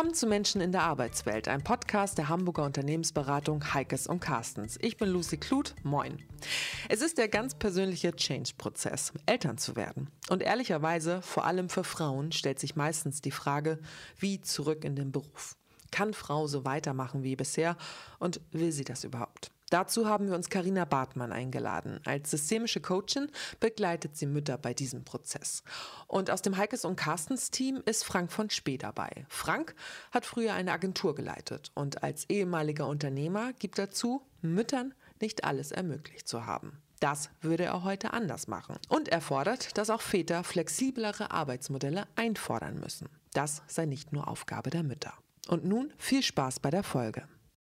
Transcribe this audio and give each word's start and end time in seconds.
Willkommen 0.00 0.14
zu 0.14 0.26
Menschen 0.28 0.62
in 0.62 0.72
der 0.72 0.84
Arbeitswelt, 0.84 1.46
ein 1.46 1.62
Podcast 1.62 2.16
der 2.16 2.30
Hamburger 2.30 2.64
Unternehmensberatung 2.64 3.74
Heikes 3.74 4.06
und 4.06 4.20
Carstens. 4.20 4.78
Ich 4.80 4.96
bin 4.96 5.10
Lucy 5.10 5.36
Kluth, 5.36 5.74
moin. 5.82 6.16
Es 6.88 7.02
ist 7.02 7.18
der 7.18 7.28
ganz 7.28 7.54
persönliche 7.54 8.16
Change-Prozess, 8.16 9.12
Eltern 9.26 9.58
zu 9.58 9.76
werden. 9.76 10.08
Und 10.30 10.42
ehrlicherweise, 10.42 11.20
vor 11.20 11.44
allem 11.44 11.68
für 11.68 11.84
Frauen, 11.84 12.32
stellt 12.32 12.58
sich 12.58 12.76
meistens 12.76 13.20
die 13.20 13.30
Frage, 13.30 13.78
wie 14.18 14.40
zurück 14.40 14.84
in 14.84 14.96
den 14.96 15.12
Beruf. 15.12 15.54
Kann 15.90 16.14
Frau 16.14 16.46
so 16.46 16.64
weitermachen 16.64 17.22
wie 17.22 17.36
bisher 17.36 17.76
und 18.18 18.40
will 18.52 18.72
sie 18.72 18.84
das 18.84 19.04
überhaupt? 19.04 19.50
Dazu 19.70 20.06
haben 20.06 20.26
wir 20.28 20.34
uns 20.34 20.50
Karina 20.50 20.84
Bartmann 20.84 21.32
eingeladen. 21.32 22.00
Als 22.04 22.30
systemische 22.30 22.80
Coachin 22.80 23.30
begleitet 23.60 24.16
sie 24.16 24.26
Mütter 24.26 24.58
bei 24.58 24.74
diesem 24.74 25.04
Prozess. 25.04 25.62
Und 26.08 26.30
aus 26.30 26.42
dem 26.42 26.56
Heikes 26.56 26.84
und 26.84 26.96
Carstens 26.96 27.50
Team 27.50 27.80
ist 27.86 28.04
Frank 28.04 28.32
von 28.32 28.50
Spee 28.50 28.78
dabei. 28.78 29.24
Frank 29.28 29.74
hat 30.10 30.26
früher 30.26 30.54
eine 30.54 30.72
Agentur 30.72 31.14
geleitet 31.14 31.70
und 31.74 32.02
als 32.02 32.28
ehemaliger 32.28 32.88
Unternehmer 32.88 33.52
gibt 33.54 33.78
dazu, 33.78 34.22
Müttern 34.42 34.94
nicht 35.20 35.44
alles 35.44 35.70
ermöglicht 35.70 36.26
zu 36.26 36.46
haben. 36.46 36.82
Das 36.98 37.30
würde 37.40 37.64
er 37.64 37.84
heute 37.84 38.12
anders 38.12 38.46
machen. 38.46 38.76
Und 38.88 39.08
er 39.08 39.20
fordert, 39.20 39.78
dass 39.78 39.88
auch 39.88 40.02
Väter 40.02 40.44
flexiblere 40.44 41.30
Arbeitsmodelle 41.30 42.06
einfordern 42.16 42.78
müssen. 42.78 43.08
Das 43.32 43.62
sei 43.68 43.86
nicht 43.86 44.12
nur 44.12 44.28
Aufgabe 44.28 44.70
der 44.70 44.82
Mütter. 44.82 45.14
Und 45.48 45.64
nun 45.64 45.92
viel 45.96 46.22
Spaß 46.22 46.60
bei 46.60 46.70
der 46.70 46.82
Folge. 46.82 47.26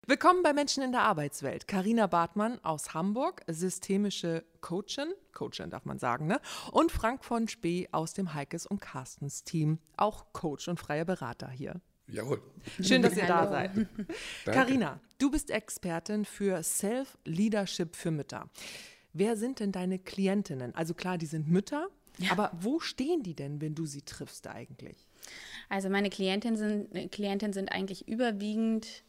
Willkommen 0.08 0.42
bei 0.42 0.52
Menschen 0.52 0.82
in 0.82 0.90
der 0.90 1.02
Arbeitswelt. 1.02 1.68
Karina 1.68 2.08
Bartmann 2.08 2.58
aus 2.64 2.92
Hamburg, 2.92 3.44
systemische 3.46 4.44
Coachin, 4.60 5.12
Coachin 5.32 5.70
darf 5.70 5.84
man 5.84 6.00
sagen, 6.00 6.26
ne? 6.26 6.40
Und 6.72 6.90
Frank 6.90 7.24
von 7.24 7.46
Spee 7.46 7.88
aus 7.92 8.12
dem 8.12 8.34
Heikes 8.34 8.66
und 8.66 8.80
Carstens 8.80 9.44
Team, 9.44 9.78
auch 9.96 10.32
Coach 10.32 10.66
und 10.66 10.80
freier 10.80 11.04
Berater 11.04 11.48
hier. 11.48 11.80
Jawohl. 12.08 12.42
Schön, 12.80 13.00
dass 13.00 13.16
ihr 13.16 13.28
da 13.28 13.46
seid. 13.46 13.70
Karina, 14.44 14.98
du 15.18 15.30
bist 15.30 15.52
Expertin 15.52 16.24
für 16.24 16.60
Self-Leadership 16.64 17.94
für 17.94 18.10
Mütter. 18.10 18.50
Wer 19.12 19.36
sind 19.36 19.60
denn 19.60 19.70
deine 19.70 20.00
Klientinnen? 20.00 20.74
Also 20.74 20.94
klar, 20.94 21.16
die 21.16 21.26
sind 21.26 21.46
Mütter, 21.46 21.86
ja. 22.18 22.32
aber 22.32 22.50
wo 22.60 22.80
stehen 22.80 23.22
die 23.22 23.34
denn, 23.34 23.60
wenn 23.60 23.76
du 23.76 23.86
sie 23.86 24.02
triffst 24.02 24.48
eigentlich? 24.48 25.06
Also 25.68 25.88
meine 25.88 26.10
Klientinnen 26.10 26.56
sind, 26.56 27.12
Klientinnen 27.12 27.52
sind 27.52 27.70
eigentlich 27.70 28.08
überwiegend 28.08 29.04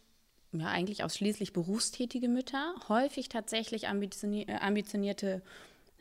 ja, 0.59 0.67
eigentlich 0.67 1.03
ausschließlich 1.03 1.53
berufstätige 1.53 2.27
Mütter, 2.29 2.73
häufig 2.87 3.29
tatsächlich 3.29 3.83
äh, 3.83 4.57
ambitionierte 4.59 5.41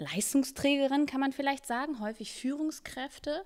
Leistungsträgerin, 0.03 1.07
kann 1.07 1.21
man 1.21 1.33
vielleicht 1.33 1.67
sagen, 1.67 2.01
häufig 2.01 2.33
Führungskräfte. 2.33 3.45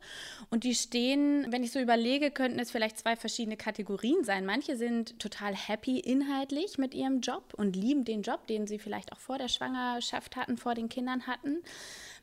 Und 0.51 0.65
die 0.65 0.75
stehen, 0.75 1.47
wenn 1.51 1.63
ich 1.63 1.73
so 1.73 1.79
überlege, 1.79 2.31
könnten 2.31 2.59
es 2.59 2.71
vielleicht 2.71 2.98
zwei 2.98 3.17
verschiedene 3.17 3.57
Kategorien 3.57 4.25
sein. 4.25 4.47
Manche 4.47 4.77
sind 4.77 5.19
total 5.19 5.55
happy 5.55 5.98
inhaltlich 5.98 6.79
mit 6.79 6.95
ihrem 6.95 7.21
Job 7.21 7.55
und 7.57 7.77
lieben 7.77 8.05
den 8.05 8.23
Job, 8.23 8.47
den 8.47 8.67
sie 8.67 8.79
vielleicht 8.79 9.13
auch 9.13 9.19
vor 9.19 9.39
der 9.39 9.48
Schwangerschaft 9.48 10.37
hatten, 10.37 10.57
vor 10.57 10.75
den 10.75 10.89
Kindern 10.89 11.27
hatten, 11.27 11.63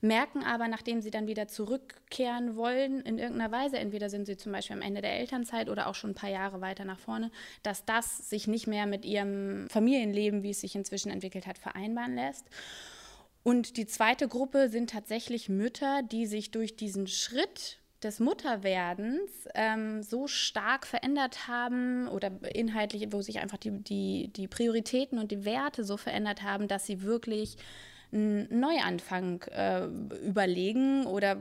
merken 0.01 0.43
aber, 0.43 0.67
nachdem 0.67 1.01
sie 1.01 1.11
dann 1.11 1.27
wieder 1.27 1.47
zurückkehren 1.47 2.55
wollen, 2.55 3.01
in 3.01 3.17
irgendeiner 3.17 3.51
Weise, 3.51 3.77
entweder 3.77 4.09
sind 4.09 4.25
sie 4.25 4.37
zum 4.37 4.51
Beispiel 4.51 4.75
am 4.75 4.81
Ende 4.81 5.01
der 5.01 5.17
Elternzeit 5.17 5.69
oder 5.69 5.87
auch 5.87 5.95
schon 5.95 6.11
ein 6.11 6.15
paar 6.15 6.29
Jahre 6.29 6.61
weiter 6.61 6.85
nach 6.85 6.99
vorne, 6.99 7.31
dass 7.63 7.85
das 7.85 8.29
sich 8.29 8.47
nicht 8.47 8.67
mehr 8.67 8.85
mit 8.85 9.05
ihrem 9.05 9.67
Familienleben, 9.69 10.43
wie 10.43 10.51
es 10.51 10.61
sich 10.61 10.75
inzwischen 10.75 11.11
entwickelt 11.11 11.47
hat, 11.47 11.57
vereinbaren 11.57 12.15
lässt. 12.15 12.45
Und 13.43 13.75
die 13.77 13.85
zweite 13.85 14.27
Gruppe 14.27 14.69
sind 14.69 14.89
tatsächlich 14.89 15.49
Mütter, 15.49 16.01
die 16.01 16.25
sich 16.25 16.51
durch 16.51 16.75
diesen 16.75 17.07
Schritt 17.07 17.79
des 18.01 18.19
Mutterwerdens 18.19 19.31
ähm, 19.53 20.01
so 20.01 20.27
stark 20.27 20.85
verändert 20.87 21.47
haben 21.47 22.07
oder 22.07 22.31
inhaltlich, 22.53 23.07
wo 23.11 23.21
sich 23.21 23.39
einfach 23.39 23.57
die, 23.57 23.71
die, 23.71 24.29
die 24.33 24.47
Prioritäten 24.47 25.19
und 25.19 25.31
die 25.31 25.45
Werte 25.45 25.83
so 25.83 25.97
verändert 25.97 26.41
haben, 26.43 26.67
dass 26.67 26.85
sie 26.85 27.01
wirklich 27.01 27.57
einen 28.13 28.59
Neuanfang 28.59 29.41
äh, 29.43 29.85
überlegen 30.25 31.05
oder 31.05 31.37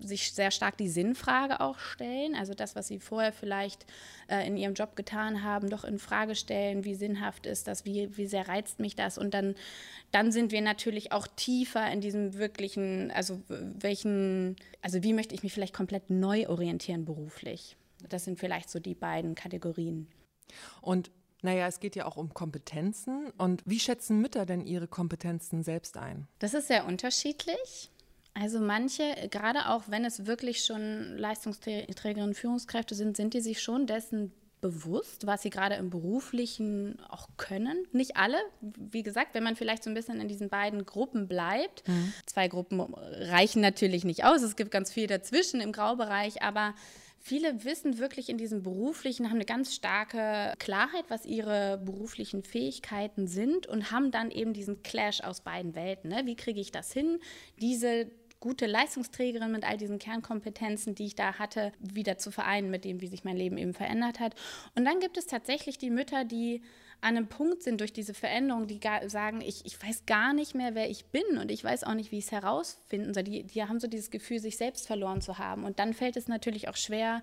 sich 0.00 0.32
sehr 0.32 0.50
stark 0.50 0.76
die 0.76 0.88
Sinnfrage 0.88 1.60
auch 1.60 1.78
stellen. 1.78 2.34
Also 2.34 2.54
das, 2.54 2.76
was 2.76 2.88
sie 2.88 2.98
vorher 2.98 3.32
vielleicht 3.32 3.86
äh, 4.28 4.46
in 4.46 4.56
ihrem 4.56 4.74
Job 4.74 4.96
getan 4.96 5.42
haben, 5.42 5.70
doch 5.70 5.84
in 5.84 5.98
Frage 5.98 6.34
stellen, 6.34 6.84
wie 6.84 6.94
sinnhaft 6.94 7.46
ist 7.46 7.66
das, 7.68 7.84
wie, 7.84 8.16
wie 8.16 8.26
sehr 8.26 8.48
reizt 8.48 8.80
mich 8.80 8.96
das. 8.96 9.18
Und 9.18 9.34
dann, 9.34 9.54
dann 10.10 10.32
sind 10.32 10.52
wir 10.52 10.62
natürlich 10.62 11.12
auch 11.12 11.26
tiefer 11.26 11.90
in 11.90 12.00
diesem 12.00 12.34
wirklichen, 12.34 13.10
also 13.12 13.40
welchen, 13.48 14.56
also 14.82 15.02
wie 15.02 15.12
möchte 15.12 15.34
ich 15.34 15.42
mich 15.42 15.52
vielleicht 15.52 15.74
komplett 15.74 16.10
neu 16.10 16.48
orientieren 16.48 17.04
beruflich. 17.04 17.76
Das 18.08 18.24
sind 18.24 18.38
vielleicht 18.38 18.70
so 18.70 18.78
die 18.78 18.94
beiden 18.94 19.34
Kategorien. 19.34 20.08
Und 20.80 21.10
naja, 21.46 21.68
es 21.68 21.78
geht 21.78 21.94
ja 21.94 22.06
auch 22.06 22.16
um 22.16 22.34
Kompetenzen. 22.34 23.30
Und 23.38 23.62
wie 23.64 23.78
schätzen 23.78 24.20
Mütter 24.20 24.44
denn 24.46 24.66
ihre 24.66 24.88
Kompetenzen 24.88 25.62
selbst 25.62 25.96
ein? 25.96 26.26
Das 26.40 26.54
ist 26.54 26.66
sehr 26.66 26.86
unterschiedlich. 26.86 27.90
Also 28.34 28.58
manche, 28.60 29.04
gerade 29.30 29.68
auch 29.68 29.84
wenn 29.86 30.04
es 30.04 30.26
wirklich 30.26 30.64
schon 30.64 31.16
Leistungsträgerinnen, 31.16 32.34
Führungskräfte 32.34 32.96
sind, 32.96 33.16
sind 33.16 33.32
die 33.32 33.40
sich 33.40 33.62
schon 33.62 33.86
dessen 33.86 34.32
bewusst, 34.60 35.28
was 35.28 35.42
sie 35.42 35.50
gerade 35.50 35.76
im 35.76 35.88
beruflichen 35.88 36.98
auch 37.08 37.28
können. 37.36 37.86
Nicht 37.92 38.16
alle, 38.16 38.38
wie 38.60 39.04
gesagt, 39.04 39.34
wenn 39.34 39.44
man 39.44 39.54
vielleicht 39.54 39.84
so 39.84 39.90
ein 39.90 39.94
bisschen 39.94 40.20
in 40.20 40.26
diesen 40.26 40.48
beiden 40.48 40.84
Gruppen 40.84 41.28
bleibt. 41.28 41.86
Mhm. 41.86 42.12
Zwei 42.26 42.48
Gruppen 42.48 42.80
reichen 42.80 43.62
natürlich 43.62 44.04
nicht 44.04 44.24
aus. 44.24 44.42
Es 44.42 44.56
gibt 44.56 44.72
ganz 44.72 44.92
viel 44.92 45.06
dazwischen 45.06 45.60
im 45.60 45.70
Graubereich, 45.70 46.42
aber 46.42 46.74
Viele 47.28 47.64
wissen 47.64 47.98
wirklich 47.98 48.28
in 48.28 48.38
diesem 48.38 48.62
beruflichen, 48.62 49.26
haben 49.26 49.34
eine 49.34 49.44
ganz 49.44 49.74
starke 49.74 50.54
Klarheit, 50.60 51.06
was 51.08 51.26
ihre 51.26 51.76
beruflichen 51.84 52.44
Fähigkeiten 52.44 53.26
sind 53.26 53.66
und 53.66 53.90
haben 53.90 54.12
dann 54.12 54.30
eben 54.30 54.52
diesen 54.52 54.84
Clash 54.84 55.22
aus 55.22 55.40
beiden 55.40 55.74
Welten. 55.74 56.10
Ne? 56.10 56.22
Wie 56.26 56.36
kriege 56.36 56.60
ich 56.60 56.70
das 56.70 56.92
hin, 56.92 57.18
diese 57.60 58.08
gute 58.38 58.66
Leistungsträgerin 58.66 59.50
mit 59.50 59.64
all 59.64 59.76
diesen 59.76 59.98
Kernkompetenzen, 59.98 60.94
die 60.94 61.06
ich 61.06 61.16
da 61.16 61.36
hatte, 61.40 61.72
wieder 61.80 62.16
zu 62.16 62.30
vereinen 62.30 62.70
mit 62.70 62.84
dem, 62.84 63.00
wie 63.00 63.08
sich 63.08 63.24
mein 63.24 63.36
Leben 63.36 63.58
eben 63.58 63.74
verändert 63.74 64.20
hat. 64.20 64.36
Und 64.76 64.84
dann 64.84 65.00
gibt 65.00 65.16
es 65.16 65.26
tatsächlich 65.26 65.78
die 65.78 65.90
Mütter, 65.90 66.24
die 66.24 66.62
an 67.00 67.16
einem 67.16 67.28
Punkt 67.28 67.62
sind 67.62 67.80
durch 67.80 67.92
diese 67.92 68.14
Veränderung, 68.14 68.66
die 68.66 68.80
sagen, 69.06 69.40
ich, 69.40 69.64
ich 69.64 69.80
weiß 69.80 70.06
gar 70.06 70.32
nicht 70.32 70.54
mehr, 70.54 70.74
wer 70.74 70.90
ich 70.90 71.06
bin 71.06 71.38
und 71.40 71.50
ich 71.50 71.62
weiß 71.62 71.84
auch 71.84 71.94
nicht, 71.94 72.10
wie 72.10 72.18
ich 72.18 72.24
es 72.24 72.32
herausfinden 72.32 73.14
soll. 73.14 73.22
Die, 73.22 73.44
die 73.44 73.62
haben 73.62 73.78
so 73.78 73.86
dieses 73.86 74.10
Gefühl, 74.10 74.40
sich 74.40 74.56
selbst 74.56 74.86
verloren 74.86 75.20
zu 75.20 75.38
haben. 75.38 75.64
Und 75.64 75.78
dann 75.78 75.94
fällt 75.94 76.16
es 76.16 76.26
natürlich 76.26 76.68
auch 76.68 76.76
schwer, 76.76 77.22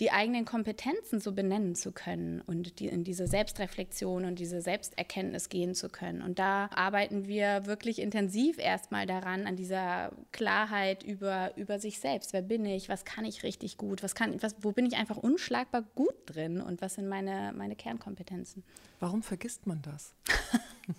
die 0.00 0.10
eigenen 0.10 0.44
Kompetenzen 0.44 1.20
so 1.20 1.32
benennen 1.32 1.74
zu 1.74 1.92
können 1.92 2.40
und 2.42 2.80
die, 2.80 2.88
in 2.88 3.04
diese 3.04 3.26
Selbstreflexion 3.26 4.24
und 4.24 4.38
diese 4.38 4.60
Selbsterkenntnis 4.60 5.48
gehen 5.48 5.74
zu 5.74 5.88
können. 5.88 6.22
Und 6.22 6.38
da 6.38 6.68
arbeiten 6.74 7.26
wir 7.26 7.66
wirklich 7.66 8.00
intensiv 8.00 8.58
erstmal 8.58 9.06
daran, 9.06 9.46
an 9.46 9.56
dieser 9.56 10.12
Klarheit 10.32 11.04
über, 11.04 11.56
über 11.56 11.78
sich 11.78 12.00
selbst. 12.00 12.32
Wer 12.32 12.42
bin 12.42 12.64
ich? 12.66 12.88
Was 12.88 13.04
kann 13.04 13.24
ich 13.24 13.44
richtig 13.44 13.76
gut? 13.76 14.02
Was 14.02 14.14
kann, 14.14 14.42
was, 14.42 14.56
wo 14.60 14.72
bin 14.72 14.86
ich 14.86 14.96
einfach 14.96 15.16
unschlagbar 15.16 15.84
gut 15.94 16.14
drin? 16.26 16.60
Und 16.60 16.82
was 16.82 16.94
sind 16.94 17.08
meine, 17.08 17.52
meine 17.56 17.76
Kernkompetenzen? 17.76 18.64
Warum 19.02 19.24
vergisst 19.24 19.66
man 19.66 19.82
das? 19.82 20.14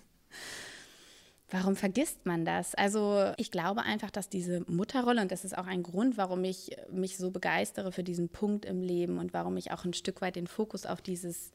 Warum 1.50 1.74
vergisst 1.74 2.26
man 2.26 2.44
das? 2.44 2.74
Also 2.74 3.32
ich 3.38 3.50
glaube 3.50 3.80
einfach, 3.80 4.10
dass 4.10 4.28
diese 4.28 4.60
Mutterrolle, 4.70 5.22
und 5.22 5.32
das 5.32 5.42
ist 5.42 5.56
auch 5.56 5.66
ein 5.66 5.82
Grund, 5.82 6.18
warum 6.18 6.44
ich 6.44 6.76
mich 6.92 7.16
so 7.16 7.30
begeistere 7.30 7.92
für 7.92 8.04
diesen 8.04 8.28
Punkt 8.28 8.66
im 8.66 8.82
Leben 8.82 9.16
und 9.16 9.32
warum 9.32 9.56
ich 9.56 9.72
auch 9.72 9.86
ein 9.86 9.94
Stück 9.94 10.20
weit 10.20 10.36
den 10.36 10.46
Fokus 10.46 10.84
auf 10.84 11.00
dieses, 11.00 11.50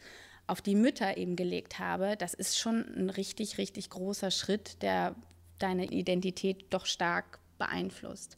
auf 0.48 0.60
die 0.60 0.74
Mütter 0.74 1.18
eben 1.18 1.36
gelegt 1.36 1.78
habe, 1.78 2.18
das 2.18 2.34
ist 2.34 2.58
schon 2.58 2.84
ein 2.98 3.12
richtig, 3.12 3.60
richtig 3.60 3.92
großer 3.92 4.32
Schritt, 4.32 4.82
der 4.82 5.14
deine 5.60 5.86
Identität 5.86 6.66
doch 6.74 6.88
stark 6.88 7.38
beeinflusst. 7.60 8.38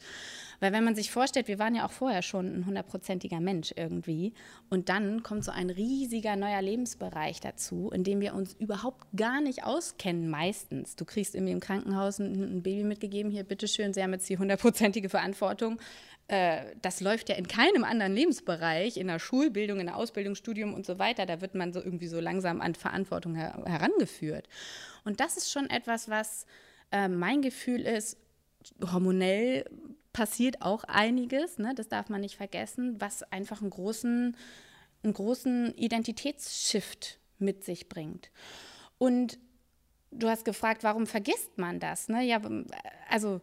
Weil 0.60 0.74
wenn 0.74 0.84
man 0.84 0.96
sich 0.96 1.10
vorstellt, 1.10 1.48
wir 1.48 1.58
waren 1.58 1.74
ja 1.74 1.86
auch 1.86 1.92
vorher 1.92 2.22
schon 2.22 2.46
ein 2.54 2.66
hundertprozentiger 2.66 3.40
Mensch 3.40 3.74
irgendwie 3.76 4.34
und 4.70 4.90
dann 4.90 5.24
kommt 5.24 5.46
so 5.46 5.52
ein 5.52 5.70
riesiger 5.70 6.36
neuer 6.36 6.62
Lebensbereich 6.62 7.40
dazu, 7.40 7.90
in 7.94 8.04
dem 8.04 8.20
wir 8.20 8.34
uns 8.34 8.54
überhaupt 8.56 9.08
gar 9.16 9.40
nicht 9.40 9.64
auskennen 9.64 10.30
meistens. 10.30 10.96
Du 10.98 11.06
kriegst 11.06 11.34
irgendwie 11.36 11.54
im 11.54 11.62
Krankenhaus 11.62 12.20
ein, 12.20 12.58
ein 12.58 12.64
Baby 12.64 12.84
mitgegeben, 12.84 13.32
hier 13.32 13.44
bitteschön, 13.46 13.94
Sie 13.94 14.04
haben 14.04 14.12
jetzt 14.12 14.30
die 14.30 14.38
hundertprozentige 14.38 15.08
Verantwortung. 15.08 15.80
Äh, 16.28 16.76
das 16.82 17.02
läuft 17.02 17.28
ja 17.30 17.36
in 17.36 17.48
keinem 17.48 17.84
anderen 17.84 18.14
Lebensbereich, 18.14 18.98
in 18.98 19.08
der 19.08 19.20
Schulbildung, 19.20 19.80
in 19.80 19.88
der 19.88 19.98
Ausbildung, 19.98 20.36
Studium 20.36 20.74
und 20.74 20.86
so 20.86 20.98
weiter. 20.98 21.26
Da 21.26 21.42
wird 21.42 21.56
man 21.56 21.74
so 21.74 21.82
irgendwie 21.82 22.08
so 22.08 22.20
langsam 22.20 22.62
an 22.62 22.74
Verantwortung 22.74 23.36
her 23.36 23.62
herangeführt. 23.66 24.48
Und 25.04 25.20
das 25.20 25.36
ist 25.36 25.52
schon 25.52 25.70
etwas, 25.70 26.10
was 26.10 26.46
äh, 26.92 27.08
mein 27.08 27.42
Gefühl 27.42 27.82
ist, 27.82 28.18
hormonell 28.92 29.66
passiert 30.14 30.62
auch 30.62 30.84
einiges, 30.84 31.58
ne? 31.58 31.74
das 31.76 31.88
darf 31.88 32.10
man 32.10 32.22
nicht 32.22 32.36
vergessen, 32.36 33.00
was 33.00 33.24
einfach 33.32 33.62
einen 33.62 33.70
großen, 33.70 34.36
einen 35.04 35.14
großen 35.14 35.74
Identitätsshift 35.76 37.20
mit 37.40 37.64
sich 37.64 37.90
bringt. 37.90 38.30
Und 38.98 39.40
du 40.12 40.30
hast 40.30 40.46
gefragt, 40.46 40.84
warum 40.84 41.08
vergisst 41.08 41.58
man 41.58 41.80
das? 41.80 42.10
Ne? 42.10 42.24
Ja, 42.24 42.42
also 43.10 43.42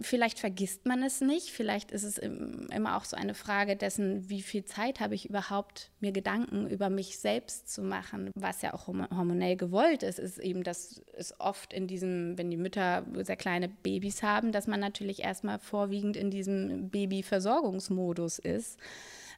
vielleicht 0.00 0.38
vergisst 0.38 0.86
man 0.86 1.02
es 1.02 1.20
nicht, 1.20 1.50
vielleicht 1.50 1.90
ist 1.90 2.04
es 2.04 2.18
immer 2.18 2.96
auch 2.96 3.04
so 3.04 3.16
eine 3.16 3.34
Frage 3.34 3.76
dessen, 3.76 4.28
wie 4.30 4.40
viel 4.40 4.64
Zeit 4.64 5.00
habe 5.00 5.14
ich 5.14 5.28
überhaupt, 5.28 5.90
mir 6.00 6.12
Gedanken 6.12 6.66
über 6.68 6.88
mich 6.88 7.18
selbst 7.18 7.68
zu 7.72 7.82
machen, 7.82 8.30
was 8.34 8.62
ja 8.62 8.72
auch 8.72 8.86
hormonell 8.86 9.56
gewollt 9.56 10.02
ist, 10.02 10.18
ist 10.18 10.38
eben, 10.38 10.62
dass 10.62 11.02
es 11.14 11.38
oft 11.38 11.72
in 11.72 11.86
diesem, 11.86 12.38
wenn 12.38 12.50
die 12.50 12.56
Mütter 12.56 13.04
sehr 13.22 13.36
kleine 13.36 13.68
Babys 13.68 14.22
haben, 14.22 14.52
dass 14.52 14.66
man 14.66 14.80
natürlich 14.80 15.22
erstmal 15.22 15.58
vorwiegend 15.58 16.16
in 16.16 16.30
diesem 16.30 16.88
Babyversorgungsmodus 16.88 18.38
ist 18.38 18.78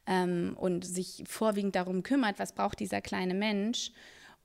ähm, 0.06 0.56
und 0.56 0.84
sich 0.84 1.24
vorwiegend 1.26 1.74
darum 1.74 2.04
kümmert, 2.04 2.38
was 2.38 2.52
braucht 2.52 2.78
dieser 2.78 3.00
kleine 3.00 3.34
Mensch. 3.34 3.90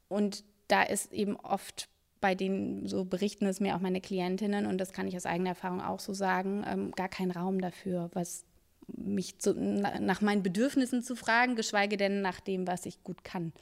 Und 0.07 0.43
da 0.67 0.83
ist 0.83 1.13
eben 1.13 1.35
oft 1.35 1.87
bei 2.21 2.35
denen, 2.35 2.87
so 2.87 3.05
berichten 3.05 3.45
es 3.45 3.59
mir 3.59 3.75
auch 3.75 3.79
meine 3.79 4.01
Klientinnen 4.01 4.65
und 4.65 4.77
das 4.77 4.91
kann 4.91 5.07
ich 5.07 5.15
aus 5.15 5.25
eigener 5.25 5.51
Erfahrung 5.51 5.81
auch 5.81 5.99
so 5.99 6.13
sagen, 6.13 6.63
ähm, 6.67 6.91
gar 6.91 7.09
kein 7.09 7.31
Raum 7.31 7.61
dafür, 7.61 8.09
was 8.13 8.45
mich 8.87 9.39
zu, 9.39 9.53
nach 9.53 10.21
meinen 10.21 10.43
Bedürfnissen 10.43 11.03
zu 11.03 11.15
fragen, 11.15 11.55
geschweige 11.55 11.97
denn 11.97 12.21
nach 12.21 12.39
dem, 12.39 12.67
was 12.67 12.85
ich 12.85 13.03
gut 13.03 13.23
kann. 13.23 13.53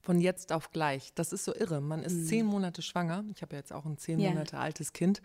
Von 0.00 0.20
jetzt 0.20 0.52
auf 0.52 0.70
gleich. 0.70 1.12
Das 1.14 1.32
ist 1.32 1.44
so 1.44 1.54
irre. 1.54 1.80
Man 1.80 2.02
ist 2.02 2.14
mhm. 2.14 2.26
zehn 2.26 2.46
Monate 2.46 2.80
schwanger. 2.80 3.24
Ich 3.34 3.42
habe 3.42 3.56
ja 3.56 3.58
jetzt 3.58 3.72
auch 3.72 3.84
ein 3.84 3.98
zehn 3.98 4.20
ja. 4.20 4.30
Monate 4.30 4.58
altes 4.58 4.92
Kind. 4.92 5.20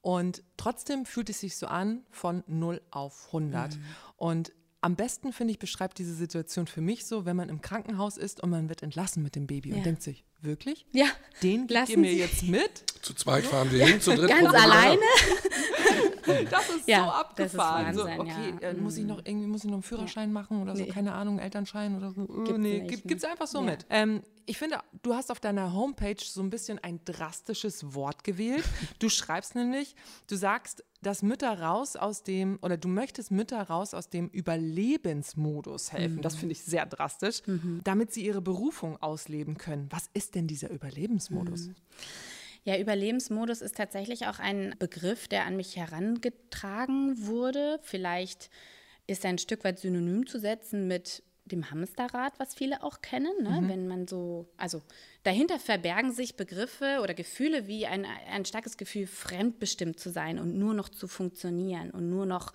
Und 0.00 0.42
trotzdem 0.56 1.04
fühlt 1.04 1.28
es 1.28 1.40
sich 1.40 1.56
so 1.56 1.66
an 1.66 2.02
von 2.10 2.42
0 2.46 2.80
auf 2.90 3.26
100. 3.26 3.76
Mhm. 3.76 3.80
Und 4.16 4.52
am 4.80 4.96
besten, 4.96 5.32
finde 5.32 5.52
ich, 5.52 5.58
beschreibt 5.58 5.98
diese 5.98 6.14
Situation 6.14 6.66
für 6.66 6.80
mich 6.80 7.06
so, 7.06 7.24
wenn 7.24 7.36
man 7.36 7.48
im 7.48 7.60
Krankenhaus 7.60 8.16
ist 8.16 8.42
und 8.42 8.50
man 8.50 8.68
wird 8.68 8.82
entlassen 8.82 9.22
mit 9.22 9.36
dem 9.36 9.46
Baby 9.46 9.70
ja. 9.70 9.76
und 9.76 9.86
denkt 9.86 10.02
sich, 10.02 10.24
wirklich? 10.42 10.86
Ja. 10.92 11.06
Den 11.42 11.66
gebt 11.66 11.88
ihr 11.88 11.98
mir 11.98 12.10
Sie. 12.10 12.18
jetzt 12.18 12.42
mit? 12.44 12.84
Zu 13.02 13.14
zweit 13.14 13.44
fahren 13.44 13.70
wir 13.70 13.84
hin, 13.84 14.00
zu 14.00 14.14
dritt 14.14 14.28
Ganz 14.28 14.54
alleine? 14.54 15.00
das 16.50 16.70
ist 16.70 16.88
ja, 16.88 17.04
so 17.04 17.10
abgefahren. 17.10 17.90
Ist 17.90 17.98
Wahnsinn, 17.98 18.16
so, 18.16 18.22
okay, 18.22 18.54
ja. 18.60 18.68
äh, 18.68 18.74
muss 18.74 18.96
ich 18.96 19.04
noch 19.04 19.18
irgendwie 19.24 19.46
muss 19.46 19.64
ich 19.64 19.70
noch 19.70 19.74
einen 19.74 19.82
Führerschein 19.82 20.28
ja. 20.28 20.32
machen 20.32 20.62
oder 20.62 20.76
so, 20.76 20.82
nee. 20.82 20.88
keine 20.88 21.12
Ahnung, 21.12 21.38
Elternschein 21.38 21.96
oder 21.96 22.12
so. 22.12 22.26
Gibt's 22.26 22.58
nee, 22.58 22.82
nicht, 22.82 23.06
gibt 23.06 23.22
es 23.22 23.24
einfach 23.24 23.46
so 23.46 23.60
mit. 23.60 23.86
Ähm, 23.90 24.22
ich 24.46 24.58
finde, 24.58 24.80
du 25.02 25.14
hast 25.14 25.30
auf 25.30 25.40
deiner 25.40 25.72
Homepage 25.72 26.16
so 26.18 26.42
ein 26.42 26.50
bisschen 26.50 26.78
ein 26.78 27.00
drastisches 27.04 27.94
Wort 27.94 28.24
gewählt. 28.24 28.64
Du 28.98 29.08
schreibst 29.08 29.54
nämlich, 29.54 29.94
du 30.26 30.36
sagst, 30.36 30.84
dass 31.00 31.22
Mütter 31.22 31.60
raus 31.60 31.96
aus 31.96 32.22
dem, 32.22 32.58
oder 32.62 32.76
du 32.76 32.88
möchtest 32.88 33.30
Mütter 33.30 33.60
raus 33.62 33.94
aus 33.94 34.08
dem 34.08 34.28
Überlebensmodus 34.28 35.92
helfen. 35.92 36.16
Mhm. 36.16 36.22
Das 36.22 36.36
finde 36.36 36.52
ich 36.52 36.62
sehr 36.62 36.86
drastisch, 36.86 37.42
mhm. 37.46 37.80
damit 37.84 38.12
sie 38.12 38.24
ihre 38.24 38.40
Berufung 38.40 39.00
ausleben 39.02 39.58
können. 39.58 39.88
Was 39.90 40.08
ist 40.14 40.31
denn 40.34 40.46
dieser 40.46 40.70
Überlebensmodus? 40.70 41.68
Mhm. 41.68 41.74
Ja, 42.64 42.78
Überlebensmodus 42.78 43.60
ist 43.60 43.76
tatsächlich 43.76 44.26
auch 44.26 44.38
ein 44.38 44.76
Begriff, 44.78 45.26
der 45.26 45.46
an 45.46 45.56
mich 45.56 45.76
herangetragen 45.76 47.26
wurde. 47.26 47.80
Vielleicht 47.82 48.50
ist 49.06 49.24
er 49.24 49.30
ein 49.30 49.38
Stück 49.38 49.64
weit 49.64 49.80
synonym 49.80 50.26
zu 50.26 50.38
setzen 50.38 50.86
mit 50.86 51.24
dem 51.44 51.70
Hamsterrad, 51.70 52.38
was 52.38 52.54
viele 52.54 52.84
auch 52.84 53.02
kennen, 53.02 53.32
ne? 53.42 53.62
mhm. 53.62 53.68
wenn 53.68 53.88
man 53.88 54.06
so, 54.06 54.48
also 54.56 54.80
dahinter 55.24 55.58
verbergen 55.58 56.12
sich 56.12 56.36
Begriffe 56.36 57.00
oder 57.02 57.14
Gefühle 57.14 57.66
wie 57.66 57.86
ein, 57.86 58.06
ein 58.30 58.44
starkes 58.44 58.76
Gefühl, 58.76 59.08
fremdbestimmt 59.08 59.98
zu 59.98 60.10
sein 60.10 60.38
und 60.38 60.56
nur 60.56 60.72
noch 60.72 60.88
zu 60.88 61.08
funktionieren 61.08 61.90
und 61.90 62.08
nur 62.08 62.26
noch 62.26 62.52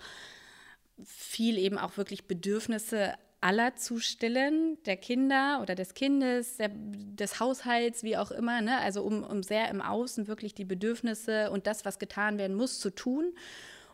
viel 1.04 1.58
eben 1.58 1.78
auch 1.78 1.98
wirklich 1.98 2.26
Bedürfnisse 2.26 3.14
aller 3.48 3.78
zu 3.78 4.00
stillen, 4.00 4.78
der 4.84 4.98
Kinder 4.98 5.60
oder 5.62 5.74
des 5.74 5.94
Kindes, 5.94 6.58
der, 6.58 6.70
des 6.74 7.40
Haushalts, 7.40 8.04
wie 8.04 8.18
auch 8.18 8.30
immer, 8.30 8.60
ne? 8.60 8.78
also 8.80 9.04
um, 9.04 9.24
um 9.24 9.42
sehr 9.42 9.70
im 9.70 9.82
Außen 9.82 10.28
wirklich 10.28 10.54
die 10.54 10.66
Bedürfnisse 10.66 11.50
und 11.50 11.66
das, 11.66 11.86
was 11.86 11.98
getan 11.98 12.38
werden 12.38 12.58
muss, 12.58 12.82
zu 12.82 12.90
tun 12.90 13.34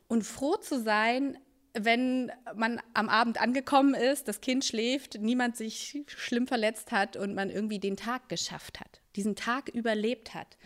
und 0.07 0.23
froh 0.23 0.55
zu 0.55 0.81
sein, 0.81 1.37
wenn 1.75 2.31
man 2.55 2.81
am 2.95 3.09
Abend 3.09 3.39
angekommen 3.39 3.93
ist, 3.93 4.27
das 4.27 4.41
Kind 4.41 4.65
schläft, 4.65 5.19
niemand 5.21 5.55
sich 5.55 6.03
schlimm 6.07 6.47
verletzt 6.47 6.91
hat 6.91 7.15
und 7.15 7.35
man 7.35 7.51
irgendwie 7.51 7.79
den 7.79 7.95
Tag 7.95 8.29
geschafft 8.29 8.79
hat, 8.79 9.01
diesen 9.15 9.35
Tag 9.35 9.69
überlebt 9.69 10.33
hat. 10.33 10.57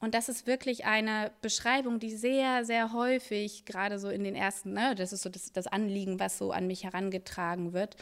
Und 0.00 0.14
das 0.14 0.30
ist 0.30 0.46
wirklich 0.46 0.86
eine 0.86 1.30
Beschreibung, 1.42 1.98
die 2.00 2.16
sehr, 2.16 2.64
sehr 2.64 2.92
häufig, 2.94 3.66
gerade 3.66 3.98
so 3.98 4.08
in 4.08 4.24
den 4.24 4.34
ersten, 4.34 4.72
ne, 4.72 4.94
das 4.94 5.12
ist 5.12 5.22
so 5.22 5.28
das, 5.28 5.52
das 5.52 5.66
Anliegen, 5.66 6.18
was 6.18 6.38
so 6.38 6.52
an 6.52 6.66
mich 6.66 6.84
herangetragen 6.84 7.74
wird. 7.74 7.96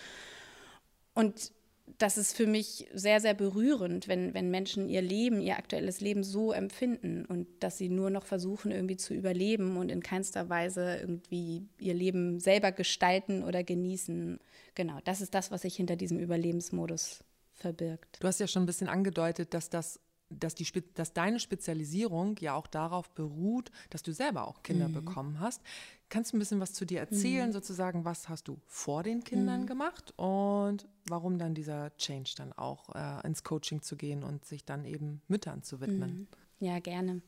Und 1.12 1.52
das 1.98 2.18
ist 2.18 2.36
für 2.36 2.46
mich 2.46 2.86
sehr, 2.92 3.20
sehr 3.20 3.34
berührend, 3.34 4.06
wenn, 4.06 4.34
wenn 4.34 4.50
Menschen 4.50 4.88
ihr 4.88 5.02
Leben, 5.02 5.40
ihr 5.40 5.56
aktuelles 5.56 6.00
Leben 6.00 6.22
so 6.22 6.52
empfinden 6.52 7.24
und 7.24 7.46
dass 7.60 7.78
sie 7.78 7.88
nur 7.88 8.10
noch 8.10 8.24
versuchen, 8.24 8.70
irgendwie 8.70 8.96
zu 8.96 9.14
überleben 9.14 9.76
und 9.76 9.90
in 9.90 10.02
keinster 10.02 10.48
Weise 10.48 10.98
irgendwie 11.00 11.66
ihr 11.78 11.94
Leben 11.94 12.38
selber 12.40 12.72
gestalten 12.72 13.42
oder 13.42 13.64
genießen. 13.64 14.38
Genau, 14.74 14.98
das 15.04 15.20
ist 15.20 15.34
das, 15.34 15.50
was 15.50 15.62
sich 15.62 15.74
hinter 15.74 15.96
diesem 15.96 16.18
Überlebensmodus 16.18 17.24
verbirgt. 17.54 18.18
Du 18.20 18.28
hast 18.28 18.38
ja 18.38 18.46
schon 18.46 18.62
ein 18.64 18.66
bisschen 18.66 18.88
angedeutet, 18.88 19.54
dass 19.54 19.70
das 19.70 19.98
dass, 20.30 20.54
die, 20.54 20.66
dass 20.94 21.12
deine 21.12 21.40
Spezialisierung 21.40 22.36
ja 22.40 22.54
auch 22.54 22.66
darauf 22.66 23.10
beruht, 23.10 23.70
dass 23.90 24.02
du 24.02 24.12
selber 24.12 24.46
auch 24.46 24.62
Kinder 24.62 24.88
mhm. 24.88 24.94
bekommen 24.94 25.40
hast. 25.40 25.62
Kannst 26.08 26.32
du 26.32 26.36
ein 26.36 26.40
bisschen 26.40 26.60
was 26.60 26.72
zu 26.72 26.84
dir 26.84 27.00
erzählen, 27.00 27.48
mhm. 27.48 27.52
sozusagen, 27.52 28.04
was 28.04 28.28
hast 28.28 28.48
du 28.48 28.58
vor 28.66 29.02
den 29.02 29.25
Kindern 29.25 29.62
mhm. 29.62 29.66
gemacht 29.66 30.12
und 30.16 30.86
warum 31.06 31.38
dann 31.38 31.54
dieser 31.54 31.96
Change 31.96 32.32
dann 32.36 32.52
auch 32.52 32.94
äh, 32.94 33.26
ins 33.26 33.42
Coaching 33.42 33.82
zu 33.82 33.96
gehen 33.96 34.22
und 34.22 34.44
sich 34.44 34.64
dann 34.64 34.84
eben 34.84 35.22
Müttern 35.28 35.62
zu 35.62 35.80
widmen? 35.80 36.28
Mhm. 36.60 36.66
Ja, 36.66 36.78
gerne. 36.80 37.22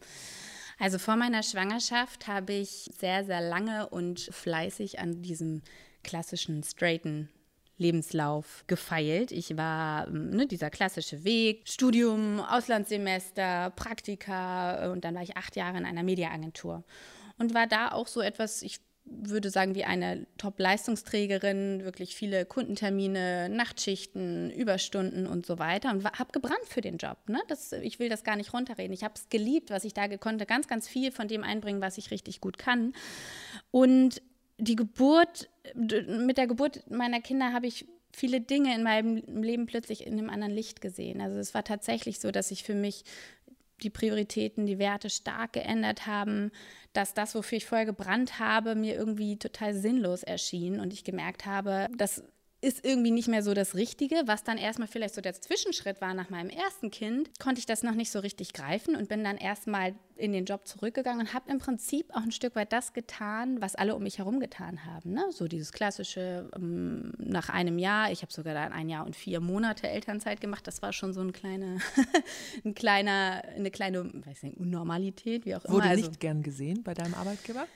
Also 0.78 0.98
vor 0.98 1.16
meiner 1.16 1.42
Schwangerschaft 1.42 2.26
habe 2.26 2.54
ich 2.54 2.90
sehr, 2.98 3.24
sehr 3.24 3.40
lange 3.40 3.88
und 3.88 4.20
fleißig 4.20 4.98
an 4.98 5.22
diesem 5.22 5.62
klassischen 6.02 6.62
straighten 6.62 7.28
Lebenslauf 7.80 8.64
gefeilt. 8.66 9.32
Ich 9.32 9.56
war 9.56 10.06
ähm, 10.06 10.30
ne, 10.30 10.46
dieser 10.46 10.70
klassische 10.70 11.24
Weg, 11.24 11.68
Studium, 11.68 12.38
Auslandssemester, 12.40 13.70
Praktika 13.74 14.86
äh, 14.86 14.88
und 14.88 15.04
dann 15.04 15.14
war 15.14 15.22
ich 15.22 15.36
acht 15.36 15.56
Jahre 15.56 15.78
in 15.78 15.84
einer 15.84 16.02
Mediaagentur 16.02 16.84
und 17.38 17.54
war 17.54 17.66
da 17.66 17.90
auch 17.90 18.06
so 18.06 18.20
etwas, 18.20 18.62
ich 18.62 18.78
würde 19.04 19.50
sagen, 19.50 19.74
wie 19.74 19.84
eine 19.84 20.26
Top-Leistungsträgerin, 20.36 21.84
wirklich 21.84 22.14
viele 22.14 22.44
Kundentermine, 22.44 23.48
Nachtschichten, 23.48 24.50
Überstunden 24.50 25.26
und 25.26 25.46
so 25.46 25.58
weiter 25.58 25.90
und 25.90 26.04
habe 26.04 26.32
gebrannt 26.32 26.66
für 26.66 26.80
den 26.80 26.98
Job. 26.98 27.16
Ne? 27.26 27.40
Das, 27.48 27.72
ich 27.72 27.98
will 27.98 28.08
das 28.08 28.24
gar 28.24 28.36
nicht 28.36 28.52
runterreden. 28.52 28.92
Ich 28.92 29.02
habe 29.02 29.14
es 29.16 29.28
geliebt, 29.28 29.70
was 29.70 29.84
ich 29.84 29.94
da 29.94 30.06
konnte, 30.16 30.46
ganz, 30.46 30.68
ganz 30.68 30.86
viel 30.86 31.10
von 31.10 31.28
dem 31.28 31.42
einbringen, 31.42 31.80
was 31.80 31.98
ich 31.98 32.10
richtig 32.10 32.40
gut 32.40 32.58
kann. 32.58 32.92
Und 33.70 34.22
die 34.58 34.76
Geburt, 34.76 35.48
mit 35.74 36.38
der 36.38 36.46
Geburt 36.46 36.90
meiner 36.90 37.20
Kinder 37.20 37.52
habe 37.52 37.66
ich 37.66 37.86
viele 38.12 38.40
Dinge 38.40 38.74
in 38.74 38.82
meinem 38.82 39.42
Leben 39.42 39.66
plötzlich 39.66 40.06
in 40.06 40.14
einem 40.14 40.30
anderen 40.30 40.54
Licht 40.54 40.80
gesehen. 40.80 41.20
Also 41.20 41.38
es 41.38 41.54
war 41.54 41.64
tatsächlich 41.64 42.18
so, 42.18 42.30
dass 42.30 42.48
sich 42.48 42.64
für 42.64 42.74
mich 42.74 43.04
die 43.82 43.90
Prioritäten, 43.90 44.66
die 44.66 44.78
Werte 44.78 45.10
stark 45.10 45.54
geändert 45.54 46.06
haben, 46.06 46.50
dass 46.92 47.14
das, 47.14 47.34
wofür 47.34 47.58
ich 47.58 47.66
vorher 47.66 47.86
gebrannt 47.86 48.38
habe, 48.38 48.74
mir 48.74 48.94
irgendwie 48.94 49.38
total 49.38 49.74
sinnlos 49.74 50.22
erschien 50.22 50.80
und 50.80 50.92
ich 50.92 51.04
gemerkt 51.04 51.46
habe, 51.46 51.88
dass 51.96 52.24
ist 52.62 52.84
irgendwie 52.84 53.10
nicht 53.10 53.28
mehr 53.28 53.42
so 53.42 53.54
das 53.54 53.74
Richtige. 53.74 54.22
Was 54.26 54.44
dann 54.44 54.58
erstmal 54.58 54.88
vielleicht 54.88 55.14
so 55.14 55.20
der 55.20 55.34
Zwischenschritt 55.34 56.00
war 56.00 56.12
nach 56.12 56.28
meinem 56.28 56.50
ersten 56.50 56.90
Kind, 56.90 57.30
konnte 57.38 57.58
ich 57.58 57.66
das 57.66 57.82
noch 57.82 57.94
nicht 57.94 58.10
so 58.10 58.18
richtig 58.18 58.52
greifen 58.52 58.96
und 58.96 59.08
bin 59.08 59.24
dann 59.24 59.38
erstmal 59.38 59.94
in 60.16 60.32
den 60.32 60.44
Job 60.44 60.66
zurückgegangen 60.66 61.20
und 61.20 61.32
habe 61.32 61.50
im 61.50 61.58
Prinzip 61.58 62.14
auch 62.14 62.22
ein 62.22 62.32
Stück 62.32 62.54
weit 62.56 62.72
das 62.74 62.92
getan, 62.92 63.62
was 63.62 63.74
alle 63.74 63.96
um 63.96 64.02
mich 64.02 64.18
herum 64.18 64.40
getan 64.40 64.84
haben. 64.84 65.12
Ne? 65.12 65.24
So 65.30 65.48
dieses 65.48 65.72
klassische 65.72 66.50
ähm, 66.54 67.12
nach 67.16 67.48
einem 67.48 67.78
Jahr, 67.78 68.12
ich 68.12 68.20
habe 68.20 68.32
sogar 68.32 68.52
dann 68.52 68.72
ein 68.72 68.90
Jahr 68.90 69.06
und 69.06 69.16
vier 69.16 69.40
Monate 69.40 69.88
Elternzeit 69.88 70.42
gemacht. 70.42 70.66
Das 70.66 70.82
war 70.82 70.92
schon 70.92 71.14
so 71.14 71.22
ein, 71.22 71.32
kleine, 71.32 71.78
ein 72.64 72.74
kleiner, 72.74 73.42
eine 73.56 73.70
kleine, 73.70 74.10
weiß 74.26 74.42
nicht, 74.42 74.58
Unnormalität, 74.58 75.46
wie 75.46 75.54
auch 75.54 75.64
immer. 75.64 75.76
Wurde 75.76 75.88
also, 75.88 76.08
nicht 76.08 76.20
gern 76.20 76.42
gesehen 76.42 76.82
bei 76.82 76.92
deinem 76.92 77.14
Arbeitgeber? 77.14 77.66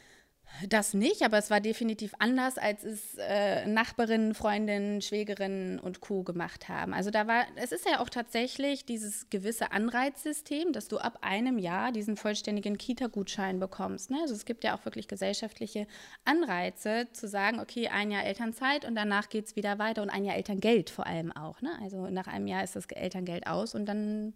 Das 0.69 0.95
nicht, 0.95 1.23
aber 1.23 1.39
es 1.39 1.51
war 1.51 1.61
definitiv 1.61 2.15
anders, 2.19 2.59
als 2.59 2.85
es 2.85 3.17
äh, 3.19 3.67
Nachbarinnen, 3.67 4.35
Freundinnen, 4.35 5.03
Schwägerinnen 5.03 5.81
und 5.81 6.01
Co. 6.01 6.23
gemacht 6.23 6.69
haben. 6.69 6.95
Also 6.95 7.11
da 7.11 7.27
war, 7.27 7.45
es 7.57 7.73
ist 7.73 7.89
ja 7.89 8.01
auch 8.01 8.09
tatsächlich 8.09 8.85
dieses 8.85 9.29
gewisse 9.31 9.73
Anreizsystem, 9.73 10.73
dass 10.73 10.87
du 10.87 10.99
ab 10.99 11.19
einem 11.23 11.59
Jahr 11.59 11.91
diesen 11.91 12.17
vollständigen 12.17 12.79
Kita-Gutschein 12.79 13.59
bekommst. 13.59 14.11
Ne? 14.11 14.19
Also 14.23 14.35
es 14.35 14.45
gibt 14.45 14.63
ja 14.63 14.77
auch 14.77 14.85
wirklich 14.85 15.09
gesellschaftliche 15.09 15.89
Anreize 16.25 17.09
zu 17.13 17.27
sagen, 17.27 17.59
okay, 17.59 17.89
ein 17.89 18.13
Jahr 18.13 18.25
Elternzeit 18.25 18.85
und 18.85 18.95
danach 18.95 19.29
geht 19.29 19.47
es 19.47 19.57
wieder 19.57 19.79
weiter 19.81 20.03
und 20.03 20.11
ein 20.11 20.25
Jahr 20.25 20.37
Elterngeld 20.37 20.89
vor 20.89 21.07
allem 21.07 21.33
auch. 21.33 21.63
Ne? 21.63 21.71
Also 21.83 22.09
nach 22.11 22.29
einem 22.29 22.47
Jahr 22.47 22.63
ist 22.63 22.77
das 22.77 22.87
Elterngeld 22.87 23.49
aus 23.49 23.75
und 23.75 23.87
dann 23.87 24.35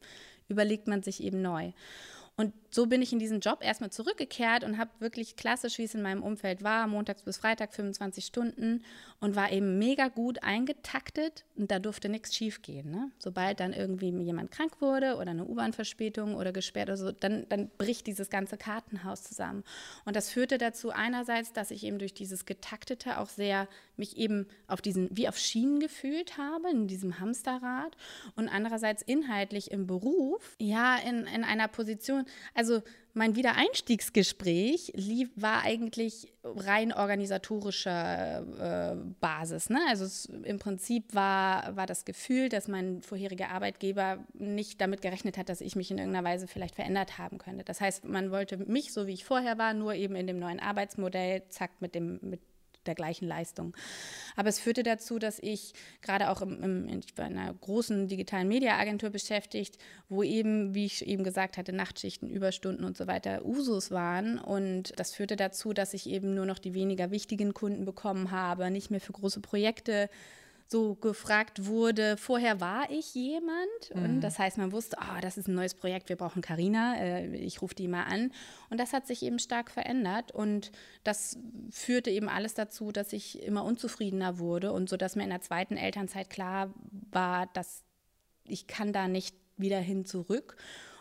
überlegt 0.49 0.89
man 0.89 1.03
sich 1.03 1.23
eben 1.23 1.43
neu. 1.43 1.73
Und 2.39 2.53
so 2.71 2.87
bin 2.87 3.03
ich 3.03 3.13
in 3.13 3.19
diesen 3.19 3.41
Job 3.41 3.65
erstmal 3.65 3.91
zurückgekehrt 3.91 4.63
und 4.63 4.79
habe 4.79 4.91
wirklich 5.01 5.35
klassisch, 5.35 5.77
wie 5.79 5.83
es 5.83 5.95
in 5.97 6.03
meinem 6.03 6.23
Umfeld 6.23 6.63
war, 6.63 6.87
montags 6.87 7.23
bis 7.25 7.39
Freitag 7.39 7.75
25 7.75 8.25
Stunden 8.25 8.85
und 9.19 9.35
war 9.35 9.51
eben 9.51 9.79
mega 9.81 10.07
gut 10.07 10.45
eingetaktet 10.45 11.45
und 11.57 11.73
da 11.73 11.81
durfte 11.81 12.09
nichts 12.09 12.37
schiefgehen. 12.37 12.93
Ne? 12.93 13.11
Sobald 13.19 13.59
dann 13.59 13.73
irgendwie 13.73 14.11
jemand 14.23 14.53
krank 14.53 14.81
wurde 14.81 15.17
oder 15.17 15.33
eine 15.33 15.47
U-Bahn-Verspätung 15.47 16.37
oder 16.37 16.53
gesperrt 16.53 16.91
oder 16.91 16.97
so, 16.97 17.11
dann, 17.11 17.45
dann 17.49 17.71
bricht 17.77 18.07
dieses 18.07 18.31
ganze 18.31 18.57
Kartenhaus 18.57 19.25
zusammen. 19.25 19.65
Und 20.05 20.15
das 20.15 20.31
führte 20.31 20.59
dazu 20.59 20.91
einerseits, 20.91 21.53
dass 21.53 21.73
ich 21.73 21.83
eben 21.83 21.99
durch 21.99 22.15
dieses 22.15 22.47
Getaktete 22.47 23.19
auch 23.19 23.31
sehr 23.31 23.67
mich 23.97 24.17
eben 24.17 24.47
auf 24.69 24.81
diesen, 24.81 25.09
wie 25.11 25.29
auf 25.29 25.37
Schienen 25.37 25.81
gefühlt 25.81 26.39
habe, 26.39 26.71
in 26.71 26.87
diesem 26.87 27.19
Hamsterrad 27.19 27.97
und 28.37 28.49
andererseits 28.49 29.03
inhaltlich 29.03 29.73
im 29.73 29.89
Beruf, 29.89 30.55
ja, 30.61 30.99
in, 30.99 31.27
in 31.27 31.43
einer 31.43 31.67
Position, 31.67 32.27
also 32.55 32.83
mein 33.15 33.35
Wiedereinstiegsgespräch 33.35 34.93
lief, 34.95 35.31
war 35.35 35.63
eigentlich 35.63 36.33
rein 36.45 36.93
organisatorischer 36.93 38.93
äh, 38.93 38.97
Basis. 39.21 39.71
Ne? 39.71 39.81
Also 39.89 40.05
es, 40.05 40.27
im 40.27 40.59
Prinzip 40.59 41.15
war, 41.15 41.75
war 41.77 41.87
das 41.87 42.05
Gefühl, 42.05 42.49
dass 42.49 42.69
mein 42.69 43.03
vorheriger 43.03 43.51
Arbeitgeber 43.51 44.25
nicht 44.35 44.81
damit 44.81 45.03
gerechnet 45.03 45.37
hat, 45.37 45.49
dass 45.49 45.61
ich 45.61 45.75
mich 45.75 45.91
in 45.91 45.99
irgendeiner 45.99 46.29
Weise 46.29 46.47
vielleicht 46.47 46.77
verändert 46.77 47.19
haben 47.19 47.39
könnte. 47.39 47.65
Das 47.65 47.81
heißt, 47.81 48.05
man 48.05 48.31
wollte 48.31 48.57
mich, 48.57 48.93
so 48.93 49.07
wie 49.07 49.15
ich 49.15 49.25
vorher 49.25 49.59
war, 49.59 49.75
nur 49.75 49.95
eben 49.95 50.15
in 50.15 50.27
dem 50.27 50.39
neuen 50.39 50.61
Arbeitsmodell, 50.61 51.43
zack, 51.49 51.71
mit 51.81 51.95
dem, 51.95 52.21
mit 52.23 52.41
der 52.89 52.97
gleichen 52.97 53.29
Leistung. 53.29 53.77
Aber 54.35 54.49
es 54.49 54.59
führte 54.59 54.83
dazu, 54.83 55.19
dass 55.19 55.39
ich 55.39 55.75
gerade 56.03 56.31
auch 56.31 56.43
im, 56.43 56.63
im, 56.63 56.89
ich 56.99 57.17
war 57.17 57.27
in 57.27 57.39
einer 57.39 57.55
großen 57.55 58.09
digitalen 58.09 58.49
Mediaagentur 58.49 59.11
beschäftigt, 59.11 59.79
wo 60.09 60.23
eben, 60.23 60.75
wie 60.75 60.87
ich 60.87 61.07
eben 61.07 61.23
gesagt 61.23 61.57
hatte, 61.57 61.73
Nachtschichten, 61.73 62.29
Überstunden 62.29 62.85
und 62.85 62.97
so 62.97 63.07
weiter 63.07 63.45
Usus 63.45 63.91
waren. 63.91 64.39
Und 64.39 64.99
das 64.99 65.15
führte 65.15 65.37
dazu, 65.37 65.73
dass 65.73 65.95
ich 65.95 66.09
eben 66.09 66.35
nur 66.35 66.47
noch 66.47 66.59
die 66.59 66.75
weniger 66.75 67.11
wichtigen 67.11 67.55
Kunden 67.55 67.85
bekommen 67.85 68.31
habe, 68.31 68.71
nicht 68.71 68.91
mehr 68.91 69.01
für 69.01 69.13
große 69.13 69.41
Projekte 69.41 70.09
so 70.71 70.95
gefragt 70.95 71.65
wurde, 71.67 72.17
vorher 72.19 72.61
war 72.61 72.91
ich 72.91 73.15
jemand. 73.15 73.95
Mhm. 73.95 74.05
und 74.05 74.21
das 74.21 74.39
heißt, 74.39 74.59
man 74.59 74.71
wusste, 74.71 74.99
oh, 75.01 75.21
das 75.21 75.39
ist 75.39 75.49
ein 75.49 75.55
neues 75.55 75.75
Projekt, 75.75 76.11
wir 76.11 76.17
brauchen 76.17 76.43
Karina, 76.43 76.97
äh, 76.97 77.37
ich 77.37 77.63
rufe 77.63 77.75
die 77.75 77.89
mal 77.89 78.05
an. 78.05 78.33
Und 78.69 78.79
das 78.79 78.93
hat 78.93 79.07
sich 79.07 79.23
eben 79.23 79.39
stark 79.39 79.71
verändert. 79.71 80.31
Und 80.31 80.71
das 81.05 81.39
führte 81.71 82.11
eben 82.11 82.29
alles 82.29 82.55
dazu, 82.55 82.93
dass 82.93 83.13
ich 83.13 83.43
immer 83.43 83.65
unzufriedener 83.65 84.39
wurde 84.39 84.73
und 84.73 84.89
so, 84.91 84.97
dass 84.97 85.17
mir 85.17 85.25
in 85.25 85.31
der 85.31 85.41
zweiten 85.41 85.77
Elternzeit 85.77 86.29
klar 86.29 86.73
war, 87.11 87.47
dass 87.47 87.83
ich 88.45 88.67
kann 88.67 88.93
da 88.93 89.09
nicht 89.09 89.35
wieder 89.57 89.81
hin 89.81 90.05
zurück 90.05 90.57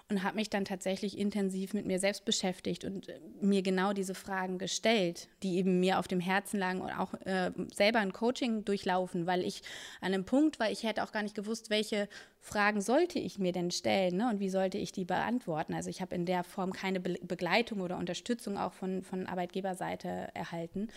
und 0.09 0.23
habe 0.23 0.37
mich 0.37 0.49
dann 0.49 0.63
tatsächlich 0.63 1.17
intensiv 1.17 1.73
mit 1.73 1.85
mir 1.85 1.99
selbst 1.99 2.23
beschäftigt 2.23 2.85
und 2.85 3.09
äh, 3.09 3.19
mir 3.41 3.61
genau 3.61 3.91
diese 3.91 4.15
Fragen 4.15 4.57
gestellt, 4.57 5.27
die 5.43 5.57
eben 5.57 5.79
mir 5.79 5.99
auf 5.99 6.07
dem 6.07 6.19
Herzen 6.19 6.59
lagen 6.59 6.81
und 6.81 6.91
auch 6.91 7.13
äh, 7.25 7.51
selber 7.73 7.99
ein 7.99 8.13
Coaching 8.13 8.63
durchlaufen, 8.63 9.25
weil 9.25 9.43
ich 9.43 9.61
an 9.99 10.13
einem 10.13 10.23
Punkt 10.23 10.59
war, 10.59 10.71
ich 10.71 10.83
hätte 10.83 11.03
auch 11.03 11.11
gar 11.11 11.23
nicht 11.23 11.35
gewusst, 11.35 11.69
welche 11.69 12.07
Fragen 12.39 12.79
sollte 12.79 13.19
ich 13.19 13.37
mir 13.37 13.51
denn 13.51 13.71
stellen 13.71 14.17
ne? 14.17 14.29
und 14.29 14.39
wie 14.39 14.49
sollte 14.49 14.77
ich 14.77 14.93
die 14.93 15.05
beantworten. 15.05 15.73
Also 15.73 15.89
ich 15.89 16.01
habe 16.01 16.15
in 16.15 16.25
der 16.25 16.43
Form 16.43 16.71
keine 16.71 17.01
Be 17.01 17.17
Begleitung 17.21 17.81
oder 17.81 17.97
Unterstützung 17.97 18.57
auch 18.57 18.73
von, 18.73 19.03
von 19.03 19.25
Arbeitgeberseite 19.25 20.29
erhalten 20.33 20.87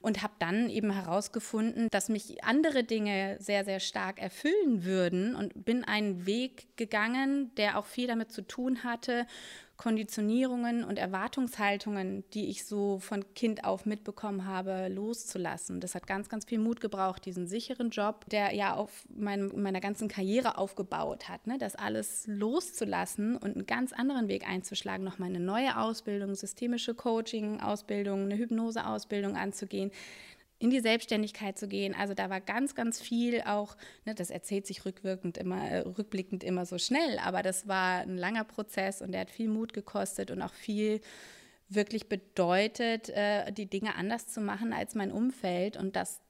und 0.00 0.22
habe 0.22 0.32
dann 0.38 0.70
eben 0.70 0.90
herausgefunden, 0.90 1.88
dass 1.90 2.08
mich 2.08 2.42
andere 2.42 2.84
Dinge 2.84 3.36
sehr, 3.38 3.64
sehr 3.64 3.80
stark 3.80 4.20
erfüllen 4.20 4.84
würden 4.84 5.34
und 5.34 5.64
bin 5.64 5.84
einen 5.84 6.26
Weg 6.26 6.76
gegangen, 6.76 7.54
der 7.56 7.78
auch 7.78 7.86
viel 7.86 8.06
damit 8.06 8.32
zu 8.32 8.42
tun 8.42 8.82
hatte, 8.82 9.26
Konditionierungen 9.80 10.84
und 10.84 10.98
Erwartungshaltungen, 10.98 12.22
die 12.34 12.50
ich 12.50 12.66
so 12.66 12.98
von 12.98 13.24
Kind 13.32 13.64
auf 13.64 13.86
mitbekommen 13.86 14.44
habe, 14.44 14.88
loszulassen. 14.88 15.80
Das 15.80 15.94
hat 15.94 16.06
ganz, 16.06 16.28
ganz 16.28 16.44
viel 16.44 16.58
Mut 16.58 16.82
gebraucht, 16.82 17.24
diesen 17.24 17.46
sicheren 17.46 17.88
Job, 17.88 18.26
der 18.28 18.54
ja 18.54 18.74
auf 18.74 19.06
mein, 19.08 19.50
meiner 19.56 19.80
ganzen 19.80 20.08
Karriere 20.08 20.58
aufgebaut 20.58 21.30
hat, 21.30 21.46
ne? 21.46 21.56
das 21.56 21.76
alles 21.76 22.24
loszulassen 22.26 23.36
und 23.38 23.56
einen 23.56 23.64
ganz 23.64 23.94
anderen 23.94 24.28
Weg 24.28 24.46
einzuschlagen, 24.46 25.02
nochmal 25.02 25.30
eine 25.30 25.40
neue 25.40 25.78
Ausbildung, 25.78 26.34
systemische 26.34 26.92
Coaching-Ausbildung, 26.92 28.24
eine 28.24 28.36
Hypnose-Ausbildung 28.36 29.38
anzugehen 29.38 29.92
in 30.60 30.70
die 30.70 30.80
Selbstständigkeit 30.80 31.58
zu 31.58 31.66
gehen. 31.66 31.94
Also 31.94 32.14
da 32.14 32.30
war 32.30 32.40
ganz, 32.40 32.74
ganz 32.74 33.00
viel 33.00 33.40
auch, 33.42 33.76
ne, 34.04 34.14
das 34.14 34.30
erzählt 34.30 34.66
sich 34.66 34.84
rückwirkend 34.84 35.38
immer, 35.38 35.68
äh, 35.68 35.78
rückblickend 35.80 36.44
immer 36.44 36.66
so 36.66 36.78
schnell, 36.78 37.18
aber 37.18 37.42
das 37.42 37.66
war 37.66 38.00
ein 38.00 38.16
langer 38.16 38.44
Prozess 38.44 39.00
und 39.00 39.12
der 39.12 39.22
hat 39.22 39.30
viel 39.30 39.48
Mut 39.48 39.72
gekostet 39.72 40.30
und 40.30 40.42
auch 40.42 40.52
viel 40.52 41.00
wirklich 41.70 42.08
bedeutet, 42.08 43.08
äh, 43.08 43.50
die 43.52 43.66
Dinge 43.66 43.94
anders 43.94 44.28
zu 44.28 44.40
machen 44.40 44.72
als 44.72 44.94
mein 44.94 45.10
Umfeld 45.10 45.78
und 45.78 45.96
das 45.96 46.20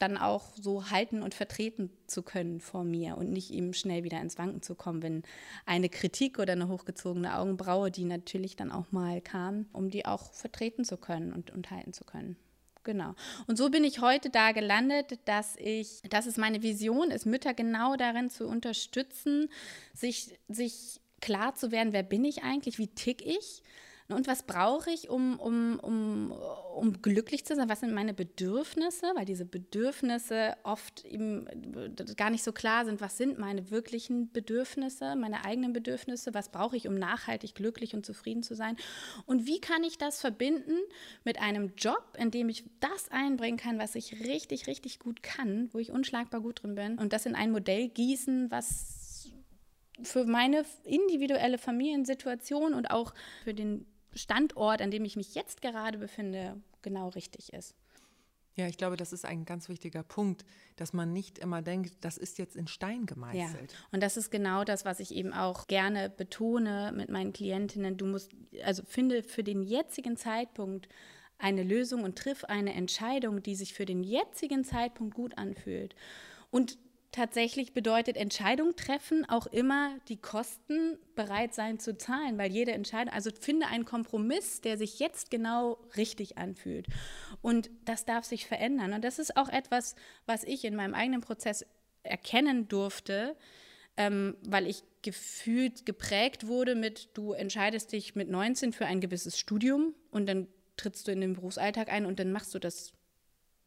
dann 0.00 0.16
auch 0.16 0.56
so 0.56 0.90
halten 0.90 1.22
und 1.22 1.34
vertreten 1.34 1.90
zu 2.06 2.22
können 2.22 2.60
vor 2.60 2.84
mir 2.84 3.18
und 3.18 3.30
nicht 3.30 3.52
eben 3.52 3.72
schnell 3.72 4.02
wieder 4.02 4.20
ins 4.20 4.38
Wanken 4.38 4.62
zu 4.62 4.74
kommen, 4.74 5.02
wenn 5.02 5.22
eine 5.64 5.90
Kritik 5.90 6.38
oder 6.38 6.54
eine 6.54 6.68
hochgezogene 6.68 7.38
Augenbraue, 7.38 7.90
die 7.90 8.04
natürlich 8.04 8.56
dann 8.56 8.72
auch 8.72 8.90
mal 8.90 9.20
kam, 9.20 9.66
um 9.72 9.90
die 9.90 10.06
auch 10.06 10.32
vertreten 10.32 10.84
zu 10.84 10.96
können 10.96 11.32
und, 11.32 11.50
und 11.50 11.70
halten 11.70 11.92
zu 11.92 12.04
können. 12.04 12.36
Genau. 12.82 13.14
Und 13.46 13.58
so 13.58 13.68
bin 13.68 13.84
ich 13.84 14.00
heute 14.00 14.30
da 14.30 14.52
gelandet, 14.52 15.18
dass 15.26 15.56
ich, 15.56 16.00
dass 16.08 16.26
es 16.26 16.38
meine 16.38 16.62
Vision 16.62 17.10
ist, 17.10 17.26
Mütter 17.26 17.52
genau 17.52 17.96
darin 17.96 18.30
zu 18.30 18.46
unterstützen, 18.46 19.50
sich, 19.92 20.38
sich 20.48 21.00
klar 21.20 21.54
zu 21.54 21.72
werden, 21.72 21.92
wer 21.92 22.02
bin 22.02 22.24
ich 22.24 22.42
eigentlich, 22.42 22.78
wie 22.78 22.88
tick 22.88 23.24
ich 23.24 23.62
und 24.12 24.26
was 24.26 24.42
brauche 24.42 24.90
ich, 24.90 25.08
um, 25.08 25.38
um, 25.38 25.78
um, 25.80 26.32
um 26.74 27.02
glücklich 27.02 27.44
zu 27.44 27.54
sein? 27.54 27.68
Was 27.68 27.80
sind 27.80 27.92
meine 27.92 28.14
Bedürfnisse? 28.14 29.06
Weil 29.14 29.24
diese 29.24 29.44
Bedürfnisse 29.44 30.56
oft 30.62 31.04
eben 31.04 31.46
gar 32.16 32.30
nicht 32.30 32.42
so 32.42 32.52
klar 32.52 32.84
sind. 32.84 33.00
Was 33.00 33.16
sind 33.16 33.38
meine 33.38 33.70
wirklichen 33.70 34.32
Bedürfnisse, 34.32 35.16
meine 35.16 35.44
eigenen 35.44 35.72
Bedürfnisse? 35.72 36.34
Was 36.34 36.50
brauche 36.50 36.76
ich, 36.76 36.88
um 36.88 36.94
nachhaltig 36.94 37.54
glücklich 37.54 37.94
und 37.94 38.06
zufrieden 38.06 38.42
zu 38.42 38.54
sein? 38.54 38.76
Und 39.26 39.46
wie 39.46 39.60
kann 39.60 39.84
ich 39.84 39.98
das 39.98 40.20
verbinden 40.20 40.78
mit 41.24 41.40
einem 41.40 41.72
Job, 41.76 42.16
in 42.18 42.30
dem 42.30 42.48
ich 42.48 42.64
das 42.80 43.10
einbringen 43.10 43.58
kann, 43.58 43.78
was 43.78 43.94
ich 43.94 44.24
richtig, 44.24 44.66
richtig 44.66 44.98
gut 44.98 45.22
kann, 45.22 45.68
wo 45.72 45.78
ich 45.78 45.90
unschlagbar 45.90 46.40
gut 46.40 46.62
drin 46.62 46.74
bin 46.74 46.98
und 46.98 47.12
das 47.12 47.26
in 47.26 47.34
ein 47.34 47.50
Modell 47.50 47.88
gießen, 47.88 48.50
was 48.50 49.00
für 50.02 50.24
meine 50.24 50.64
individuelle 50.84 51.58
Familiensituation 51.58 52.74
und 52.74 52.90
auch 52.90 53.14
für 53.44 53.54
den 53.54 53.86
Standort, 54.14 54.82
an 54.82 54.90
dem 54.90 55.04
ich 55.04 55.16
mich 55.16 55.34
jetzt 55.34 55.62
gerade 55.62 55.98
befinde, 55.98 56.60
genau 56.82 57.08
richtig 57.08 57.52
ist. 57.52 57.74
Ja, 58.56 58.66
ich 58.66 58.76
glaube, 58.76 58.96
das 58.96 59.12
ist 59.12 59.24
ein 59.24 59.44
ganz 59.44 59.68
wichtiger 59.68 60.02
Punkt, 60.02 60.44
dass 60.76 60.92
man 60.92 61.12
nicht 61.12 61.38
immer 61.38 61.62
denkt, 61.62 61.94
das 62.02 62.18
ist 62.18 62.38
jetzt 62.38 62.56
in 62.56 62.66
Stein 62.66 63.06
gemeißelt. 63.06 63.72
Ja. 63.72 63.78
Und 63.92 64.02
das 64.02 64.16
ist 64.16 64.30
genau 64.30 64.64
das, 64.64 64.84
was 64.84 65.00
ich 65.00 65.14
eben 65.14 65.32
auch 65.32 65.66
gerne 65.66 66.10
betone 66.10 66.92
mit 66.94 67.08
meinen 67.08 67.32
Klientinnen. 67.32 67.96
Du 67.96 68.06
musst, 68.06 68.32
also 68.64 68.82
finde 68.84 69.22
für 69.22 69.44
den 69.44 69.62
jetzigen 69.62 70.16
Zeitpunkt 70.16 70.88
eine 71.38 71.62
Lösung 71.62 72.02
und 72.02 72.18
triff 72.18 72.44
eine 72.44 72.74
Entscheidung, 72.74 73.42
die 73.42 73.54
sich 73.54 73.72
für 73.72 73.86
den 73.86 74.02
jetzigen 74.02 74.64
Zeitpunkt 74.64 75.14
gut 75.14 75.38
anfühlt. 75.38 75.94
Und 76.50 76.78
tatsächlich 77.12 77.72
bedeutet 77.72 78.16
Entscheidung 78.16 78.76
treffen 78.76 79.28
auch 79.28 79.46
immer 79.46 79.96
die 80.08 80.16
Kosten 80.16 80.98
bereit 81.16 81.54
sein 81.54 81.78
zu 81.78 81.96
zahlen, 81.96 82.38
weil 82.38 82.50
jede 82.50 82.72
Entscheidung, 82.72 83.12
also 83.12 83.30
finde 83.38 83.66
einen 83.66 83.84
Kompromiss, 83.84 84.60
der 84.60 84.78
sich 84.78 84.98
jetzt 84.98 85.30
genau 85.30 85.78
richtig 85.96 86.38
anfühlt. 86.38 86.86
Und 87.42 87.70
das 87.84 88.04
darf 88.04 88.24
sich 88.24 88.46
verändern. 88.46 88.92
Und 88.92 89.04
das 89.04 89.18
ist 89.18 89.36
auch 89.36 89.48
etwas, 89.48 89.96
was 90.26 90.44
ich 90.44 90.64
in 90.64 90.76
meinem 90.76 90.94
eigenen 90.94 91.20
Prozess 91.20 91.66
erkennen 92.02 92.68
durfte, 92.68 93.36
ähm, 93.96 94.36
weil 94.42 94.66
ich 94.66 94.82
gefühlt 95.02 95.86
geprägt 95.86 96.46
wurde 96.46 96.74
mit, 96.74 97.10
du 97.14 97.32
entscheidest 97.32 97.92
dich 97.92 98.14
mit 98.14 98.28
19 98.28 98.72
für 98.72 98.86
ein 98.86 99.00
gewisses 99.00 99.38
Studium 99.38 99.94
und 100.10 100.26
dann 100.26 100.46
trittst 100.76 101.08
du 101.08 101.12
in 101.12 101.20
den 101.20 101.34
Berufsalltag 101.34 101.90
ein 101.90 102.06
und 102.06 102.18
dann 102.18 102.32
machst 102.32 102.54
du 102.54 102.58
das 102.58 102.92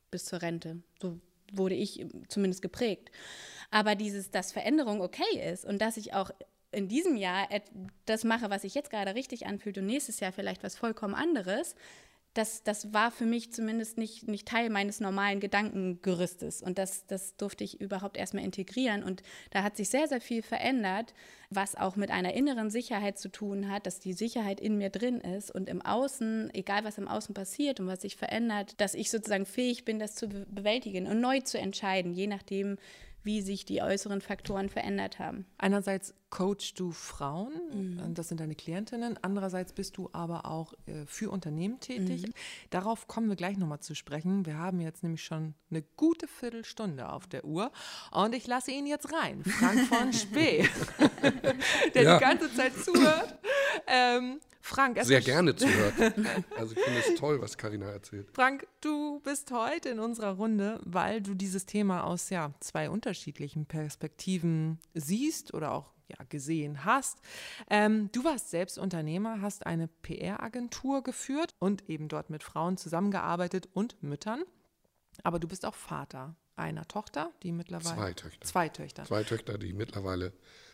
bis 0.09 0.25
zur 0.25 0.41
Rente. 0.41 0.81
So 1.01 1.19
wurde 1.51 1.75
ich 1.75 2.05
zumindest 2.27 2.61
geprägt. 2.61 3.11
Aber 3.71 3.95
dieses, 3.95 4.31
dass 4.31 4.51
Veränderung 4.51 5.01
okay 5.01 5.51
ist 5.51 5.65
und 5.65 5.81
dass 5.81 5.97
ich 5.97 6.13
auch 6.13 6.31
in 6.71 6.87
diesem 6.87 7.15
Jahr 7.15 7.47
das 8.05 8.23
mache, 8.23 8.49
was 8.49 8.63
sich 8.63 8.73
jetzt 8.75 8.89
gerade 8.89 9.15
richtig 9.15 9.45
anfühlt 9.45 9.77
und 9.77 9.85
nächstes 9.85 10.19
Jahr 10.19 10.31
vielleicht 10.31 10.63
was 10.63 10.75
vollkommen 10.75 11.13
anderes, 11.13 11.75
das, 12.33 12.63
das 12.63 12.93
war 12.93 13.11
für 13.11 13.25
mich 13.25 13.53
zumindest 13.53 13.97
nicht, 13.97 14.27
nicht 14.27 14.47
Teil 14.47 14.69
meines 14.69 14.99
normalen 14.99 15.39
Gedankengerüstes. 15.39 16.63
Und 16.63 16.79
das, 16.79 17.05
das 17.05 17.37
durfte 17.37 17.63
ich 17.63 17.79
überhaupt 17.79 18.17
erstmal 18.17 18.43
integrieren. 18.43 19.03
Und 19.03 19.21
da 19.51 19.61
hat 19.61 19.77
sich 19.77 19.89
sehr, 19.89 20.07
sehr 20.07 20.21
viel 20.21 20.41
verändert, 20.41 21.13
was 21.51 21.75
auch 21.75 21.95
mit 21.95 22.09
einer 22.09 22.33
inneren 22.33 22.71
Sicherheit 22.71 23.19
zu 23.19 23.29
tun 23.29 23.69
hat, 23.69 23.85
dass 23.85 23.99
die 23.99 24.13
Sicherheit 24.13 24.59
in 24.59 24.77
mir 24.77 24.89
drin 24.89 25.21
ist 25.21 25.51
und 25.51 25.69
im 25.69 25.83
Außen, 25.83 26.49
egal 26.53 26.83
was 26.83 26.97
im 26.97 27.07
Außen 27.07 27.35
passiert 27.35 27.79
und 27.79 27.85
was 27.85 28.01
sich 28.01 28.15
verändert, 28.15 28.81
dass 28.81 28.95
ich 28.95 29.11
sozusagen 29.11 29.45
fähig 29.45 29.85
bin, 29.85 29.99
das 29.99 30.15
zu 30.15 30.27
bewältigen 30.27 31.05
und 31.05 31.21
neu 31.21 31.39
zu 31.41 31.59
entscheiden, 31.59 32.13
je 32.13 32.25
nachdem, 32.25 32.77
wie 33.23 33.41
sich 33.41 33.65
die 33.65 33.81
äußeren 33.81 34.21
Faktoren 34.21 34.69
verändert 34.69 35.19
haben. 35.19 35.45
Einerseits 35.57 36.13
coachst 36.29 36.79
du 36.79 36.91
Frauen, 36.91 37.53
mhm. 37.71 38.13
das 38.15 38.27
sind 38.27 38.39
deine 38.39 38.55
Klientinnen, 38.55 39.19
andererseits 39.21 39.71
bist 39.71 39.97
du 39.97 40.09
aber 40.13 40.45
auch 40.45 40.73
äh, 40.85 41.05
für 41.05 41.29
Unternehmen 41.31 41.79
tätig. 41.79 42.27
Mhm. 42.27 42.33
Darauf 42.69 43.07
kommen 43.07 43.29
wir 43.29 43.35
gleich 43.35 43.57
nochmal 43.57 43.79
zu 43.79 43.95
sprechen. 43.95 44.45
Wir 44.45 44.57
haben 44.57 44.81
jetzt 44.81 45.03
nämlich 45.03 45.23
schon 45.23 45.53
eine 45.69 45.83
gute 45.95 46.27
Viertelstunde 46.27 47.09
auf 47.09 47.27
der 47.27 47.45
Uhr 47.45 47.71
und 48.11 48.33
ich 48.33 48.47
lasse 48.47 48.71
ihn 48.71 48.87
jetzt 48.87 49.13
rein, 49.13 49.43
Frank 49.43 49.81
von 49.87 50.11
Spee, 50.11 50.67
der 51.93 52.03
ja. 52.03 52.17
die 52.17 52.23
ganze 52.23 52.53
Zeit 52.53 52.73
zuhört. 52.75 53.37
Ähm, 53.87 54.39
Frank, 54.65 54.97
sehr 55.03 55.19
gerne 55.19 55.53
zuhört. 55.57 55.93
Also 56.57 56.73
ich 56.73 56.79
finde 56.79 56.99
es 56.99 57.15
toll, 57.19 57.41
was 57.41 57.57
Karina 57.57 57.87
erzählt. 57.87 58.29
Frank, 58.33 58.65
du 58.79 59.19
bist 59.19 59.51
heute 59.51 59.89
in 59.89 59.99
unserer 59.99 60.31
Runde, 60.31 60.79
weil 60.85 61.21
du 61.21 61.33
dieses 61.33 61.65
Thema 61.65 62.05
aus 62.05 62.29
ja, 62.29 62.53
zwei 62.61 62.89
unterschiedlichen 62.89 63.65
Perspektiven 63.65 64.79
siehst 64.93 65.53
oder 65.53 65.73
auch 65.73 65.91
ja, 66.07 66.15
gesehen 66.29 66.85
hast. 66.85 67.19
Ähm, 67.69 68.09
du 68.13 68.23
warst 68.23 68.51
selbst 68.51 68.77
Unternehmer, 68.77 69.41
hast 69.41 69.65
eine 69.65 69.89
PR-Agentur 69.89 71.03
geführt 71.03 71.53
und 71.59 71.89
eben 71.89 72.07
dort 72.07 72.29
mit 72.29 72.41
Frauen 72.41 72.77
zusammengearbeitet 72.77 73.67
und 73.73 74.01
Müttern. 74.01 74.43
Aber 75.23 75.39
du 75.39 75.47
bist 75.49 75.65
auch 75.65 75.75
Vater 75.75 76.37
einer 76.55 76.87
Tochter, 76.87 77.33
die 77.43 77.51
mittlerweile. 77.51 77.95
Zwei 77.95 78.13
Töchter. 78.13 78.47
Zwei 78.47 78.69
Töchter. 78.69 79.03
Zwei 79.03 79.23
Töchter, 79.23 79.57
die 79.57 79.73
mittlerweile 79.73 80.31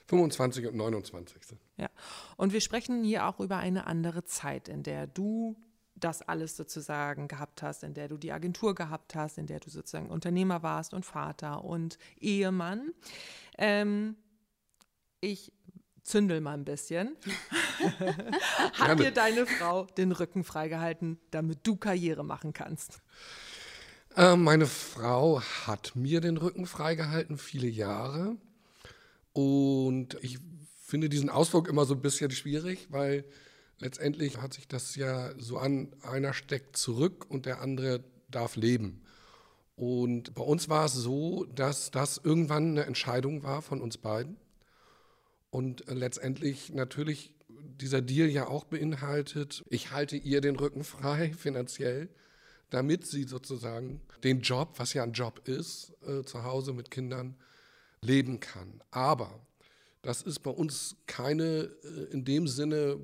25 0.10 0.66
und 0.66 0.76
29 0.76 1.46
sind. 1.46 1.62
Ja. 1.78 1.90
Und 2.36 2.52
wir 2.52 2.62
sprechen 2.62 3.04
hier 3.04 3.28
auch 3.28 3.40
über 3.40 3.58
eine 3.58 3.86
andere 3.86 4.26
Zeit, 4.26 4.68
in 4.68 4.82
der 4.82 5.06
du 5.06 5.56
das 5.96 6.24
alles 6.24 6.58
sozusagen 6.58 7.28
gehabt 7.28 7.62
hast, 7.62 7.84
in 7.84 7.94
der 7.94 8.08
du 8.08 8.18
die 8.18 8.32
Agentur 8.32 8.74
gehabt 8.74 9.14
hast, 9.14 9.38
in 9.38 9.46
der 9.46 9.60
du 9.60 9.70
sozusagen 9.70 10.10
Unternehmer 10.10 10.64
warst 10.64 10.94
und 10.96 11.06
Vater 11.06 11.64
und 11.64 12.00
Ehemann. 12.20 12.94
Ähm, 13.58 14.16
ich 15.22 15.52
zündel 16.02 16.42
mal 16.42 16.54
ein 16.54 16.66
bisschen. 16.66 17.16
Hat 18.74 19.00
dir 19.00 19.12
deine 19.12 19.46
Frau 19.46 19.86
den 19.86 20.12
Rücken 20.12 20.44
freigehalten, 20.44 21.20
damit 21.30 21.60
du 21.68 21.76
Karriere 21.76 22.24
machen 22.24 22.54
kannst? 22.54 23.02
Äh, 24.16 24.36
meine 24.36 24.66
Frau 24.66 25.40
hat 25.68 25.96
mir 25.96 26.20
den 26.20 26.38
Rücken 26.38 26.66
freigehalten, 26.66 27.38
viele 27.38 27.68
Jahre. 27.68 28.38
Und 29.40 30.18
ich 30.22 30.40
finde 30.82 31.08
diesen 31.08 31.30
Ausdruck 31.30 31.70
immer 31.70 31.86
so 31.86 31.94
ein 31.94 32.02
bisschen 32.02 32.30
schwierig, 32.32 32.88
weil 32.90 33.24
letztendlich 33.78 34.42
hat 34.42 34.54
sich 34.54 34.68
das 34.68 34.96
ja 34.96 35.32
so 35.40 35.58
an, 35.58 35.96
einer 36.02 36.34
steckt 36.34 36.76
zurück 36.76 37.26
und 37.30 37.46
der 37.46 37.62
andere 37.62 38.04
darf 38.30 38.58
leben. 38.58 39.02
Und 39.78 40.34
bei 40.34 40.42
uns 40.42 40.68
war 40.68 40.86
es 40.86 40.94
so, 40.94 41.46
dass 41.46 41.90
das 41.90 42.20
irgendwann 42.22 42.72
eine 42.72 42.86
Entscheidung 42.86 43.44
war 43.44 43.62
von 43.62 43.80
uns 43.80 43.98
beiden. 43.98 44.36
Und 45.52 45.86
letztendlich 45.88 46.74
natürlich 46.74 47.34
dieser 47.48 48.02
Deal 48.02 48.28
ja 48.28 48.48
auch 48.48 48.66
beinhaltet, 48.66 49.64
ich 49.70 49.92
halte 49.92 50.18
ihr 50.18 50.42
den 50.42 50.58
Rücken 50.58 50.84
frei 50.84 51.34
finanziell, 51.38 52.10
damit 52.72 53.08
sie 53.08 53.24
sozusagen 53.24 54.02
den 54.22 54.42
Job, 54.42 54.74
was 54.78 54.94
ja 54.94 55.04
ein 55.04 55.14
Job 55.14 55.48
ist, 55.48 55.94
äh, 56.06 56.24
zu 56.26 56.44
Hause 56.44 56.74
mit 56.74 56.92
Kindern, 56.92 57.36
leben 58.02 58.40
kann. 58.40 58.82
Aber 58.92 59.40
das 60.02 60.22
ist 60.22 60.40
bei 60.40 60.52
uns 60.52 60.96
keine 61.08 61.70
äh, 61.84 62.12
in 62.12 62.26
dem 62.26 62.48
Sinne 62.48 62.98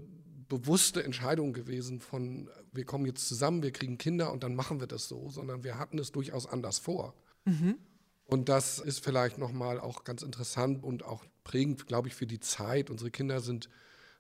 bewusste 0.47 1.03
Entscheidung 1.03 1.53
gewesen 1.53 1.99
von, 1.99 2.49
wir 2.71 2.85
kommen 2.85 3.05
jetzt 3.05 3.27
zusammen, 3.27 3.63
wir 3.63 3.71
kriegen 3.71 3.97
Kinder 3.97 4.31
und 4.31 4.43
dann 4.43 4.55
machen 4.55 4.79
wir 4.79 4.87
das 4.87 5.07
so, 5.07 5.29
sondern 5.29 5.63
wir 5.63 5.79
hatten 5.79 5.97
es 5.97 6.11
durchaus 6.11 6.45
anders 6.45 6.79
vor. 6.79 7.15
Mhm. 7.45 7.77
Und 8.25 8.49
das 8.49 8.79
ist 8.79 9.03
vielleicht 9.03 9.37
nochmal 9.37 9.79
auch 9.79 10.03
ganz 10.03 10.21
interessant 10.23 10.83
und 10.83 11.03
auch 11.03 11.25
prägend, 11.43 11.87
glaube 11.87 12.07
ich, 12.07 12.15
für 12.15 12.25
die 12.25 12.39
Zeit. 12.39 12.89
Unsere 12.89 13.11
Kinder 13.11 13.39
sind 13.39 13.69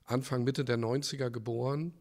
Anfang, 0.05 0.43
Mitte 0.43 0.63
der 0.63 0.77
90er 0.77 1.29
geboren 1.29 1.93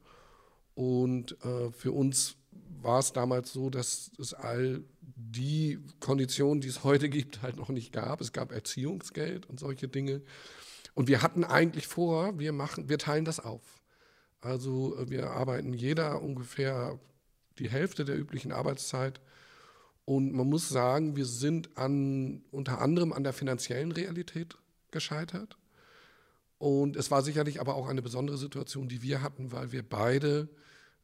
und 0.75 1.37
äh, 1.45 1.71
für 1.71 1.93
uns 1.93 2.37
war 2.85 3.01
es 3.01 3.13
damals 3.13 3.53
so, 3.53 3.71
dass 3.71 4.11
es 4.19 4.35
all 4.35 4.85
die 5.01 5.79
Konditionen, 6.01 6.61
die 6.61 6.69
es 6.69 6.85
heute 6.85 7.09
gibt, 7.09 7.43
halt 7.43 7.57
noch 7.57 7.71
nicht 7.71 7.93
gab. 7.93 8.21
Es 8.21 8.33
gab 8.33 8.53
Erziehungsgeld 8.53 9.47
und 9.47 9.59
solche 9.59 9.89
Dinge. 9.89 10.23
Und 10.95 11.09
wir 11.09 11.23
hatten 11.23 11.45
eigentlich 11.45 11.89
vor, 11.89 12.39
wir 12.39 12.53
machen, 12.53 12.89
wir 12.89 12.99
teilen 12.99 13.25
das 13.25 13.41
auf. 13.41 13.63
Also 14.41 14.97
äh, 14.97 15.11
wir 15.11 15.31
arbeiten 15.31 15.73
jeder 15.73 16.23
ungefähr 16.23 16.99
die 17.59 17.71
Hälfte 17.71 18.05
der 18.05 18.19
üblichen 18.19 18.53
Arbeitszeit. 18.53 19.21
Und 20.05 20.33
man 20.33 20.49
muss 20.49 20.69
sagen, 20.69 21.17
wir 21.17 21.25
sind 21.25 21.77
an, 21.77 22.43
unter 22.51 22.81
anderem 22.81 23.13
an 23.13 23.25
der 23.25 23.33
finanziellen 23.33 23.93
Realität 23.93 24.57
gescheitert. 24.91 25.57
Und 26.59 26.97
es 26.97 27.11
war 27.11 27.23
sicherlich 27.23 27.61
aber 27.61 27.75
auch 27.75 27.89
eine 27.89 28.03
besondere 28.03 28.37
Situation, 28.37 28.89
die 28.89 29.03
wir 29.03 29.23
hatten, 29.23 29.51
weil 29.51 29.73
wir 29.73 29.83
beide 29.83 30.49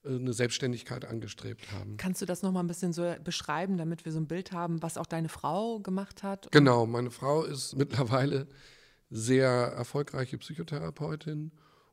eine 0.05 0.33
Selbstständigkeit 0.33 1.05
angestrebt 1.05 1.71
haben. 1.73 1.97
Kannst 1.97 2.23
du 2.23 2.27
das 2.27 2.43
noch 2.43 2.53
mal 2.53 2.61
ein 2.61 2.67
bisschen 2.67 2.93
so 2.93 3.15
beschreiben, 3.23 3.77
damit 3.77 4.05
wir 4.05 4.13
so 4.13 4.19
ein 4.19 4.27
Bild 4.27 4.53
haben, 4.53 4.83
was 4.83 4.97
auch 4.97 5.07
deine 5.07 5.29
Frau 5.29 5.81
gemacht 5.81 6.23
hat? 6.23 6.51
Genau, 6.53 6.87
meine 6.87 7.11
Frau 7.11 7.45
ist 7.45 7.77
mittlerweile 7.77 8.47
sehr 9.11 9.49
erfolgreiche 9.49 10.39
Psychotherapeutin 10.39 11.53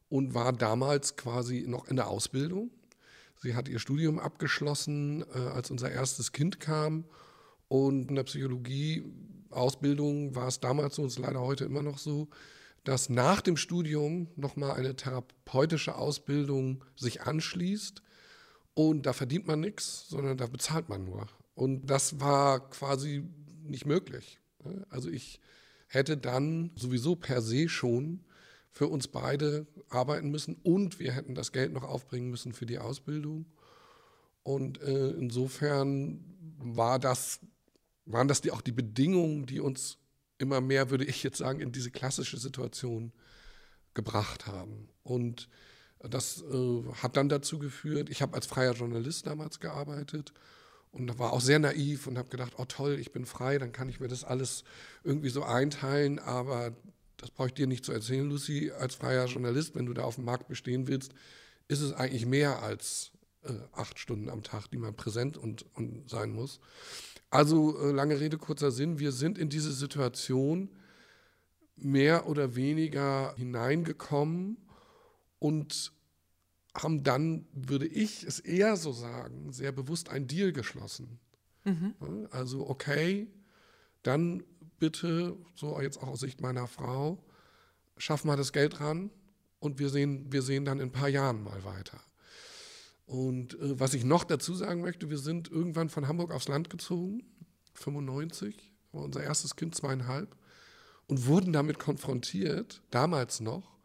und 0.09 0.33
war 0.33 0.53
damals 0.53 1.17
quasi 1.17 1.65
noch 1.67 1.87
in 1.87 1.97
der 1.97 2.07
Ausbildung. 2.07 2.71
Sie 3.41 3.55
hat 3.55 3.67
ihr 3.67 3.79
Studium 3.79 4.19
abgeschlossen, 4.19 5.25
äh, 5.33 5.39
als 5.39 5.69
unser 5.69 5.91
erstes 5.91 6.31
Kind 6.31 6.59
kam. 6.59 7.05
Und 7.67 8.09
in 8.09 8.15
der 8.15 8.23
Psychologie-Ausbildung 8.23 10.35
war 10.35 10.47
es 10.47 10.59
damals 10.59 10.95
so, 10.95 11.03
und 11.03 11.09
ist 11.09 11.19
leider 11.19 11.41
heute 11.41 11.65
immer 11.65 11.83
noch 11.83 11.97
so, 11.97 12.29
dass 12.87 13.09
nach 13.09 13.41
dem 13.41 13.57
Studium 13.57 14.29
nochmal 14.37 14.77
eine 14.77 14.95
therapeutische 14.95 15.95
Ausbildung 15.95 16.85
sich 16.95 17.23
anschließt. 17.23 18.01
Und 18.75 19.05
da 19.05 19.11
verdient 19.11 19.45
man 19.45 19.59
nichts, 19.59 20.07
sondern 20.07 20.37
da 20.37 20.47
bezahlt 20.47 20.87
man 20.87 21.03
nur. 21.03 21.27
Und 21.53 21.87
das 21.87 22.21
war 22.21 22.69
quasi 22.69 23.25
nicht 23.61 23.85
möglich. 23.85 24.39
Also 24.89 25.09
ich 25.09 25.41
hätte 25.87 26.15
dann 26.15 26.71
sowieso 26.75 27.17
per 27.17 27.41
se 27.41 27.67
schon 27.67 28.23
für 28.71 28.87
uns 28.87 29.09
beide 29.09 29.67
arbeiten 29.89 30.29
müssen 30.29 30.55
und 30.63 30.97
wir 30.97 31.11
hätten 31.11 31.35
das 31.35 31.51
Geld 31.51 31.73
noch 31.73 31.83
aufbringen 31.83 32.29
müssen 32.29 32.53
für 32.53 32.65
die 32.65 32.79
Ausbildung. 32.79 33.47
Und 34.43 34.81
äh, 34.81 35.09
insofern 35.09 36.23
war 36.57 36.99
das, 36.99 37.41
waren 38.05 38.29
das 38.29 38.39
die, 38.39 38.51
auch 38.51 38.61
die 38.61 38.71
Bedingungen, 38.71 39.45
die 39.45 39.59
uns 39.59 39.97
immer 40.37 40.61
mehr, 40.61 40.89
würde 40.89 41.05
ich 41.05 41.23
jetzt 41.23 41.37
sagen, 41.37 41.59
in 41.59 41.71
diese 41.71 41.91
klassische 41.91 42.37
Situation 42.37 43.11
gebracht 43.93 44.47
haben. 44.47 44.89
Und 45.03 45.49
das 45.99 46.43
äh, 46.43 46.83
hat 47.01 47.17
dann 47.17 47.29
dazu 47.29 47.59
geführt, 47.59 48.09
ich 48.09 48.21
habe 48.21 48.35
als 48.35 48.45
freier 48.45 48.73
Journalist 48.73 49.25
damals 49.25 49.59
gearbeitet 49.59 50.33
und 50.91 51.17
war 51.19 51.33
auch 51.33 51.41
sehr 51.41 51.59
naiv 51.59 52.07
und 52.07 52.17
habe 52.17 52.29
gedacht, 52.29 52.53
oh 52.57 52.65
toll, 52.65 52.97
ich 52.99 53.11
bin 53.11 53.25
frei, 53.25 53.57
dann 53.57 53.71
kann 53.71 53.89
ich 53.89 53.99
mir 53.99 54.07
das 54.07 54.23
alles 54.23 54.63
irgendwie 55.03 55.29
so 55.29 55.43
einteilen, 55.43 56.19
aber 56.19 56.75
das 57.17 57.31
brauche 57.31 57.47
ich 57.47 57.53
dir 57.55 57.67
nicht 57.67 57.83
zu 57.83 57.91
erzählen, 57.91 58.29
Lucy, 58.29 58.71
als 58.71 58.95
freier 58.95 59.25
Journalist, 59.25 59.75
wenn 59.75 59.87
du 59.87 59.93
da 59.93 60.03
auf 60.03 60.15
dem 60.15 60.25
Markt 60.25 60.47
bestehen 60.47 60.87
willst, 60.87 61.13
ist 61.67 61.81
es 61.81 61.93
eigentlich 61.93 62.25
mehr 62.25 62.61
als 62.61 63.11
äh, 63.43 63.53
acht 63.73 63.99
Stunden 63.99 64.29
am 64.29 64.43
Tag, 64.43 64.69
die 64.71 64.77
man 64.77 64.95
präsent 64.95 65.37
und, 65.37 65.65
und 65.75 66.09
sein 66.09 66.31
muss. 66.31 66.59
Also 67.29 67.77
äh, 67.79 67.91
lange 67.91 68.19
Rede, 68.19 68.37
kurzer 68.37 68.71
Sinn, 68.71 68.99
wir 68.99 69.11
sind 69.11 69.37
in 69.37 69.49
diese 69.49 69.73
Situation 69.73 70.69
mehr 71.75 72.27
oder 72.27 72.55
weniger 72.55 73.35
hineingekommen 73.37 74.57
und 75.39 75.91
haben 76.75 77.03
dann, 77.03 77.45
würde 77.53 77.87
ich 77.87 78.23
es 78.23 78.39
eher 78.39 78.77
so 78.77 78.91
sagen, 78.91 79.51
sehr 79.51 79.71
bewusst 79.71 80.09
einen 80.09 80.27
Deal 80.27 80.51
geschlossen. 80.51 81.19
Mhm. 81.65 82.27
Also 82.31 82.69
okay, 82.69 83.27
dann 84.03 84.43
bitte, 84.79 85.35
so 85.55 85.79
jetzt 85.81 86.01
auch 86.01 86.07
aus 86.07 86.19
Sicht 86.21 86.41
meiner 86.41 86.67
Frau, 86.67 87.23
schaff 87.97 88.23
mal 88.23 88.37
das 88.37 88.53
Geld 88.53 88.79
ran 88.79 89.09
und 89.59 89.79
wir 89.79 89.89
sehen, 89.89 90.31
wir 90.31 90.41
sehen 90.41 90.65
dann 90.65 90.79
in 90.79 90.89
ein 90.89 90.91
paar 90.91 91.09
Jahren 91.09 91.43
mal 91.43 91.63
weiter. 91.63 91.99
Und 93.07 93.53
äh, 93.55 93.79
was 93.79 93.93
ich 93.93 94.03
noch 94.03 94.25
dazu 94.25 94.53
sagen 94.53 94.81
möchte, 94.81 95.09
wir 95.09 95.17
sind 95.17 95.49
irgendwann 95.49 95.89
von 95.89 96.07
Hamburg 96.07 96.31
aufs 96.31 96.49
Land 96.49 96.69
gezogen, 96.69 97.23
95, 97.73 98.73
war 98.91 99.03
unser 99.03 99.23
erstes 99.23 99.55
Kind 99.55 99.73
zweieinhalb, 99.73 100.35
und 101.07 101.25
wurden 101.25 101.53
damit 101.53 101.79
konfrontiert, 101.79 102.81
damals 102.91 103.39
noch, 103.39 103.77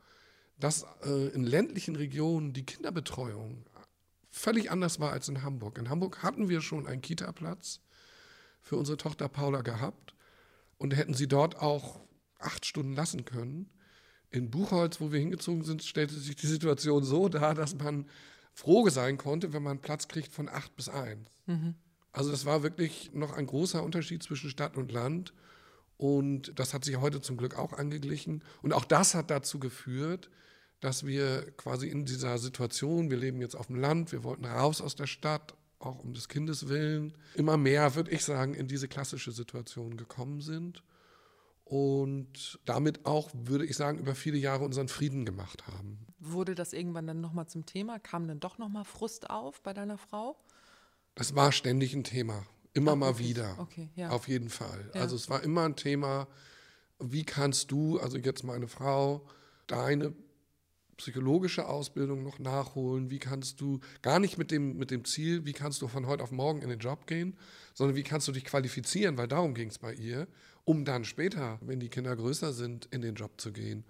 dass 0.58 0.84
äh, 1.04 1.28
in 1.28 1.44
ländlichen 1.44 1.94
Regionen 1.94 2.52
die 2.52 2.66
Kinderbetreuung 2.66 3.64
völlig 4.28 4.72
anders 4.72 4.98
war 4.98 5.12
als 5.12 5.28
in 5.28 5.42
Hamburg. 5.42 5.78
In 5.78 5.88
Hamburg 5.88 6.22
hatten 6.24 6.48
wir 6.48 6.60
schon 6.60 6.88
einen 6.88 7.00
Kita-Platz 7.00 7.80
für 8.60 8.76
unsere 8.76 8.96
Tochter 8.96 9.28
Paula 9.28 9.62
gehabt 9.62 10.16
und 10.78 10.96
hätten 10.96 11.14
sie 11.14 11.28
dort 11.28 11.60
auch 11.60 12.00
acht 12.40 12.66
Stunden 12.66 12.94
lassen 12.94 13.24
können. 13.24 13.70
In 14.30 14.50
Buchholz, 14.50 15.00
wo 15.00 15.12
wir 15.12 15.20
hingezogen 15.20 15.62
sind, 15.62 15.84
stellte 15.84 16.14
sich 16.14 16.34
die 16.34 16.46
Situation 16.46 17.04
so 17.04 17.28
dar, 17.28 17.54
dass 17.54 17.76
man 17.76 18.06
froh 18.52 18.88
sein 18.88 19.18
konnte, 19.18 19.52
wenn 19.52 19.62
man 19.62 19.80
Platz 19.80 20.08
kriegt 20.08 20.32
von 20.32 20.48
acht 20.48 20.76
bis 20.76 20.88
eins. 20.88 21.28
Mhm. 21.46 21.74
Also 22.12 22.30
das 22.30 22.44
war 22.44 22.62
wirklich 22.62 23.10
noch 23.14 23.32
ein 23.32 23.46
großer 23.46 23.82
Unterschied 23.82 24.22
zwischen 24.22 24.50
Stadt 24.50 24.76
und 24.76 24.92
Land. 24.92 25.32
Und 25.96 26.58
das 26.58 26.74
hat 26.74 26.84
sich 26.84 26.96
heute 26.96 27.20
zum 27.20 27.36
Glück 27.36 27.56
auch 27.56 27.72
angeglichen. 27.72 28.44
Und 28.60 28.72
auch 28.72 28.84
das 28.84 29.14
hat 29.14 29.30
dazu 29.30 29.58
geführt, 29.58 30.30
dass 30.80 31.06
wir 31.06 31.50
quasi 31.52 31.88
in 31.88 32.04
dieser 32.04 32.38
Situation, 32.38 33.10
wir 33.10 33.16
leben 33.16 33.40
jetzt 33.40 33.54
auf 33.54 33.68
dem 33.68 33.76
Land, 33.76 34.12
wir 34.12 34.24
wollten 34.24 34.44
raus 34.44 34.80
aus 34.80 34.96
der 34.96 35.06
Stadt, 35.06 35.54
auch 35.78 36.00
um 36.00 36.12
des 36.12 36.28
Kindes 36.28 36.68
willen, 36.68 37.14
immer 37.34 37.56
mehr, 37.56 37.94
würde 37.94 38.10
ich 38.10 38.24
sagen, 38.24 38.54
in 38.54 38.66
diese 38.68 38.88
klassische 38.88 39.32
Situation 39.32 39.96
gekommen 39.96 40.40
sind 40.40 40.82
und 41.64 42.60
damit 42.64 43.06
auch, 43.06 43.30
würde 43.32 43.64
ich 43.64 43.76
sagen, 43.76 43.98
über 43.98 44.14
viele 44.14 44.38
Jahre 44.38 44.64
unseren 44.64 44.88
Frieden 44.88 45.24
gemacht 45.24 45.66
haben. 45.66 46.06
Wurde 46.24 46.54
das 46.54 46.72
irgendwann 46.72 47.08
dann 47.08 47.20
nochmal 47.20 47.48
zum 47.48 47.66
Thema? 47.66 47.98
Kam 47.98 48.28
dann 48.28 48.38
doch 48.38 48.56
nochmal 48.56 48.84
Frust 48.84 49.28
auf 49.28 49.60
bei 49.62 49.72
deiner 49.72 49.98
Frau? 49.98 50.36
Das 51.16 51.34
war 51.34 51.50
ständig 51.50 51.94
ein 51.94 52.04
Thema, 52.04 52.46
immer 52.74 52.92
Ach, 52.92 52.96
mal 52.96 53.08
wirklich? 53.08 53.30
wieder. 53.30 53.56
Okay, 53.58 53.90
ja. 53.96 54.10
Auf 54.10 54.28
jeden 54.28 54.48
Fall. 54.48 54.88
Ja. 54.94 55.00
Also 55.00 55.16
es 55.16 55.28
war 55.28 55.42
immer 55.42 55.64
ein 55.64 55.74
Thema, 55.74 56.28
wie 57.00 57.24
kannst 57.24 57.72
du, 57.72 57.98
also 57.98 58.18
jetzt 58.18 58.44
meine 58.44 58.68
Frau, 58.68 59.26
deine 59.66 60.14
psychologische 60.96 61.66
Ausbildung 61.66 62.22
noch 62.22 62.38
nachholen? 62.38 63.10
Wie 63.10 63.18
kannst 63.18 63.60
du, 63.60 63.80
gar 64.02 64.20
nicht 64.20 64.38
mit 64.38 64.52
dem, 64.52 64.76
mit 64.76 64.92
dem 64.92 65.04
Ziel, 65.04 65.44
wie 65.44 65.52
kannst 65.52 65.82
du 65.82 65.88
von 65.88 66.06
heute 66.06 66.22
auf 66.22 66.30
morgen 66.30 66.62
in 66.62 66.68
den 66.68 66.78
Job 66.78 67.08
gehen, 67.08 67.36
sondern 67.74 67.96
wie 67.96 68.04
kannst 68.04 68.28
du 68.28 68.32
dich 68.32 68.44
qualifizieren, 68.44 69.18
weil 69.18 69.26
darum 69.26 69.54
ging 69.54 69.70
es 69.70 69.78
bei 69.78 69.92
ihr, 69.92 70.28
um 70.64 70.84
dann 70.84 71.04
später, 71.04 71.58
wenn 71.62 71.80
die 71.80 71.88
Kinder 71.88 72.14
größer 72.14 72.52
sind, 72.52 72.86
in 72.92 73.02
den 73.02 73.16
Job 73.16 73.40
zu 73.40 73.52
gehen. 73.52 73.84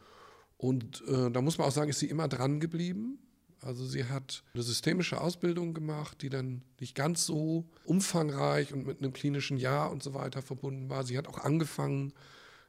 Und 0.62 1.03
äh, 1.09 1.29
da 1.29 1.40
muss 1.40 1.59
man 1.59 1.66
auch 1.66 1.72
sagen, 1.72 1.90
ist 1.90 1.98
sie 1.98 2.09
immer 2.09 2.29
dran 2.29 2.61
geblieben. 2.61 3.18
Also 3.62 3.85
sie 3.85 4.05
hat 4.05 4.44
eine 4.55 4.62
systemische 4.62 5.20
Ausbildung 5.20 5.75
gemacht, 5.75 6.22
die 6.22 6.29
dann 6.29 6.62
nicht 6.79 6.94
ganz 6.94 7.27
so 7.27 7.64
umfangreich 7.85 8.72
und 8.72 8.87
mit 8.87 9.01
einem 9.01 9.12
klinischen 9.12 9.57
Jahr 9.57 9.90
und 9.90 10.05
so 10.05 10.14
weiter 10.14 10.40
verbunden 10.40 10.88
war. 10.88 11.03
Sie 11.03 11.18
hat 11.18 11.27
auch 11.27 11.38
angefangen, 11.38 12.12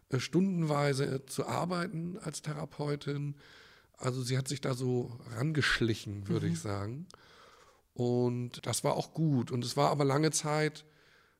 äh, 0.09 0.19
stundenweise 0.19 1.23
zu 1.27 1.45
arbeiten 1.45 2.17
als 2.17 2.41
Therapeutin. 2.41 3.35
Also 3.99 4.23
sie 4.23 4.39
hat 4.39 4.47
sich 4.47 4.59
da 4.59 4.73
so 4.73 5.15
rangeschlichen, 5.35 6.27
würde 6.27 6.47
mhm. 6.47 6.53
ich 6.53 6.59
sagen. 6.61 7.05
Und 7.93 8.65
das 8.65 8.83
war 8.83 8.95
auch 8.95 9.13
gut. 9.13 9.51
Und 9.51 9.63
es 9.63 9.77
war 9.77 9.91
aber 9.91 10.03
lange 10.03 10.31
Zeit 10.31 10.83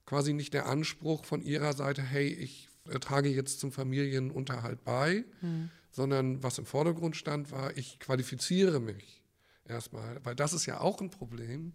quasi 0.05 0.33
nicht 0.33 0.53
der 0.53 0.67
Anspruch 0.67 1.25
von 1.25 1.41
ihrer 1.41 1.73
Seite, 1.73 2.03
hey, 2.03 2.27
ich 2.27 2.69
trage 3.01 3.29
jetzt 3.29 3.59
zum 3.59 3.71
Familienunterhalt 3.71 4.83
bei, 4.83 5.25
mhm. 5.41 5.71
Sondern 5.93 6.43
was 6.43 6.58
im 6.58 6.65
Vordergrund 6.65 7.15
stand, 7.15 7.51
war, 7.51 7.77
ich 7.77 7.99
qualifiziere 7.99 8.79
mich 8.79 9.21
erstmal. 9.65 10.19
Weil 10.25 10.36
das 10.36 10.51
ist 10.51 10.65
ja 10.65 10.82
auch 10.82 10.99
ein 10.99 11.12
Problem, 11.12 11.73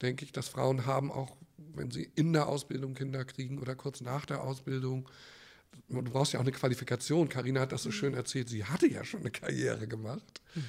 denke 0.00 0.24
ich, 0.24 0.32
dass 0.32 0.48
Frauen 0.48 0.86
haben, 0.86 1.12
auch 1.12 1.36
wenn 1.58 1.90
sie 1.90 2.10
in 2.14 2.32
der 2.32 2.48
Ausbildung 2.48 2.94
Kinder 2.94 3.24
kriegen 3.24 3.58
oder 3.58 3.74
kurz 3.74 4.00
nach 4.00 4.24
der 4.24 4.42
Ausbildung, 4.42 5.08
du 5.88 6.02
brauchst 6.02 6.32
ja 6.32 6.38
auch 6.38 6.44
eine 6.44 6.52
Qualifikation. 6.52 7.28
Karina 7.28 7.60
hat 7.60 7.72
das 7.72 7.82
so 7.82 7.90
schön 7.90 8.14
erzählt. 8.14 8.48
Sie 8.48 8.64
hatte 8.64 8.86
ja 8.88 9.04
schon 9.04 9.20
eine 9.20 9.30
Karriere 9.30 9.86
gemacht, 9.88 10.40
mhm. 10.54 10.62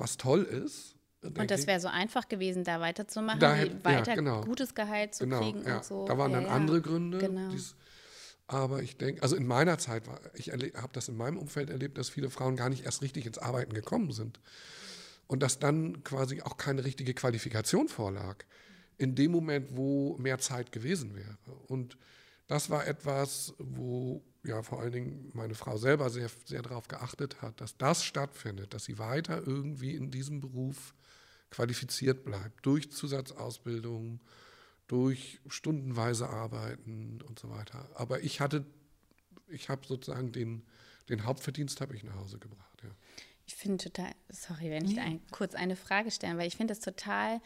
was 0.00 0.16
toll 0.16 0.42
ist. 0.42 0.94
Und 1.20 1.50
das 1.50 1.66
wäre 1.66 1.80
so 1.80 1.88
einfach 1.88 2.28
gewesen, 2.28 2.64
da 2.64 2.80
weiterzumachen, 2.80 3.40
da 3.40 3.54
hätte, 3.54 3.84
weiter 3.84 4.10
ja, 4.12 4.14
genau. 4.14 4.40
gutes 4.42 4.74
Gehalt 4.74 5.14
zu 5.14 5.24
genau, 5.24 5.40
kriegen 5.40 5.66
ja. 5.66 5.76
und 5.76 5.84
so. 5.84 6.06
Da 6.06 6.16
waren 6.16 6.30
ja, 6.30 6.40
dann 6.40 6.48
andere 6.48 6.80
Gründe. 6.80 7.18
Genau. 7.18 7.50
Aber 8.48 8.82
ich 8.82 8.96
denke, 8.96 9.22
also 9.22 9.36
in 9.36 9.46
meiner 9.46 9.78
Zeit 9.78 10.06
war, 10.06 10.20
ich 10.34 10.48
habe 10.50 10.92
das 10.92 11.08
in 11.08 11.16
meinem 11.16 11.36
Umfeld 11.36 11.68
erlebt, 11.68 11.98
dass 11.98 12.08
viele 12.08 12.30
Frauen 12.30 12.56
gar 12.56 12.70
nicht 12.70 12.86
erst 12.86 13.02
richtig 13.02 13.26
ins 13.26 13.38
Arbeiten 13.38 13.74
gekommen 13.74 14.10
sind. 14.10 14.40
Und 15.26 15.42
dass 15.42 15.58
dann 15.58 16.02
quasi 16.02 16.40
auch 16.40 16.56
keine 16.56 16.82
richtige 16.84 17.12
Qualifikation 17.12 17.88
vorlag. 17.88 18.44
In 18.96 19.14
dem 19.14 19.32
Moment, 19.32 19.76
wo 19.76 20.16
mehr 20.16 20.38
Zeit 20.38 20.72
gewesen 20.72 21.14
wäre. 21.14 21.36
Und 21.66 21.98
das 22.46 22.70
war 22.70 22.86
etwas, 22.86 23.52
wo 23.58 24.24
ja 24.42 24.62
vor 24.62 24.80
allen 24.80 24.92
Dingen 24.92 25.30
meine 25.34 25.54
Frau 25.54 25.76
selber 25.76 26.08
sehr, 26.08 26.30
sehr 26.46 26.62
darauf 26.62 26.88
geachtet 26.88 27.42
hat, 27.42 27.60
dass 27.60 27.76
das 27.76 28.02
stattfindet, 28.02 28.72
dass 28.72 28.84
sie 28.84 28.98
weiter 28.98 29.46
irgendwie 29.46 29.94
in 29.94 30.10
diesem 30.10 30.40
Beruf 30.40 30.94
qualifiziert 31.50 32.24
bleibt, 32.24 32.64
durch 32.64 32.90
Zusatzausbildung, 32.90 34.20
durch 34.88 35.40
stundenweise 35.48 36.28
Arbeiten 36.28 37.20
und 37.28 37.38
so 37.38 37.50
weiter. 37.50 37.88
Aber 37.94 38.22
ich 38.22 38.40
hatte, 38.40 38.66
ich 39.46 39.68
habe 39.68 39.86
sozusagen 39.86 40.32
den, 40.32 40.64
den 41.08 41.24
Hauptverdienst 41.24 41.80
habe 41.80 41.94
ich 41.94 42.02
nach 42.02 42.16
Hause 42.16 42.38
gebracht. 42.38 42.82
Ja. 42.82 42.90
Ich 43.46 43.54
finde 43.54 43.84
total, 43.84 44.12
sorry, 44.28 44.70
wenn 44.70 44.84
ich 44.84 44.96
ja. 44.96 45.04
ein, 45.04 45.20
kurz 45.30 45.54
eine 45.54 45.76
Frage 45.76 46.10
stellen, 46.10 46.38
weil 46.38 46.48
ich 46.48 46.56
finde 46.56 46.72
es 46.72 46.80
total 46.80 47.40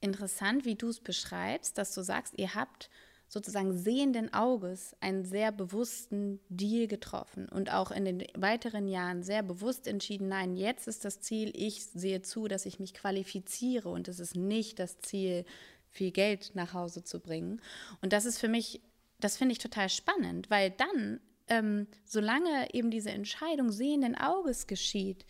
interessant, 0.00 0.64
wie 0.64 0.74
du 0.74 0.88
es 0.88 1.00
beschreibst, 1.00 1.78
dass 1.78 1.94
du 1.94 2.02
sagst, 2.02 2.34
ihr 2.36 2.54
habt 2.54 2.90
sozusagen 3.28 3.78
sehenden 3.78 4.34
Auges 4.34 4.94
einen 5.00 5.24
sehr 5.24 5.52
bewussten 5.52 6.38
Deal 6.50 6.86
getroffen 6.86 7.48
und 7.48 7.72
auch 7.72 7.90
in 7.90 8.04
den 8.04 8.24
weiteren 8.34 8.88
Jahren 8.88 9.22
sehr 9.22 9.42
bewusst 9.42 9.86
entschieden, 9.86 10.28
nein, 10.28 10.54
jetzt 10.54 10.86
ist 10.86 11.04
das 11.04 11.20
Ziel, 11.20 11.50
ich 11.54 11.86
sehe 11.86 12.20
zu, 12.20 12.46
dass 12.46 12.66
ich 12.66 12.78
mich 12.78 12.92
qualifiziere 12.92 13.88
und 13.88 14.08
es 14.08 14.20
ist 14.20 14.36
nicht 14.36 14.78
das 14.78 14.98
Ziel, 14.98 15.46
viel 15.92 16.10
Geld 16.10 16.52
nach 16.54 16.74
Hause 16.74 17.04
zu 17.04 17.20
bringen. 17.20 17.60
Und 18.00 18.12
das 18.12 18.24
ist 18.24 18.38
für 18.38 18.48
mich, 18.48 18.80
das 19.20 19.36
finde 19.36 19.52
ich 19.52 19.58
total 19.58 19.88
spannend, 19.88 20.50
weil 20.50 20.70
dann, 20.70 21.20
ähm, 21.48 21.86
solange 22.04 22.72
eben 22.74 22.90
diese 22.90 23.10
Entscheidung 23.10 23.70
sehenden 23.70 24.16
Auges 24.16 24.66
geschieht, 24.66 25.26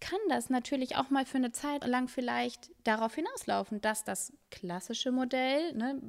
kann 0.00 0.18
das 0.28 0.50
natürlich 0.50 0.96
auch 0.96 1.10
mal 1.10 1.24
für 1.24 1.38
eine 1.38 1.52
Zeit 1.52 1.86
lang 1.86 2.08
vielleicht 2.08 2.70
darauf 2.84 3.14
hinauslaufen, 3.14 3.80
dass 3.80 4.04
das 4.04 4.32
klassische 4.50 5.12
Modell, 5.12 5.72
ne, 5.74 6.00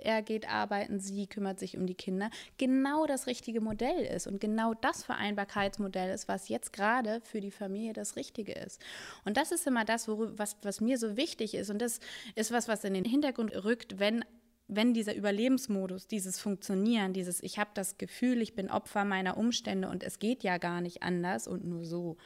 er 0.00 0.22
geht 0.22 0.48
arbeiten, 0.48 0.98
sie 0.98 1.26
kümmert 1.26 1.58
sich 1.58 1.76
um 1.76 1.86
die 1.86 1.94
Kinder, 1.94 2.30
genau 2.58 3.06
das 3.06 3.26
richtige 3.26 3.60
Modell 3.60 4.04
ist 4.04 4.26
und 4.26 4.40
genau 4.40 4.74
das 4.74 5.04
Vereinbarkeitsmodell 5.04 6.12
ist, 6.12 6.28
was 6.28 6.48
jetzt 6.48 6.72
gerade 6.72 7.20
für 7.22 7.40
die 7.40 7.50
Familie 7.50 7.92
das 7.92 8.16
Richtige 8.16 8.52
ist. 8.52 8.80
Und 9.24 9.36
das 9.36 9.52
ist 9.52 9.66
immer 9.66 9.84
das, 9.84 10.08
worüber, 10.08 10.38
was, 10.38 10.56
was 10.62 10.80
mir 10.80 10.98
so 10.98 11.16
wichtig 11.16 11.54
ist. 11.54 11.70
Und 11.70 11.80
das 11.80 12.00
ist 12.34 12.52
was, 12.52 12.68
was 12.68 12.84
in 12.84 12.94
den 12.94 13.04
Hintergrund 13.04 13.52
rückt, 13.64 13.98
wenn 13.98 14.24
wenn 14.72 14.94
dieser 14.94 15.16
Überlebensmodus, 15.16 16.06
dieses 16.06 16.38
Funktionieren, 16.38 17.12
dieses 17.12 17.42
Ich 17.42 17.58
habe 17.58 17.70
das 17.74 17.98
Gefühl, 17.98 18.40
ich 18.40 18.54
bin 18.54 18.70
Opfer 18.70 19.04
meiner 19.04 19.36
Umstände 19.36 19.88
und 19.88 20.04
es 20.04 20.20
geht 20.20 20.44
ja 20.44 20.58
gar 20.58 20.80
nicht 20.80 21.02
anders 21.02 21.48
und 21.48 21.64
nur 21.64 21.84
so, 21.84 22.16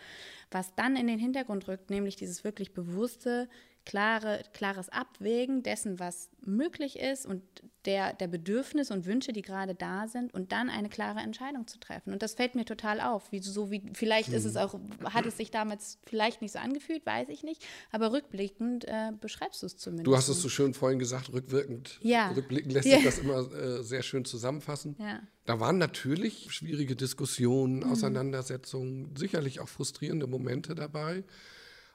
was 0.51 0.75
dann 0.75 0.97
in 0.97 1.07
den 1.07 1.19
Hintergrund 1.19 1.67
rückt, 1.69 1.89
nämlich 1.89 2.17
dieses 2.17 2.45
wirklich 2.45 2.75
bewusste, 2.75 3.49
klare, 3.85 4.43
klares 4.53 4.89
Abwägen 4.89 5.63
dessen, 5.63 5.99
was 5.99 6.31
möglich 6.45 6.99
ist 6.99 7.27
und 7.27 7.43
der, 7.85 8.15
der 8.15 8.29
Bedürfnisse 8.29 8.95
und 8.95 9.05
Wünsche, 9.05 9.33
die 9.33 9.43
gerade 9.43 9.75
da 9.75 10.09
sind 10.09 10.33
und 10.33 10.53
dann 10.53 10.71
eine 10.71 10.89
klare 10.89 11.21
Entscheidung 11.21 11.67
zu 11.67 11.79
treffen. 11.79 12.13
Und 12.13 12.23
das 12.23 12.35
fällt 12.35 12.55
mir 12.55 12.65
total 12.65 13.01
auf. 13.01 13.31
Wie, 13.31 13.41
so 13.41 13.71
wie, 13.71 13.83
vielleicht 13.93 14.31
ist 14.31 14.47
es 14.47 14.57
auch, 14.57 14.79
hat 15.05 15.27
es 15.27 15.37
sich 15.37 15.51
damals 15.51 15.99
vielleicht 16.07 16.41
nicht 16.41 16.53
so 16.53 16.59
angefühlt, 16.59 17.05
weiß 17.05 17.29
ich 17.29 17.43
nicht, 17.43 17.63
aber 17.91 18.13
rückblickend 18.13 18.87
äh, 18.87 19.13
beschreibst 19.21 19.63
du 19.63 19.67
es 19.67 19.77
zumindest. 19.77 20.07
Du 20.07 20.17
hast 20.17 20.29
es 20.29 20.41
so 20.41 20.49
schön 20.49 20.73
vorhin 20.73 20.99
gesagt, 20.99 21.33
rückwirkend. 21.33 21.99
Ja. 22.01 22.31
Rückblickend 22.31 22.73
lässt 22.73 22.87
ja. 22.89 22.97
sich 22.97 23.05
das 23.05 23.19
immer 23.19 23.53
äh, 23.53 23.83
sehr 23.83 24.03
schön 24.03 24.25
zusammenfassen. 24.25 24.97
Ja. 24.99 25.21
Da 25.45 25.61
waren 25.61 25.77
natürlich 25.77 26.47
schwierige 26.51 26.97
Diskussionen, 26.97 27.81
mhm. 27.81 27.93
Auseinandersetzungen, 27.93 29.15
sicherlich 29.15 29.61
auch 29.61 29.69
frustrierende 29.69 30.27
Momente 30.27 30.75
dabei. 30.75 31.23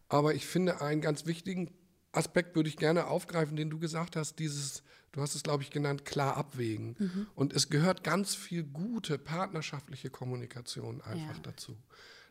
Aber 0.10 0.34
ich 0.34 0.46
finde, 0.46 0.82
einen 0.82 1.02
ganz 1.02 1.26
wichtigen 1.26 1.72
Aspekt 2.12 2.56
würde 2.56 2.70
ich 2.70 2.78
gerne 2.78 3.08
aufgreifen, 3.08 3.56
den 3.56 3.70
du 3.70 3.80
gesagt 3.80 4.16
hast, 4.16 4.40
dieses, 4.40 4.84
du 5.12 5.22
hast 5.22 5.36
es, 5.36 5.44
glaube 5.44 5.64
ich, 5.64 5.70
genannt, 5.70 6.06
klar 6.06 6.36
abwägen. 6.36 6.96
Mhm. 6.98 7.28
Und 7.36 7.54
es 7.54 7.70
gehört 7.70 8.04
ganz 8.04 8.36
viel 8.36 8.64
gute 8.64 9.18
partnerschaftliche 9.20 10.10
Kommunikation 10.10 11.02
einfach 11.02 11.36
ja. 11.36 11.42
dazu. 11.44 11.78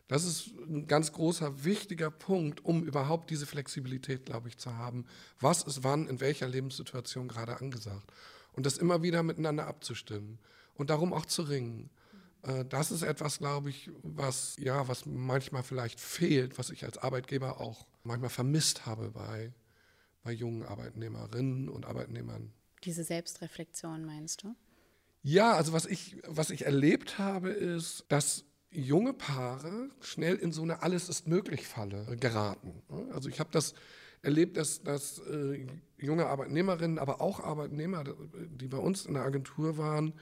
Das 0.09 0.25
ist 0.25 0.47
ein 0.67 0.87
ganz 0.87 1.13
großer, 1.13 1.63
wichtiger 1.63 2.09
Punkt, 2.09 2.65
um 2.65 2.83
überhaupt 2.83 3.29
diese 3.29 3.45
Flexibilität, 3.45 4.25
glaube 4.25 4.49
ich, 4.49 4.57
zu 4.57 4.75
haben. 4.75 5.05
Was 5.39 5.63
ist 5.63 5.83
wann, 5.83 6.07
in 6.07 6.19
welcher 6.19 6.47
Lebenssituation 6.47 7.27
gerade 7.27 7.61
angesagt? 7.61 8.11
Und 8.53 8.65
das 8.65 8.79
immer 8.79 9.03
wieder 9.03 9.21
miteinander 9.23 9.67
abzustimmen 9.67 10.39
und 10.73 10.89
darum 10.89 11.13
auch 11.13 11.27
zu 11.27 11.43
ringen. 11.43 11.91
Äh, 12.43 12.65
das 12.65 12.91
ist 12.91 13.03
etwas, 13.03 13.39
glaube 13.39 13.69
ich, 13.69 13.89
was, 14.03 14.55
ja, 14.57 14.87
was 14.87 15.05
manchmal 15.05 15.63
vielleicht 15.63 15.99
fehlt, 15.99 16.57
was 16.57 16.69
ich 16.69 16.85
als 16.85 16.97
Arbeitgeber 16.97 17.59
auch 17.59 17.85
manchmal 18.03 18.29
vermisst 18.29 18.85
habe 18.85 19.11
bei, 19.11 19.53
bei 20.23 20.31
jungen 20.31 20.63
Arbeitnehmerinnen 20.63 21.69
und 21.69 21.85
Arbeitnehmern. 21.85 22.51
Diese 22.83 23.03
Selbstreflexion 23.03 24.05
meinst 24.05 24.43
du? 24.43 24.55
Ja, 25.21 25.53
also 25.53 25.73
was 25.73 25.85
ich, 25.85 26.17
was 26.25 26.49
ich 26.49 26.65
erlebt 26.65 27.17
habe, 27.19 27.49
ist, 27.49 28.05
dass 28.07 28.45
junge 28.71 29.13
Paare 29.13 29.89
schnell 29.99 30.35
in 30.35 30.51
so 30.51 30.61
eine 30.61 30.81
Alles 30.81 31.09
ist 31.09 31.27
möglich 31.27 31.67
Falle 31.67 32.15
geraten. 32.17 32.81
Also 33.11 33.27
ich 33.27 33.39
habe 33.39 33.49
das 33.51 33.73
erlebt, 34.21 34.57
dass, 34.57 34.83
dass 34.83 35.19
äh, 35.19 35.65
junge 35.97 36.27
Arbeitnehmerinnen, 36.27 36.99
aber 36.99 37.21
auch 37.21 37.39
Arbeitnehmer, 37.39 38.03
die 38.33 38.67
bei 38.67 38.77
uns 38.77 39.05
in 39.05 39.15
der 39.15 39.23
Agentur 39.23 39.77
waren, 39.77 40.13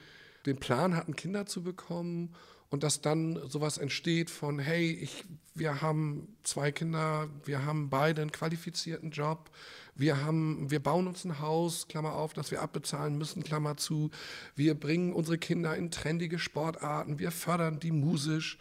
den 0.46 0.58
Plan 0.58 0.96
hatten, 0.96 1.16
Kinder 1.16 1.46
zu 1.46 1.62
bekommen 1.62 2.34
und 2.70 2.82
dass 2.82 3.00
dann 3.00 3.38
sowas 3.48 3.78
entsteht 3.78 4.30
von, 4.30 4.58
hey, 4.58 4.90
ich, 4.90 5.24
wir 5.54 5.80
haben 5.80 6.36
zwei 6.42 6.70
Kinder, 6.70 7.28
wir 7.44 7.64
haben 7.64 7.88
beide 7.88 8.22
einen 8.22 8.32
qualifizierten 8.32 9.10
Job, 9.10 9.50
wir, 9.94 10.22
haben, 10.22 10.70
wir 10.70 10.80
bauen 10.80 11.08
uns 11.08 11.24
ein 11.24 11.40
Haus, 11.40 11.88
Klammer 11.88 12.14
auf, 12.14 12.34
das 12.34 12.50
wir 12.50 12.62
abbezahlen 12.62 13.16
müssen, 13.16 13.42
Klammer 13.42 13.76
zu, 13.76 14.10
wir 14.54 14.78
bringen 14.78 15.12
unsere 15.12 15.38
Kinder 15.38 15.76
in 15.76 15.90
trendige 15.90 16.38
Sportarten, 16.38 17.18
wir 17.18 17.30
fördern 17.30 17.80
die 17.80 17.92
musisch, 17.92 18.58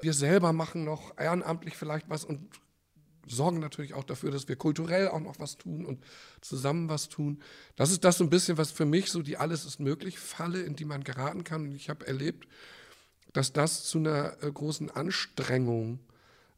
wir 0.00 0.14
selber 0.14 0.52
machen 0.52 0.84
noch 0.84 1.18
ehrenamtlich 1.18 1.76
vielleicht 1.76 2.08
was 2.08 2.24
und 2.24 2.40
sorgen 3.30 3.60
natürlich 3.60 3.94
auch 3.94 4.04
dafür, 4.04 4.30
dass 4.30 4.48
wir 4.48 4.56
kulturell 4.56 5.08
auch 5.08 5.20
noch 5.20 5.38
was 5.38 5.56
tun 5.56 5.86
und 5.86 6.04
zusammen 6.40 6.88
was 6.88 7.08
tun. 7.08 7.40
Das 7.76 7.90
ist 7.90 8.04
das 8.04 8.18
so 8.18 8.24
ein 8.24 8.30
bisschen, 8.30 8.58
was 8.58 8.70
für 8.70 8.84
mich 8.84 9.10
so 9.10 9.22
die 9.22 9.36
Alles 9.36 9.64
ist 9.64 9.80
möglich 9.80 10.18
Falle, 10.18 10.60
in 10.60 10.76
die 10.76 10.84
man 10.84 11.04
geraten 11.04 11.44
kann. 11.44 11.62
Und 11.62 11.74
ich 11.74 11.88
habe 11.88 12.06
erlebt, 12.06 12.48
dass 13.32 13.52
das 13.52 13.84
zu 13.84 13.98
einer 13.98 14.42
äh, 14.42 14.50
großen 14.50 14.90
Anstrengung 14.90 16.00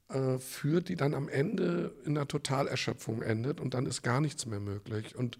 äh, 0.08 0.38
führt, 0.38 0.88
die 0.88 0.96
dann 0.96 1.14
am 1.14 1.28
Ende 1.28 1.94
in 2.04 2.16
einer 2.16 2.28
Totalerschöpfung 2.28 3.22
endet 3.22 3.60
und 3.60 3.74
dann 3.74 3.86
ist 3.86 4.02
gar 4.02 4.20
nichts 4.20 4.46
mehr 4.46 4.60
möglich. 4.60 5.16
Und 5.16 5.38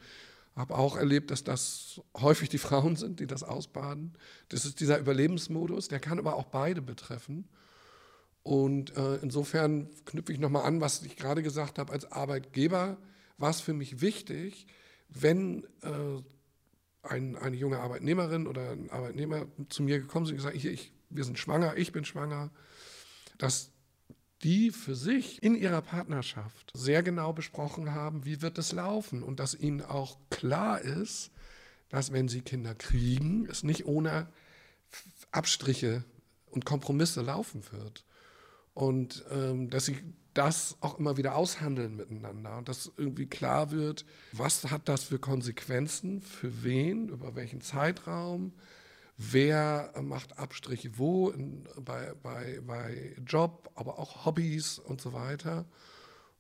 habe 0.54 0.76
auch 0.76 0.96
erlebt, 0.96 1.30
dass 1.30 1.44
das 1.44 2.00
häufig 2.16 2.48
die 2.48 2.58
Frauen 2.66 2.96
sind, 2.96 3.20
die 3.20 3.26
das 3.26 3.42
ausbaden. 3.42 4.14
Das 4.48 4.64
ist 4.64 4.80
dieser 4.80 4.98
Überlebensmodus, 4.98 5.88
der 5.88 6.00
kann 6.00 6.18
aber 6.18 6.36
auch 6.36 6.46
beide 6.46 6.82
betreffen. 6.82 7.48
Und 8.42 8.96
äh, 8.96 9.16
insofern 9.16 9.88
knüpfe 10.04 10.32
ich 10.32 10.40
nochmal 10.40 10.64
an, 10.64 10.80
was 10.80 11.02
ich 11.02 11.16
gerade 11.16 11.42
gesagt 11.42 11.78
habe, 11.78 11.92
als 11.92 12.10
Arbeitgeber 12.10 12.96
war 13.38 13.50
es 13.50 13.60
für 13.60 13.72
mich 13.72 14.00
wichtig, 14.00 14.66
wenn 15.08 15.64
äh, 15.82 16.22
ein, 17.02 17.36
eine 17.36 17.56
junge 17.56 17.80
Arbeitnehmerin 17.80 18.46
oder 18.46 18.70
ein 18.70 18.90
Arbeitnehmer 18.90 19.46
zu 19.68 19.82
mir 19.82 20.00
gekommen 20.00 20.26
sind 20.26 20.34
und 20.34 20.38
gesagt, 20.38 20.56
hier, 20.56 20.72
ich 20.72 20.92
wir 21.14 21.24
sind 21.24 21.38
schwanger, 21.38 21.76
ich 21.76 21.92
bin 21.92 22.04
schwanger, 22.04 22.50
dass 23.38 23.70
die 24.42 24.70
für 24.70 24.96
sich 24.96 25.42
in 25.42 25.54
ihrer 25.54 25.82
Partnerschaft 25.82 26.72
sehr 26.74 27.02
genau 27.02 27.32
besprochen 27.32 27.92
haben, 27.92 28.24
wie 28.24 28.42
wird 28.42 28.58
es 28.58 28.72
laufen 28.72 29.22
und 29.22 29.38
dass 29.38 29.54
ihnen 29.54 29.82
auch 29.82 30.18
klar 30.30 30.80
ist, 30.80 31.30
dass 31.88 32.12
wenn 32.12 32.28
sie 32.28 32.40
Kinder 32.40 32.74
kriegen, 32.74 33.46
es 33.46 33.62
nicht 33.62 33.86
ohne 33.86 34.26
Abstriche 35.30 36.04
und 36.50 36.64
Kompromisse 36.64 37.22
laufen 37.22 37.62
wird. 37.70 38.04
Und 38.74 39.24
ähm, 39.30 39.68
dass 39.70 39.86
sie 39.86 39.98
das 40.34 40.76
auch 40.80 40.98
immer 40.98 41.16
wieder 41.16 41.34
aushandeln 41.34 41.96
miteinander 41.96 42.56
und 42.56 42.68
dass 42.68 42.90
irgendwie 42.96 43.26
klar 43.26 43.70
wird, 43.70 44.06
was 44.32 44.64
hat 44.70 44.88
das 44.88 45.04
für 45.04 45.18
Konsequenzen, 45.18 46.22
für 46.22 46.62
wen, 46.62 47.08
über 47.08 47.34
welchen 47.34 47.60
Zeitraum, 47.60 48.52
wer 49.18 49.92
macht 50.02 50.38
Abstriche 50.38 50.96
wo, 50.98 51.30
in, 51.30 51.68
bei, 51.78 52.14
bei, 52.22 52.60
bei 52.66 53.14
Job, 53.26 53.70
aber 53.74 53.98
auch 53.98 54.24
Hobbys 54.24 54.78
und 54.78 55.00
so 55.00 55.12
weiter. 55.12 55.66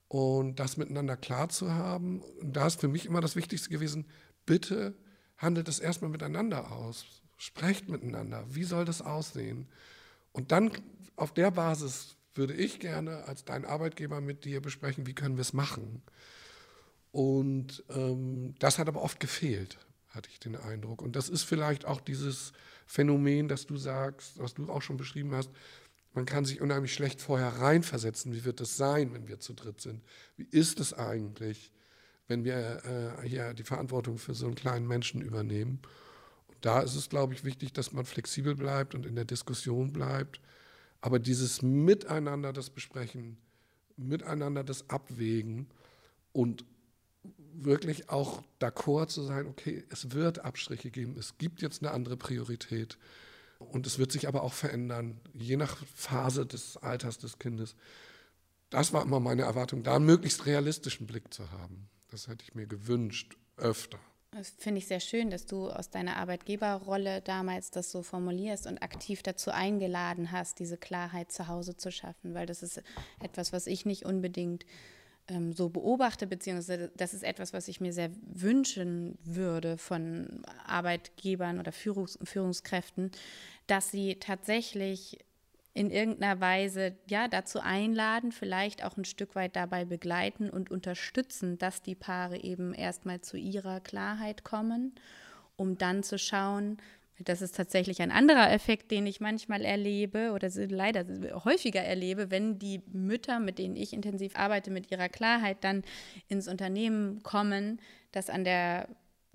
Und 0.08 0.56
das 0.56 0.76
miteinander 0.76 1.16
klar 1.16 1.48
zu 1.48 1.72
haben, 1.72 2.20
und 2.40 2.56
da 2.56 2.66
ist 2.66 2.80
für 2.80 2.88
mich 2.88 3.06
immer 3.06 3.20
das 3.20 3.36
Wichtigste 3.36 3.70
gewesen, 3.70 4.06
bitte 4.46 4.94
handelt 5.36 5.68
es 5.68 5.80
erstmal 5.80 6.10
miteinander 6.10 6.72
aus, 6.72 7.04
sprecht 7.36 7.88
miteinander, 7.88 8.44
wie 8.48 8.64
soll 8.64 8.84
das 8.84 9.02
aussehen? 9.02 9.68
Und 10.32 10.52
dann 10.52 10.70
auf 11.16 11.32
der 11.32 11.50
Basis 11.50 12.16
würde 12.34 12.54
ich 12.54 12.80
gerne 12.80 13.24
als 13.24 13.44
dein 13.44 13.64
Arbeitgeber 13.64 14.20
mit 14.20 14.44
dir 14.44 14.60
besprechen, 14.60 15.06
wie 15.06 15.14
können 15.14 15.36
wir 15.36 15.42
es 15.42 15.52
machen. 15.52 16.02
Und 17.10 17.84
ähm, 17.90 18.54
das 18.58 18.78
hat 18.78 18.88
aber 18.88 19.02
oft 19.02 19.20
gefehlt 19.20 19.78
hatte 20.14 20.28
ich 20.30 20.38
den 20.38 20.56
Eindruck. 20.56 21.02
Und 21.02 21.16
das 21.16 21.28
ist 21.28 21.42
vielleicht 21.42 21.84
auch 21.84 22.00
dieses 22.00 22.52
Phänomen, 22.86 23.48
das 23.48 23.66
du 23.66 23.76
sagst, 23.76 24.38
was 24.38 24.54
du 24.54 24.70
auch 24.70 24.82
schon 24.82 24.96
beschrieben 24.96 25.34
hast. 25.34 25.50
Man 26.14 26.26
kann 26.26 26.44
sich 26.44 26.60
unheimlich 26.60 26.92
schlecht 26.92 27.22
vorher 27.22 27.48
reinversetzen. 27.48 28.34
Wie 28.34 28.44
wird 28.44 28.60
es 28.60 28.76
sein, 28.76 29.14
wenn 29.14 29.28
wir 29.28 29.40
zu 29.40 29.54
dritt 29.54 29.80
sind? 29.80 30.02
Wie 30.36 30.46
ist 30.50 30.78
es 30.80 30.92
eigentlich, 30.92 31.72
wenn 32.28 32.44
wir 32.44 33.16
äh, 33.22 33.26
hier 33.26 33.54
die 33.54 33.64
Verantwortung 33.64 34.18
für 34.18 34.34
so 34.34 34.46
einen 34.46 34.54
kleinen 34.54 34.86
Menschen 34.86 35.22
übernehmen? 35.22 35.80
Und 36.48 36.58
da 36.60 36.80
ist 36.80 36.94
es, 36.94 37.08
glaube 37.08 37.32
ich, 37.32 37.44
wichtig, 37.44 37.72
dass 37.72 37.92
man 37.92 38.04
flexibel 38.04 38.54
bleibt 38.54 38.94
und 38.94 39.06
in 39.06 39.14
der 39.14 39.24
Diskussion 39.24 39.92
bleibt. 39.92 40.40
Aber 41.02 41.18
dieses 41.18 41.60
Miteinander 41.60 42.52
das 42.52 42.70
Besprechen, 42.70 43.36
miteinander 43.96 44.64
das 44.64 44.88
Abwägen 44.88 45.66
und 46.32 46.64
wirklich 47.52 48.08
auch 48.08 48.42
d'accord 48.60 49.08
zu 49.08 49.22
sein, 49.22 49.46
okay, 49.46 49.84
es 49.90 50.12
wird 50.12 50.44
Abstriche 50.44 50.90
geben, 50.90 51.16
es 51.18 51.36
gibt 51.36 51.60
jetzt 51.60 51.82
eine 51.82 51.92
andere 51.92 52.16
Priorität 52.16 52.98
und 53.58 53.86
es 53.86 53.98
wird 53.98 54.12
sich 54.12 54.28
aber 54.28 54.42
auch 54.42 54.54
verändern, 54.54 55.20
je 55.34 55.56
nach 55.56 55.76
Phase 55.94 56.46
des 56.46 56.76
Alters 56.78 57.18
des 57.18 57.38
Kindes. 57.38 57.74
Das 58.70 58.92
war 58.92 59.02
immer 59.02 59.20
meine 59.20 59.42
Erwartung, 59.42 59.82
da 59.82 59.96
einen 59.96 60.06
möglichst 60.06 60.46
realistischen 60.46 61.06
Blick 61.06 61.34
zu 61.34 61.50
haben. 61.50 61.88
Das 62.10 62.28
hätte 62.28 62.44
ich 62.44 62.54
mir 62.54 62.66
gewünscht, 62.66 63.36
öfter. 63.56 63.98
Das 64.34 64.48
finde 64.58 64.78
ich 64.78 64.86
sehr 64.86 65.00
schön, 65.00 65.28
dass 65.28 65.44
du 65.44 65.68
aus 65.68 65.90
deiner 65.90 66.16
Arbeitgeberrolle 66.16 67.20
damals 67.20 67.70
das 67.70 67.90
so 67.90 68.02
formulierst 68.02 68.66
und 68.66 68.82
aktiv 68.82 69.22
dazu 69.22 69.50
eingeladen 69.50 70.32
hast, 70.32 70.58
diese 70.58 70.78
Klarheit 70.78 71.30
zu 71.30 71.48
Hause 71.48 71.76
zu 71.76 71.92
schaffen, 71.92 72.32
weil 72.32 72.46
das 72.46 72.62
ist 72.62 72.82
etwas, 73.20 73.52
was 73.52 73.66
ich 73.66 73.84
nicht 73.84 74.06
unbedingt 74.06 74.64
ähm, 75.28 75.52
so 75.52 75.68
beobachte, 75.68 76.26
beziehungsweise 76.26 76.90
das 76.96 77.12
ist 77.12 77.24
etwas, 77.24 77.52
was 77.52 77.68
ich 77.68 77.82
mir 77.82 77.92
sehr 77.92 78.10
wünschen 78.24 79.18
würde 79.22 79.76
von 79.76 80.42
Arbeitgebern 80.64 81.60
oder 81.60 81.70
Führungs 81.70 82.18
Führungskräften, 82.22 83.10
dass 83.66 83.90
sie 83.90 84.14
tatsächlich 84.14 85.18
in 85.74 85.90
irgendeiner 85.90 86.40
Weise 86.40 86.96
ja 87.08 87.28
dazu 87.28 87.60
einladen, 87.60 88.32
vielleicht 88.32 88.84
auch 88.84 88.96
ein 88.96 89.04
Stück 89.04 89.34
weit 89.34 89.56
dabei 89.56 89.84
begleiten 89.84 90.50
und 90.50 90.70
unterstützen, 90.70 91.58
dass 91.58 91.80
die 91.80 91.94
Paare 91.94 92.38
eben 92.38 92.74
erstmal 92.74 93.22
zu 93.22 93.38
ihrer 93.38 93.80
Klarheit 93.80 94.44
kommen, 94.44 94.94
um 95.56 95.78
dann 95.78 96.02
zu 96.02 96.18
schauen, 96.18 96.76
das 97.18 97.42
ist 97.42 97.56
tatsächlich 97.56 98.02
ein 98.02 98.10
anderer 98.10 98.50
Effekt, 98.52 98.90
den 98.90 99.06
ich 99.06 99.20
manchmal 99.20 99.64
erlebe 99.64 100.32
oder 100.32 100.48
leider 100.68 101.04
häufiger 101.44 101.82
erlebe, 101.82 102.30
wenn 102.30 102.58
die 102.58 102.82
Mütter, 102.92 103.38
mit 103.38 103.58
denen 103.58 103.76
ich 103.76 103.92
intensiv 103.92 104.36
arbeite, 104.36 104.70
mit 104.70 104.90
ihrer 104.90 105.08
Klarheit 105.08 105.58
dann 105.62 105.82
ins 106.28 106.48
Unternehmen 106.48 107.22
kommen, 107.22 107.80
dass 108.12 108.28
an 108.28 108.44
der 108.44 108.88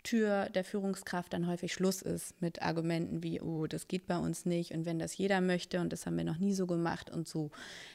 Tür 0.07 0.49
der 0.49 0.63
Führungskraft 0.63 1.33
dann 1.33 1.47
häufig 1.47 1.73
Schluss 1.73 2.01
ist 2.01 2.41
mit 2.41 2.61
Argumenten 2.61 3.23
wie, 3.23 3.41
oh, 3.41 3.67
das 3.67 3.89
geht 3.89 4.07
bei 4.07 4.17
uns 4.17 4.45
nicht 4.45 4.71
und 4.71 4.85
wenn 4.85 4.99
das 4.99 5.17
jeder 5.17 5.41
möchte 5.41 5.81
und 5.81 5.91
das 5.91 6.05
haben 6.05 6.15
wir 6.15 6.23
noch 6.23 6.37
nie 6.37 6.53
so 6.53 6.65
gemacht 6.65 7.09
und 7.09 7.27
so, 7.27 7.51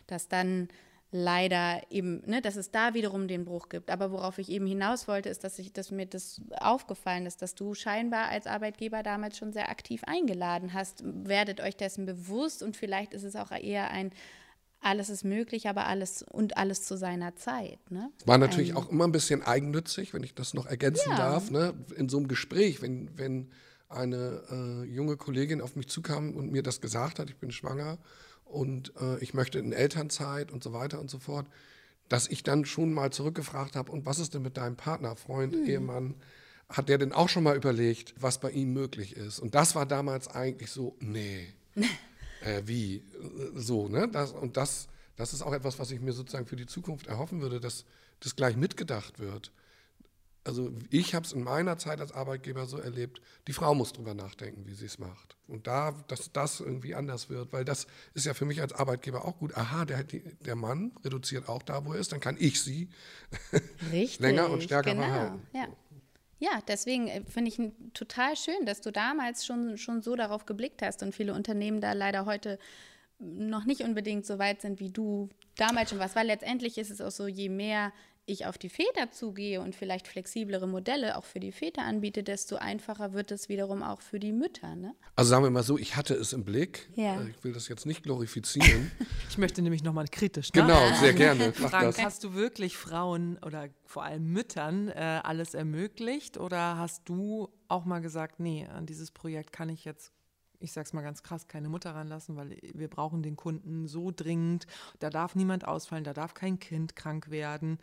dass 0.07 0.29
dann 0.29 0.69
leider 1.11 1.81
eben, 1.89 2.23
ne, 2.27 2.43
dass 2.43 2.57
es 2.57 2.71
da 2.71 2.93
wiederum 2.93 3.29
den 3.29 3.47
Bruch 3.47 3.71
gibt. 3.71 3.91
Aber 3.91 4.13
worauf 4.13 4.39
ich 4.39 4.51
eben 4.51 4.67
hinaus 4.67 5.09
wollte, 5.09 5.31
ist, 5.31 5.43
dass, 5.43 5.59
ich, 5.59 5.73
dass 5.73 5.91
mir 5.91 6.05
das 6.05 6.43
aufgefallen 6.59 7.25
ist, 7.25 7.41
dass 7.41 7.55
du 7.55 7.75
scheinbar 7.75 8.29
als 8.29 8.47
Arbeitgeber 8.47 9.03
damals 9.03 9.39
schon 9.39 9.53
sehr 9.53 9.71
aktiv 9.71 10.03
eingeladen 10.05 10.75
hast. 10.75 11.03
Werdet 11.05 11.61
euch 11.61 11.77
dessen 11.77 12.05
bewusst 12.05 12.63
und 12.63 12.77
vielleicht 12.77 13.15
ist 13.15 13.25
es 13.25 13.37
auch 13.37 13.53
eher 13.53 13.91
ein 13.91 14.11
alles 14.83 15.09
ist 15.09 15.25
möglich, 15.25 15.69
aber 15.69 15.87
alles 15.87 16.23
und 16.23 16.57
alles 16.57 16.85
zu 16.85 16.97
seiner 16.97 17.37
Zeit. 17.37 17.79
Ne? 17.91 18.11
War 18.27 18.39
natürlich 18.39 18.71
ähm, 18.71 18.77
auch 18.77 18.91
immer 18.91 19.05
ein 19.05 19.13
bisschen 19.13 19.43
eigennützig, 19.43 20.13
wenn 20.13 20.23
ich 20.23 20.35
das 20.35 20.55
noch 20.55 20.67
ergänzen 20.67 21.11
ja. 21.11 21.17
darf, 21.17 21.51
ne? 21.51 21.75
in 21.97 22.09
so 22.09 22.19
einem 22.19 22.29
Gespräch, 22.29 22.83
wenn, 22.83 23.17
wenn 23.17 23.51
eine 23.89 24.43
äh, 24.51 24.85
junge 24.85 25.17
Kollegin 25.17 25.61
auf 25.61 25.77
mich 25.77 25.89
zukam 25.89 26.35
und 26.35 26.51
mir 26.51 26.63
das 26.63 26.81
gesagt 26.81 27.19
hat, 27.19 27.31
ich 27.31 27.37
bin 27.37 27.53
schwanger 27.53 27.99
und 28.45 28.93
äh, 29.01 29.19
ich 29.19 29.35
möchte 29.35 29.59
in 29.59 29.73
Elternzeit 29.73 30.51
und 30.51 30.63
so 30.63 30.73
weiter 30.73 31.01
und 31.01 31.11
so 31.11 31.19
fort, 31.19 31.47
dass 32.09 32.29
ich 32.29 32.43
dann 32.43 32.65
schon 32.65 32.93
mal 32.93 33.11
zurückgefragt 33.11 33.77
habe, 33.77 33.91
und 33.93 34.05
was 34.05 34.19
ist 34.19 34.35
denn 34.35 34.43
mit 34.43 34.57
deinem 34.57 34.77
Partner, 34.77 35.17
Freund, 35.17 35.55
mhm. 35.55 35.67
Ehemann? 35.67 36.15
Hat 36.69 36.89
der 36.89 36.99
denn 36.99 37.13
auch 37.13 37.29
schon 37.29 37.43
mal 37.43 37.57
überlegt, 37.57 38.15
was 38.19 38.39
bei 38.39 38.51
ihm 38.51 38.73
möglich 38.73 39.17
ist? 39.17 39.39
Und 39.39 39.55
das 39.55 39.75
war 39.75 39.87
damals 39.87 40.29
eigentlich 40.29 40.71
so, 40.71 40.97
nee. 41.01 41.49
äh, 42.45 42.63
wie? 42.67 43.05
So, 43.55 43.89
ne? 43.89 44.09
Das, 44.09 44.33
und 44.33 44.57
das, 44.57 44.89
das 45.17 45.33
ist 45.33 45.43
auch 45.43 45.53
etwas, 45.53 45.79
was 45.79 45.91
ich 45.91 46.01
mir 46.01 46.13
sozusagen 46.13 46.47
für 46.47 46.57
die 46.57 46.67
Zukunft 46.67 47.07
erhoffen 47.07 47.41
würde, 47.41 47.61
dass 47.61 47.85
das 48.21 48.37
gleich 48.37 48.57
mitgedacht 48.57 49.19
wird 49.19 49.53
also 50.45 50.73
ich 50.91 51.15
habe 51.15 51.25
es 51.25 51.33
in 51.33 51.43
meiner 51.43 51.79
Zeit 51.79 52.01
als 52.01 52.13
Arbeitgeber 52.13 52.67
so 52.67 52.79
erlebt, 52.79 53.21
die 53.47 53.53
Frau 53.53 53.75
muss 53.75 53.93
drüber 53.93 54.15
nachdenken, 54.15 54.67
wie 54.67 54.75
sie 54.75 54.87
es 54.87 54.99
macht. 54.99 55.37
Und 55.47 55.67
da, 55.67 55.93
dass 56.09 56.33
das 56.33 56.61
irgendwie 56.61 56.95
anders 56.95 57.29
wird, 57.29 57.53
weil 57.53 57.65
das 57.65 57.87
ist 58.15 58.27
ja 58.27 58.35
für 58.35 58.45
mich 58.45 58.61
als 58.61 58.73
Arbeitgeber 58.73 59.25
auch 59.25 59.39
gut. 59.39 59.57
Aha, 59.57 59.85
der, 59.85 60.03
der 60.03 60.57
Mann 60.57 60.93
reduziert 61.05 61.49
auch 61.49 61.63
da, 61.63 61.85
wo 61.85 61.93
er 61.93 62.01
ist, 62.01 62.13
dann 62.13 62.21
kann 62.21 62.37
ich 62.39 62.61
sie 62.61 62.89
länger 64.19 64.51
und 64.51 64.63
stärker 64.63 64.95
genau, 64.95 65.07
behalten. 65.07 65.47
Ja. 65.53 65.69
Ja, 66.43 66.61
deswegen 66.67 67.07
äh, 67.07 67.23
finde 67.23 67.53
ich 67.53 67.61
total 67.95 68.35
schön, 68.37 68.67
dass 68.67 68.81
du 68.81 68.91
damals 68.91 69.47
schon, 69.47 69.79
schon 69.79 70.03
so 70.03 70.17
darauf 70.17 70.45
geblickt 70.45 70.83
hast 70.83 71.05
und 71.05 71.15
viele 71.15 71.35
Unternehmen 71.35 71.81
da 71.81 71.93
leider 71.93 72.27
heute 72.27 72.59
noch 73.21 73.65
nicht 73.65 73.83
unbedingt 73.83 74.27
so 74.27 74.41
weit 74.41 74.61
sind 74.61 74.81
wie 74.81 74.91
du 74.91 75.29
damals 75.57 75.91
schon 75.91 76.01
warst, 76.01 76.17
weil 76.17 76.27
letztendlich 76.27 76.79
ist 76.79 76.91
es 76.91 77.01
auch 77.01 77.13
so, 77.13 77.29
je 77.29 77.49
mehr 77.49 77.93
ich 78.27 78.47
auf 78.47 78.57
die 78.57 78.69
Väter 78.69 79.11
zugehe 79.11 79.61
und 79.61 79.75
vielleicht 79.75 80.07
flexiblere 80.07 80.67
Modelle 80.69 81.17
auch 81.17 81.25
für 81.25 81.41
die 81.41 81.53
Väter 81.53 81.83
anbiete, 81.83 82.23
desto 82.23 82.57
einfacher 82.57 83.13
wird 83.13 83.31
es 83.33 83.49
wiederum 83.49 83.83
auch 83.83 84.01
für 84.01 84.21
die 84.21 84.33
Mütter. 84.33 84.75
Ne? 84.77 84.95
Also 85.17 85.31
sagen 85.31 85.45
wir 85.45 85.51
mal 85.51 85.63
so, 85.63 85.77
ich 85.77 85.97
hatte 85.97 86.15
es 86.15 86.33
im 86.33 86.45
Blick. 86.45 86.89
Ja. 86.95 87.21
Äh, 87.21 87.31
Ich 87.31 87.43
will 87.45 87.53
das 87.53 87.69
jetzt 87.69 87.87
nicht 87.87 88.03
glorifizieren. 88.03 88.91
Ich 89.29 89.39
möchte 89.39 89.63
nämlich 89.63 89.83
nochmal 89.83 90.07
kritisch. 90.09 90.53
Ne? 90.53 90.61
genau, 90.61 90.93
sehr 91.01 91.15
gerne. 91.15 91.53
Frank, 91.55 91.97
das. 91.97 92.03
hast 92.03 92.23
du 92.25 92.35
wirklich 92.35 92.77
Frauen 92.77 93.39
oder 93.39 93.71
vor 93.87 94.05
allem 94.05 94.31
Müttern 94.31 94.89
äh, 94.89 95.21
alles 95.23 95.55
ermöglicht 95.55 96.37
oder 96.37 96.77
hast 96.77 97.09
du 97.09 97.49
auch 97.69 97.87
mal 97.87 98.01
gesagt, 98.01 98.41
nee, 98.41 98.67
an 98.67 98.85
dieses 98.85 99.11
Projekt 99.11 99.53
kann 99.53 99.71
ich 99.71 99.87
jetzt, 99.87 100.13
ich 100.63 100.73
sag's 100.73 100.93
mal 100.93 101.03
ganz 101.03 101.23
krass, 101.23 101.49
keine 101.49 101.69
Mutter 101.69 101.95
ranlassen, 101.95 102.37
weil 102.37 102.57
wir 102.75 102.89
brauchen 102.89 103.23
den 103.23 103.37
Kunden 103.37 103.87
so 103.89 104.11
dringend, 104.15 104.67
da 104.99 105.11
darf 105.11 105.35
niemand 105.35 105.67
ausfallen, 105.67 106.05
da 106.05 106.13
darf 106.13 106.35
kein 106.35 106.59
Kind 106.59 106.97
krank 106.97 107.31
werden. 107.31 107.79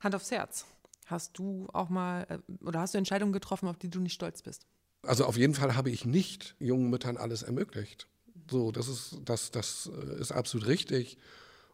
Hand 0.00 0.14
aufs 0.14 0.30
Herz. 0.30 0.66
Hast 1.06 1.38
du 1.38 1.68
auch 1.72 1.90
mal 1.90 2.26
äh, 2.28 2.64
oder 2.64 2.80
hast 2.80 2.94
du 2.94 2.98
Entscheidungen 2.98 3.32
getroffen, 3.32 3.68
auf 3.68 3.76
die 3.76 3.90
du 3.90 4.00
nicht 4.00 4.14
stolz 4.14 4.42
bist? 4.42 4.66
Also 5.02 5.26
auf 5.26 5.36
jeden 5.36 5.54
Fall 5.54 5.76
habe 5.76 5.90
ich 5.90 6.06
nicht 6.06 6.56
jungen 6.58 6.88
Müttern 6.88 7.16
alles 7.16 7.42
ermöglicht. 7.42 8.08
So, 8.50 8.72
das 8.72 8.88
ist, 8.88 9.18
das, 9.24 9.50
das 9.50 9.90
äh, 9.94 10.20
ist 10.20 10.32
absolut 10.32 10.66
richtig. 10.66 11.18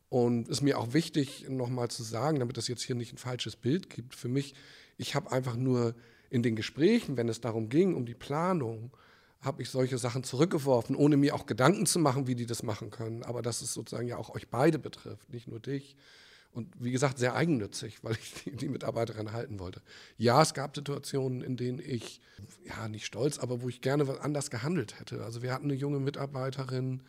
Und 0.09 0.49
ist 0.49 0.61
mir 0.61 0.77
auch 0.79 0.93
wichtig, 0.93 1.47
nochmal 1.49 1.89
zu 1.89 2.03
sagen, 2.03 2.41
damit 2.41 2.57
das 2.57 2.67
jetzt 2.67 2.83
hier 2.83 2.97
nicht 2.97 3.13
ein 3.13 3.19
falsches 3.19 3.55
Bild 3.55 3.89
gibt. 3.91 4.17
Für 4.17 4.29
mich, 4.29 4.55
ich 4.97 5.15
habe 5.15 5.31
einfach 5.31 5.55
nur 5.55 5.95
in 6.31 6.43
den 6.43 6.57
Gesprächen, 6.57 7.17
wenn 7.17 7.29
es 7.29 7.41
darum 7.41 7.69
ging, 7.69 7.95
um 7.95 8.07
die 8.07 8.15
Planung, 8.15 8.91
habe 9.41 9.63
ich 9.63 9.71
solche 9.71 9.97
Sachen 9.99 10.23
zurückgeworfen, 10.23 10.95
ohne 10.95 11.17
mir 11.17 11.35
auch 11.35 11.47
Gedanken 11.47 11.87
zu 11.87 11.99
machen, 11.99 12.27
wie 12.27 12.35
die 12.35 12.47
das 12.47 12.63
machen 12.63 12.91
können. 12.91 13.23
Aber 13.23 13.41
dass 13.43 13.63
es 13.63 13.73
sozusagen 13.73 14.07
ja 14.07 14.19
auch 14.19 14.31
euch 14.35 14.49
beide 14.49 14.79
betrifft, 14.79 15.33
nicht 15.33 15.49
nur 15.49 15.61
dich. 15.61 15.97
Und 16.53 16.69
wie 16.79 16.91
gesagt, 16.91 17.19
sehr 17.19 17.35
eigennützig, 17.35 18.03
weil 18.03 18.15
ich 18.15 18.35
die, 18.45 18.51
die 18.57 18.69
Mitarbeiterin 18.69 19.33
halten 19.33 19.59
wollte. 19.61 19.81
Ja, 20.19 20.43
es 20.43 20.53
gab 20.53 20.75
Situationen, 20.75 21.43
in 21.43 21.57
denen 21.57 21.79
ich, 21.79 22.21
ja, 22.65 22.89
nicht 22.89 23.07
stolz, 23.07 23.39
aber 23.39 23.63
wo 23.63 23.69
ich 23.69 23.81
gerne 23.81 24.09
was 24.09 24.19
anders 24.19 24.51
gehandelt 24.51 24.99
hätte. 24.99 25.25
Also 25.25 25.43
wir 25.43 25.53
hatten 25.53 25.67
eine 25.67 25.75
junge 25.75 26.01
Mitarbeiterin, 26.01 27.03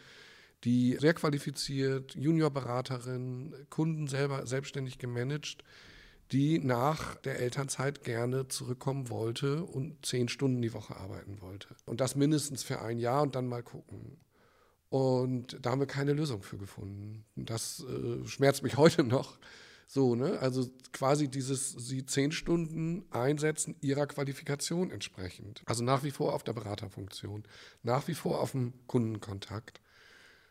die 0.63 0.95
sehr 0.99 1.15
qualifiziert, 1.15 2.15
Juniorberaterin, 2.15 3.55
Kunden 3.69 4.07
selber 4.07 4.45
selbstständig 4.45 4.99
gemanagt, 4.99 5.63
die 6.31 6.59
nach 6.59 7.15
der 7.15 7.39
Elternzeit 7.39 8.03
gerne 8.03 8.47
zurückkommen 8.47 9.09
wollte 9.09 9.63
und 9.63 10.05
zehn 10.05 10.29
Stunden 10.29 10.61
die 10.61 10.73
Woche 10.73 10.95
arbeiten 10.95 11.41
wollte. 11.41 11.67
Und 11.85 11.99
das 11.99 12.15
mindestens 12.15 12.63
für 12.63 12.81
ein 12.81 12.99
Jahr 12.99 13.21
und 13.21 13.35
dann 13.35 13.47
mal 13.47 13.63
gucken. 13.63 14.17
Und 14.89 15.57
da 15.61 15.71
haben 15.71 15.79
wir 15.79 15.87
keine 15.87 16.13
Lösung 16.13 16.41
für 16.43 16.57
gefunden. 16.57 17.25
Das 17.35 17.83
äh, 17.83 18.25
schmerzt 18.27 18.63
mich 18.63 18.77
heute 18.77 19.03
noch. 19.03 19.37
So, 19.87 20.15
ne? 20.15 20.39
Also 20.39 20.69
quasi 20.93 21.27
dieses, 21.27 21.71
sie 21.71 22.05
zehn 22.05 22.31
Stunden 22.31 23.03
einsetzen 23.11 23.75
ihrer 23.81 24.07
Qualifikation 24.07 24.89
entsprechend. 24.89 25.63
Also 25.65 25.83
nach 25.83 26.03
wie 26.03 26.11
vor 26.11 26.33
auf 26.33 26.43
der 26.43 26.53
Beraterfunktion, 26.53 27.43
nach 27.83 28.07
wie 28.07 28.13
vor 28.13 28.39
auf 28.39 28.51
dem 28.51 28.73
Kundenkontakt. 28.87 29.81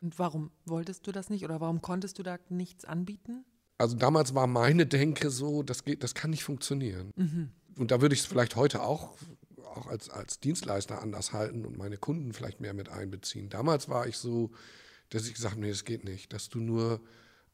Und 0.03 0.19
warum 0.19 0.51
wolltest 0.67 1.07
du 1.07 1.13
das 1.13 1.31
nicht 1.31 1.45
oder 1.45 1.61
warum 1.61 1.81
konntest 1.81 2.19
du 2.19 2.23
da 2.23 2.39
nichts 2.51 2.85
anbieten? 2.85 3.45
Also 3.81 3.97
damals 3.97 4.35
war 4.35 4.47
meine 4.47 4.85
Denke 4.85 5.31
so, 5.31 5.63
das 5.63 5.85
geht, 5.85 6.03
das 6.03 6.15
kann 6.15 6.31
nicht 6.31 6.45
funktionieren. 6.45 7.15
Und 7.79 7.91
da 7.91 8.03
würde 8.03 8.15
ich 8.15 8.21
es 8.21 8.27
vielleicht 8.27 8.55
heute 8.55 8.83
auch, 8.83 9.17
auch 9.65 9.87
als, 9.87 10.11
als 10.11 10.39
Dienstleister 10.39 11.01
anders 11.01 11.33
halten 11.33 11.65
und 11.65 11.79
meine 11.79 11.97
Kunden 11.97 12.35
vielleicht 12.35 12.61
mehr 12.61 12.75
mit 12.75 12.91
einbeziehen. 12.91 13.49
Damals 13.49 13.89
war 13.89 14.07
ich 14.07 14.19
so, 14.19 14.51
dass 15.09 15.27
ich 15.27 15.33
gesagt 15.33 15.53
habe, 15.53 15.63
nee, 15.63 15.71
das 15.71 15.87
geht 15.87 16.05
nicht, 16.05 16.35
dass 16.35 16.51
du 16.51 16.61
nur 16.61 17.01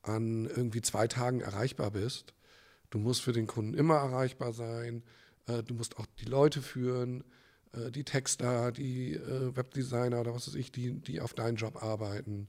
an 0.03 0.47
irgendwie 0.47 0.83
zwei 0.83 1.07
Tagen 1.07 1.43
erreichbar 1.43 1.93
bist. 1.93 2.35
Du 2.91 2.99
musst 2.99 3.23
für 3.23 3.33
den 3.33 3.47
Kunden 3.47 3.75
immer 3.75 3.95
erreichbar 3.95 4.53
sein. 4.53 5.05
Äh, 5.47 5.63
du 5.63 5.75
musst 5.75 5.97
auch 5.97 6.07
die 6.19 6.25
Leute 6.25 6.61
führen, 6.61 7.23
äh, 7.73 7.93
die 7.93 8.05
Texter, 8.05 8.73
die 8.73 9.15
äh, 9.15 9.55
Webdesigner 9.55 10.21
oder 10.23 10.35
was 10.35 10.49
weiß 10.49 10.57
ich, 10.57 10.73
die, 10.73 11.01
die 11.01 11.21
auf 11.21 11.35
deinen 11.35 11.57
Job 11.57 11.85
arbeiten. 11.85 12.49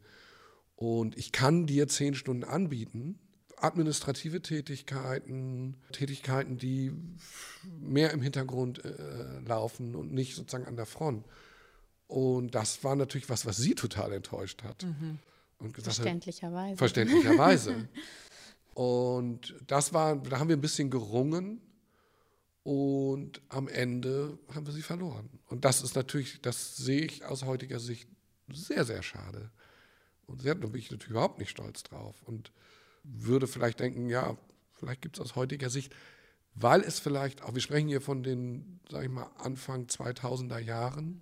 Und 0.76 1.16
ich 1.16 1.32
kann 1.32 1.68
dir 1.68 1.88
zehn 1.88 2.16
Stunden 2.16 2.44
anbieten, 2.44 3.20
administrative 3.58 4.42
Tätigkeiten, 4.42 5.76
Tätigkeiten, 5.92 6.58
die 6.58 6.94
mehr 7.80 8.12
im 8.12 8.22
Hintergrund 8.22 8.86
äh, 8.86 9.40
laufen 9.46 9.96
und 9.96 10.14
nicht 10.14 10.36
sozusagen 10.36 10.66
an 10.66 10.76
der 10.76 10.86
Front. 10.86 11.26
Und 12.08 12.56
das 12.56 12.84
war 12.84 12.96
natürlich 12.96 13.30
was, 13.30 13.46
was 13.46 13.58
sie 13.58 13.76
total 13.76 14.14
enttäuscht 14.14 14.64
hat. 14.64 14.84
Und 15.60 15.74
gesagt 15.74 15.98
hat, 15.98 16.06
Verständlicherweise. 16.06 16.78
Verständlicherweise. 16.78 17.90
und 18.76 19.56
das 19.66 19.92
war, 19.92 20.16
da 20.16 20.40
haben 20.40 20.50
wir 20.50 20.56
ein 20.56 20.62
bisschen 20.62 20.90
gerungen 20.90 21.62
und 22.64 23.42
am 23.50 23.68
Ende 23.68 24.38
haben 24.54 24.66
wir 24.66 24.74
sie 24.74 24.84
verloren. 24.84 25.30
Und 25.48 25.66
das 25.66 25.82
ist 25.82 25.96
natürlich, 25.96 26.42
das 26.42 26.78
sehe 26.78 27.02
ich 27.02 27.26
aus 27.26 27.44
heutiger 27.44 27.80
Sicht 27.80 28.08
sehr, 28.50 28.86
sehr 28.86 29.02
schade. 29.02 29.52
Und 30.28 30.46
da 30.46 30.54
bin 30.54 30.76
ich 30.76 30.92
natürlich 30.92 31.12
überhaupt 31.12 31.40
nicht 31.40 31.50
stolz 31.50 31.84
drauf. 31.84 32.22
Und 32.24 32.52
würde 33.08 33.48
vielleicht 33.48 33.80
denken, 33.80 34.10
ja, 34.10 34.38
vielleicht 34.74 35.02
gibt 35.02 35.18
es 35.18 35.22
aus 35.22 35.36
heutiger 35.36 35.70
Sicht, 35.70 35.94
weil 36.54 36.82
es 36.82 37.00
vielleicht, 37.00 37.44
auch 37.44 37.54
wir 37.54 37.62
sprechen 37.62 37.88
hier 37.88 38.02
von 38.02 38.24
den, 38.24 38.80
sag 38.90 39.04
ich 39.04 39.10
mal, 39.10 39.30
Anfang 39.38 39.86
2000er 39.86 40.60
Jahren, 40.60 41.22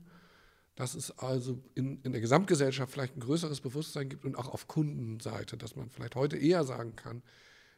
dass 0.76 0.94
es 0.94 1.18
also 1.20 1.62
in, 1.74 2.02
in 2.02 2.12
der 2.12 2.22
Gesamtgesellschaft 2.22 2.92
vielleicht 2.92 3.16
ein 3.16 3.22
größeres 3.22 3.62
Bewusstsein 3.62 4.10
gibt 4.10 4.26
und 4.26 4.36
auch 4.36 4.50
auf 4.50 4.68
Kundenseite, 4.68 5.58
dass 5.58 5.76
man 5.76 5.90
vielleicht 5.90 6.16
heute 6.16 6.38
eher 6.38 6.64
sagen 6.64 6.96
kann, 6.96 7.22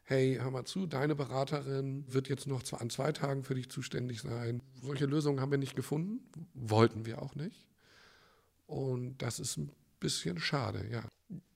hey, 0.04 0.38
hör 0.42 0.52
mal 0.52 0.66
zu, 0.66 0.88
deine 0.88 1.16
Beraterin 1.16 2.06
wird 2.08 2.30
jetzt 2.30 2.48
noch 2.48 2.64
an 2.74 2.90
zwei 2.90 3.12
Tagen 3.12 3.44
für 3.44 3.56
dich 3.56 3.70
zuständig 3.70 4.22
sein. 4.22 4.64
Solche 4.82 5.06
Lösungen 5.06 5.42
haben 5.42 5.52
wir 5.52 5.58
nicht 5.58 5.76
gefunden, 5.76 6.22
wollten 6.54 7.06
wir 7.06 7.22
auch 7.22 7.36
nicht. 7.36 7.68
Und 8.68 9.22
das 9.22 9.40
ist 9.40 9.58
ein 9.58 9.72
bisschen 10.00 10.40
schade, 10.40 10.86
ja. 10.90 11.04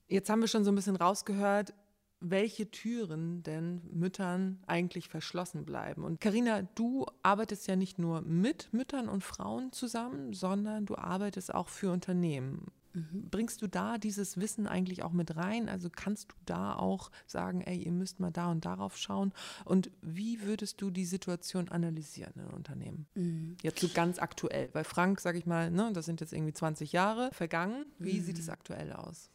Jetzt 0.07 0.29
haben 0.29 0.41
wir 0.41 0.49
schon 0.49 0.65
so 0.65 0.71
ein 0.71 0.75
bisschen 0.75 0.97
rausgehört, 0.97 1.73
welche 2.21 2.69
Türen 2.69 3.43
denn 3.43 3.81
Müttern 3.91 4.59
eigentlich 4.67 5.09
verschlossen 5.09 5.65
bleiben. 5.65 6.03
Und 6.03 6.21
Karina, 6.21 6.61
du 6.75 7.05
arbeitest 7.23 7.67
ja 7.67 7.75
nicht 7.75 7.99
nur 7.99 8.21
mit 8.21 8.69
Müttern 8.71 9.09
und 9.09 9.23
Frauen 9.23 9.71
zusammen, 9.71 10.33
sondern 10.33 10.85
du 10.85 10.95
arbeitest 10.95 11.53
auch 11.53 11.67
für 11.67 11.91
Unternehmen. 11.91 12.67
Bringst 12.93 13.61
du 13.61 13.67
da 13.67 13.97
dieses 13.97 14.37
Wissen 14.37 14.67
eigentlich 14.67 15.03
auch 15.03 15.13
mit 15.13 15.37
rein? 15.37 15.69
Also 15.69 15.89
kannst 15.89 16.31
du 16.31 16.35
da 16.45 16.75
auch 16.75 17.09
sagen, 17.25 17.61
ey, 17.61 17.77
ihr 17.77 17.91
müsst 17.91 18.19
mal 18.19 18.31
da 18.31 18.51
und 18.51 18.65
darauf 18.65 18.97
schauen? 18.97 19.31
Und 19.63 19.89
wie 20.01 20.41
würdest 20.41 20.81
du 20.81 20.91
die 20.91 21.05
Situation 21.05 21.69
analysieren 21.69 22.33
in 22.35 22.47
Unternehmen? 22.53 23.07
Jetzt 23.61 23.79
so 23.79 23.87
ganz 23.93 24.19
aktuell. 24.19 24.67
Bei 24.67 24.83
Frank, 24.83 25.21
sag 25.21 25.37
ich 25.37 25.45
mal, 25.45 25.71
ne, 25.71 25.91
das 25.93 26.05
sind 26.05 26.19
jetzt 26.19 26.33
irgendwie 26.33 26.53
20 26.53 26.91
Jahre 26.91 27.29
vergangen. 27.31 27.85
Wie 27.97 28.19
sieht 28.19 28.39
es 28.39 28.49
aktuell 28.49 28.91
aus? 28.91 29.29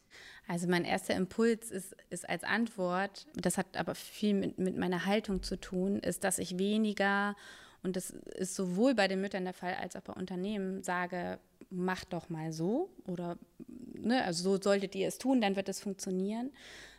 Also 0.49 0.69
mein 0.69 0.85
erster 0.85 1.15
Impuls 1.15 1.71
ist, 1.71 1.97
ist 2.11 2.29
als 2.29 2.45
Antwort, 2.45 3.27
das 3.35 3.59
hat 3.59 3.77
aber 3.77 3.95
viel 3.95 4.35
mit, 4.35 4.59
mit 4.59 4.77
meiner 4.77 5.07
Haltung 5.07 5.43
zu 5.43 5.57
tun, 5.57 5.99
ist, 5.99 6.23
dass 6.25 6.39
ich 6.39 6.59
weniger, 6.59 7.35
und 7.83 7.97
das 7.97 8.11
ist 8.11 8.55
sowohl 8.55 8.95
bei 8.95 9.09
den 9.09 9.21
Müttern 9.21 9.45
der 9.45 9.55
Fall 9.55 9.75
als 9.75 9.97
auch 9.97 10.03
bei 10.03 10.13
Unternehmen, 10.13 10.83
sage, 10.83 11.39
macht 11.71 12.13
doch 12.13 12.29
mal 12.29 12.53
so 12.53 12.91
oder 13.07 13.37
ne, 13.69 14.25
also 14.25 14.57
so 14.57 14.63
solltet 14.63 14.95
ihr 14.95 15.09
es 15.09 15.19
tun, 15.19 15.41
dann 15.41 15.57
wird 15.57 15.69
es 15.69 15.81
funktionieren, 15.81 16.53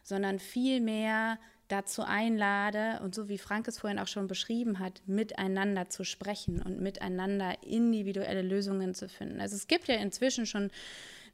sondern 0.03 0.39
vielmehr 0.39 1.39
dazu 1.67 2.01
einlade 2.01 2.99
und 3.03 3.13
so 3.13 3.27
wie 3.27 3.38
Frank 3.38 3.67
es 3.67 3.80
vorhin 3.80 3.99
auch 3.99 4.08
schon 4.08 4.27
beschrieben 4.27 4.80
hat, 4.80 5.01
miteinander 5.06 5.89
zu 5.89 6.03
sprechen 6.03 6.62
und 6.62 6.80
miteinander 6.80 7.62
individuelle 7.63 8.41
Lösungen 8.41 8.93
zu 8.93 9.10
finden. 9.10 9.41
Also 9.41 9.56
es 9.56 9.67
gibt 9.67 9.88
ja 9.88 9.95
inzwischen 9.95 10.45
schon 10.45 10.71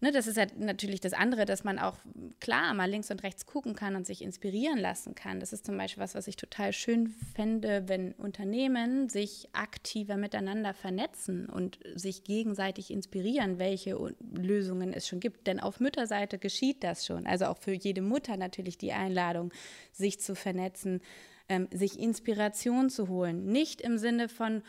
Ne, 0.03 0.11
das 0.11 0.27
ist 0.27 0.35
ja 0.35 0.47
natürlich 0.57 0.99
das 0.99 1.13
andere, 1.13 1.45
dass 1.45 1.63
man 1.63 1.79
auch 1.79 1.95
klar 2.41 2.73
mal 2.73 2.89
links 2.89 3.09
und 3.09 3.23
rechts 3.23 3.45
gucken 3.45 3.73
kann 3.73 3.95
und 3.95 4.05
sich 4.05 4.21
inspirieren 4.21 4.77
lassen 4.77 5.15
kann. 5.15 5.39
Das 5.39 5.53
ist 5.53 5.65
zum 5.65 5.77
Beispiel 5.77 6.03
was, 6.03 6.13
was 6.13 6.27
ich 6.27 6.35
total 6.35 6.73
schön 6.73 7.07
fände, 7.07 7.83
wenn 7.87 8.11
Unternehmen 8.11 9.07
sich 9.07 9.47
aktiver 9.53 10.17
miteinander 10.17 10.73
vernetzen 10.73 11.47
und 11.47 11.79
sich 11.95 12.25
gegenseitig 12.25 12.91
inspirieren, 12.91 13.59
welche 13.59 13.97
Lösungen 14.33 14.91
es 14.91 15.07
schon 15.07 15.21
gibt. 15.21 15.47
Denn 15.47 15.61
auf 15.61 15.79
Mütterseite 15.79 16.37
geschieht 16.37 16.83
das 16.83 17.05
schon. 17.05 17.25
Also 17.25 17.45
auch 17.45 17.57
für 17.57 17.71
jede 17.71 18.01
Mutter 18.01 18.35
natürlich 18.35 18.77
die 18.77 18.91
Einladung, 18.91 19.53
sich 19.93 20.19
zu 20.19 20.35
vernetzen, 20.35 20.99
ähm, 21.47 21.69
sich 21.71 21.97
Inspiration 21.97 22.89
zu 22.89 23.07
holen. 23.07 23.45
Nicht 23.45 23.79
im 23.79 23.97
Sinne 23.97 24.27
von, 24.27 24.63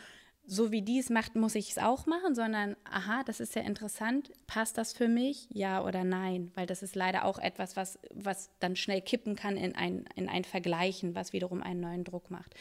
so 0.47 0.71
wie 0.71 0.81
die 0.81 0.99
es 0.99 1.09
macht, 1.09 1.35
muss 1.35 1.55
ich 1.55 1.71
es 1.71 1.77
auch 1.77 2.05
machen, 2.05 2.35
sondern, 2.35 2.75
aha, 2.83 3.23
das 3.23 3.39
ist 3.39 3.55
ja 3.55 3.61
interessant, 3.63 4.31
passt 4.47 4.77
das 4.77 4.93
für 4.93 5.07
mich, 5.07 5.47
ja 5.51 5.83
oder 5.83 6.03
nein? 6.03 6.51
Weil 6.55 6.67
das 6.67 6.83
ist 6.83 6.95
leider 6.95 7.25
auch 7.25 7.39
etwas, 7.39 7.75
was, 7.75 7.99
was 8.13 8.49
dann 8.59 8.75
schnell 8.75 9.01
kippen 9.01 9.35
kann 9.35 9.57
in 9.57 9.75
ein, 9.75 10.05
in 10.15 10.29
ein 10.29 10.43
Vergleichen, 10.43 11.15
was 11.15 11.33
wiederum 11.33 11.63
einen 11.63 11.79
neuen 11.79 12.03
Druck 12.03 12.29
macht. 12.29 12.53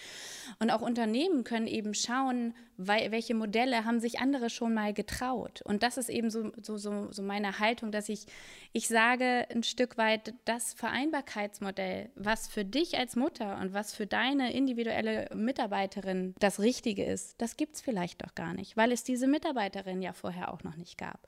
Und 0.61 0.71
auch 0.71 0.81
Unternehmen 0.81 1.45
können 1.45 1.67
eben 1.67 1.95
schauen, 1.95 2.55
weil, 2.77 3.13
welche 3.13 3.35
Modelle 3.35 3.85
haben 3.85 4.01
sich 4.01 4.19
andere 4.19 4.51
schon 4.51 4.75
mal 4.75 4.93
getraut. 4.93 5.63
Und 5.63 5.83
das 5.83 5.97
ist 5.97 6.09
eben 6.09 6.31
so, 6.31 6.51
so, 6.61 6.77
so, 6.77 7.13
so 7.13 7.23
meine 7.23 7.59
Haltung, 7.59 7.93
dass 7.93 8.09
ich, 8.09 8.27
ich 8.73 8.89
sage 8.89 9.47
ein 9.51 9.63
Stück 9.63 9.97
weit, 9.97 10.35
das 10.45 10.75
Vereinbarkeitsmodell, 10.75 12.11
was 12.17 12.49
für 12.49 12.65
dich 12.65 12.99
als 12.99 13.15
Mutter 13.15 13.59
und 13.61 13.73
was 13.73 13.95
für 13.95 14.07
deine 14.07 14.53
individuelle 14.53 15.29
Mitarbeiterin 15.35 16.35
das 16.41 16.61
Richtige 16.61 17.05
ist, 17.05 17.41
das 17.41 17.57
gibt 17.57 17.74
gibt 17.75 17.79
es 17.79 17.83
vielleicht 17.83 18.23
doch 18.23 18.37
gar 18.37 18.55
nicht, 18.55 18.77
weil 18.77 18.93
es 18.93 19.03
diese 19.03 19.27
Mitarbeiterin 19.27 20.01
ja 20.01 20.13
vorher 20.13 20.53
auch 20.53 20.63
noch 20.63 20.77
nicht 20.77 20.97
gab. 20.97 21.27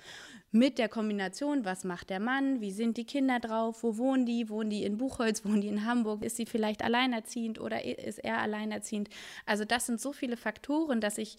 Mit 0.52 0.78
der 0.78 0.88
Kombination, 0.88 1.64
was 1.64 1.82
macht 1.82 2.08
der 2.08 2.20
Mann, 2.20 2.60
wie 2.60 2.70
sind 2.70 2.96
die 2.98 3.04
Kinder 3.04 3.40
drauf, 3.40 3.82
wo 3.82 3.96
wohnen 3.96 4.26
die, 4.26 4.48
wohnen 4.48 4.70
die 4.70 4.84
in 4.84 4.96
Buchholz, 4.96 5.44
wohnen 5.44 5.60
die 5.60 5.68
in 5.68 5.84
Hamburg, 5.84 6.22
ist 6.22 6.36
sie 6.36 6.46
vielleicht 6.46 6.84
alleinerziehend 6.84 7.60
oder 7.60 7.84
ist 7.84 8.20
er 8.20 8.38
alleinerziehend. 8.38 9.08
Also 9.44 9.64
das 9.64 9.86
sind 9.86 10.00
so 10.00 10.12
viele 10.12 10.36
Faktoren, 10.36 11.00
dass 11.00 11.18
ich 11.18 11.36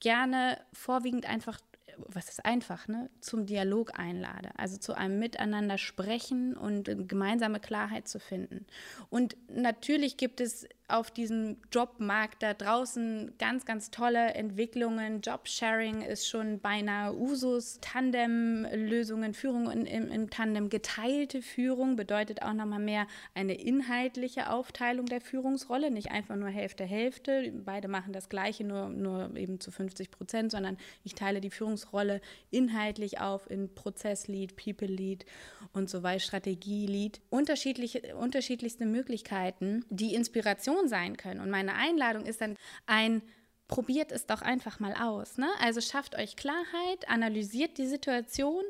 gerne 0.00 0.58
vorwiegend 0.72 1.24
einfach 1.26 1.60
was 2.06 2.28
ist 2.28 2.44
einfach, 2.44 2.86
ne, 2.86 3.10
zum 3.20 3.46
Dialog 3.46 3.98
einlade, 3.98 4.50
also 4.56 4.76
zu 4.76 4.96
einem 4.96 5.18
Miteinander 5.18 5.78
sprechen 5.78 6.56
und 6.56 6.88
gemeinsame 7.08 7.58
Klarheit 7.58 8.06
zu 8.06 8.20
finden. 8.20 8.66
Und 9.10 9.36
natürlich 9.48 10.16
gibt 10.16 10.40
es 10.40 10.68
auf 10.88 11.10
diesem 11.10 11.58
Jobmarkt 11.70 12.42
da 12.42 12.54
draußen 12.54 13.34
ganz, 13.38 13.66
ganz 13.66 13.90
tolle 13.90 14.32
Entwicklungen. 14.34 15.20
Jobsharing 15.20 16.00
ist 16.00 16.26
schon 16.26 16.60
beinahe 16.60 17.14
Usus. 17.14 17.78
Tandem-Lösungen, 17.82 19.34
Führung 19.34 19.70
in, 19.70 19.84
in, 19.84 20.08
in, 20.08 20.30
Tandem, 20.30 20.70
geteilte 20.70 21.42
Führung 21.42 21.96
bedeutet 21.96 22.40
auch 22.40 22.54
nochmal 22.54 22.78
mehr 22.78 23.06
eine 23.34 23.52
inhaltliche 23.52 24.50
Aufteilung 24.50 25.04
der 25.04 25.20
Führungsrolle, 25.20 25.90
nicht 25.90 26.10
einfach 26.10 26.36
nur 26.36 26.48
Hälfte, 26.48 26.84
Hälfte. 26.84 27.52
Beide 27.64 27.88
machen 27.88 28.14
das 28.14 28.30
Gleiche, 28.30 28.64
nur, 28.64 28.88
nur 28.88 29.36
eben 29.36 29.60
zu 29.60 29.70
50 29.70 30.10
Prozent, 30.10 30.52
sondern 30.52 30.78
ich 31.04 31.14
teile 31.14 31.42
die 31.42 31.50
Führungsrolle 31.50 32.22
inhaltlich 32.50 33.20
auf 33.20 33.50
in 33.50 33.74
Prozesslead, 33.74 34.56
People-Lead 34.56 35.26
und 35.74 35.90
so 35.90 36.02
weiter, 36.02 36.20
Strategie-Lead. 36.20 37.20
Unterschiedliche, 37.28 38.16
unterschiedlichste 38.16 38.86
Möglichkeiten, 38.86 39.84
die 39.90 40.14
Inspiration 40.14 40.77
Inspiration 40.78 40.88
sein 40.88 41.16
können. 41.16 41.40
Und 41.40 41.50
meine 41.50 41.74
Einladung 41.74 42.24
ist 42.24 42.40
dann 42.40 42.56
ein 42.86 43.22
probiert 43.66 44.12
es 44.12 44.24
doch 44.24 44.40
einfach 44.40 44.80
mal 44.80 44.94
aus. 44.94 45.36
Ne? 45.36 45.48
Also 45.60 45.82
schafft 45.82 46.16
euch 46.16 46.36
Klarheit, 46.36 47.06
analysiert 47.06 47.76
die 47.76 47.86
Situation 47.86 48.64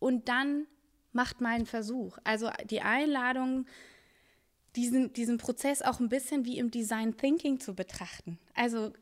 und 0.00 0.28
dann 0.28 0.66
macht 1.12 1.40
mal 1.40 1.54
einen 1.54 1.66
Versuch. 1.66 2.18
Also 2.24 2.50
die 2.64 2.80
Einladung, 2.80 3.66
diesen, 4.74 5.12
diesen 5.12 5.38
Prozess 5.38 5.82
auch 5.82 6.00
ein 6.00 6.08
bisschen 6.08 6.44
wie 6.46 6.58
im 6.58 6.72
Design 6.72 7.16
Thinking 7.16 7.60
zu 7.60 7.76
betrachten. 7.76 8.40
Also 8.54 8.92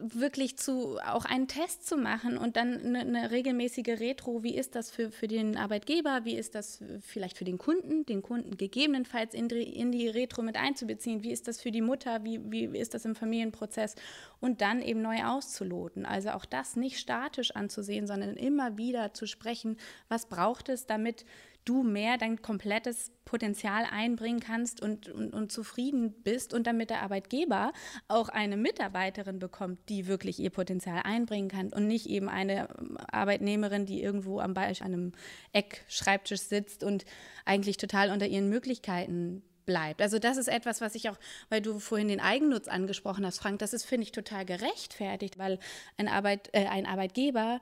wirklich 0.00 0.56
zu 0.56 0.98
auch 0.98 1.24
einen 1.24 1.48
Test 1.48 1.86
zu 1.86 1.96
machen 1.96 2.38
und 2.38 2.56
dann 2.56 2.80
eine, 2.80 3.00
eine, 3.00 3.30
regelmäßige 3.30 4.00
Retro, 4.00 4.42
wie 4.42 4.54
ist 4.54 4.74
das 4.74 4.90
für, 4.90 5.10
für 5.10 5.28
den 5.28 5.56
Arbeitgeber, 5.56 6.20
wie 6.24 6.36
ist 6.36 6.54
das 6.54 6.82
vielleicht 7.00 7.36
für 7.36 7.44
den 7.44 7.58
Kunden, 7.58 8.06
den 8.06 8.22
Kunden 8.22 8.56
gegebenenfalls 8.56 9.34
in 9.34 9.48
die, 9.48 9.62
in 9.62 9.92
die 9.92 10.08
Retro 10.08 10.42
mit 10.42 10.56
einzubeziehen, 10.56 11.22
wie 11.22 11.32
ist 11.32 11.48
das 11.48 11.60
für 11.60 11.70
die 11.70 11.82
Mutter, 11.82 12.24
wie, 12.24 12.40
wie 12.50 12.78
ist 12.78 12.94
das 12.94 13.04
im 13.04 13.14
Familienprozess 13.14 13.94
und 14.40 14.60
dann 14.60 14.82
eben 14.82 15.02
neu 15.02 15.24
auszuloten. 15.24 16.06
Also 16.06 16.30
auch 16.30 16.44
das 16.44 16.76
nicht 16.76 16.98
statisch 16.98 17.50
anzusehen, 17.52 18.06
sondern 18.06 18.36
immer 18.36 18.76
wieder 18.76 19.12
zu 19.14 19.26
sprechen, 19.26 19.76
was 20.08 20.26
braucht 20.26 20.68
es, 20.68 20.86
damit 20.86 21.24
du 21.64 21.82
mehr 21.82 22.18
dein 22.18 22.42
komplettes 22.42 23.12
Potenzial 23.24 23.84
einbringen 23.90 24.40
kannst 24.40 24.82
und, 24.82 25.08
und, 25.08 25.32
und, 25.32 25.52
zufrieden 25.52 26.12
bist 26.22 26.52
und 26.52 26.66
damit 26.66 26.90
der 26.90 27.02
Arbeitgeber 27.02 27.72
auch 28.08 28.28
eine 28.28 28.56
Mitarbeiterin 28.56 29.38
bekommt, 29.38 29.78
die 29.88 30.06
wirklich 30.06 30.40
ihr 30.40 30.50
Potenzial 30.50 31.02
einbringen 31.04 31.48
kann 31.48 31.72
und 31.72 31.86
nicht 31.86 32.06
eben 32.06 32.28
eine 32.28 32.68
Arbeitnehmerin, 33.12 33.86
die 33.86 34.02
irgendwo 34.02 34.40
am 34.40 34.54
Beispiel 34.54 34.86
einem 34.86 35.12
Eckschreibtisch 35.52 36.40
sitzt 36.40 36.82
und 36.82 37.04
eigentlich 37.44 37.76
total 37.76 38.10
unter 38.10 38.26
ihren 38.26 38.48
Möglichkeiten 38.48 39.42
bleibt. 39.64 40.02
Also 40.02 40.18
das 40.18 40.36
ist 40.36 40.48
etwas, 40.48 40.80
was 40.80 40.94
ich 40.94 41.08
auch, 41.10 41.18
weil 41.48 41.60
du 41.60 41.78
vorhin 41.78 42.08
den 42.08 42.20
Eigennutz 42.20 42.66
angesprochen 42.66 43.24
hast, 43.24 43.38
Frank, 43.38 43.60
das 43.60 43.72
ist, 43.72 43.84
finde 43.84 44.04
ich, 44.04 44.12
total 44.12 44.44
gerechtfertigt, 44.44 45.38
weil 45.38 45.58
ein, 45.96 46.08
Arbeit, 46.08 46.48
äh, 46.52 46.66
ein 46.66 46.86
Arbeitgeber 46.86 47.60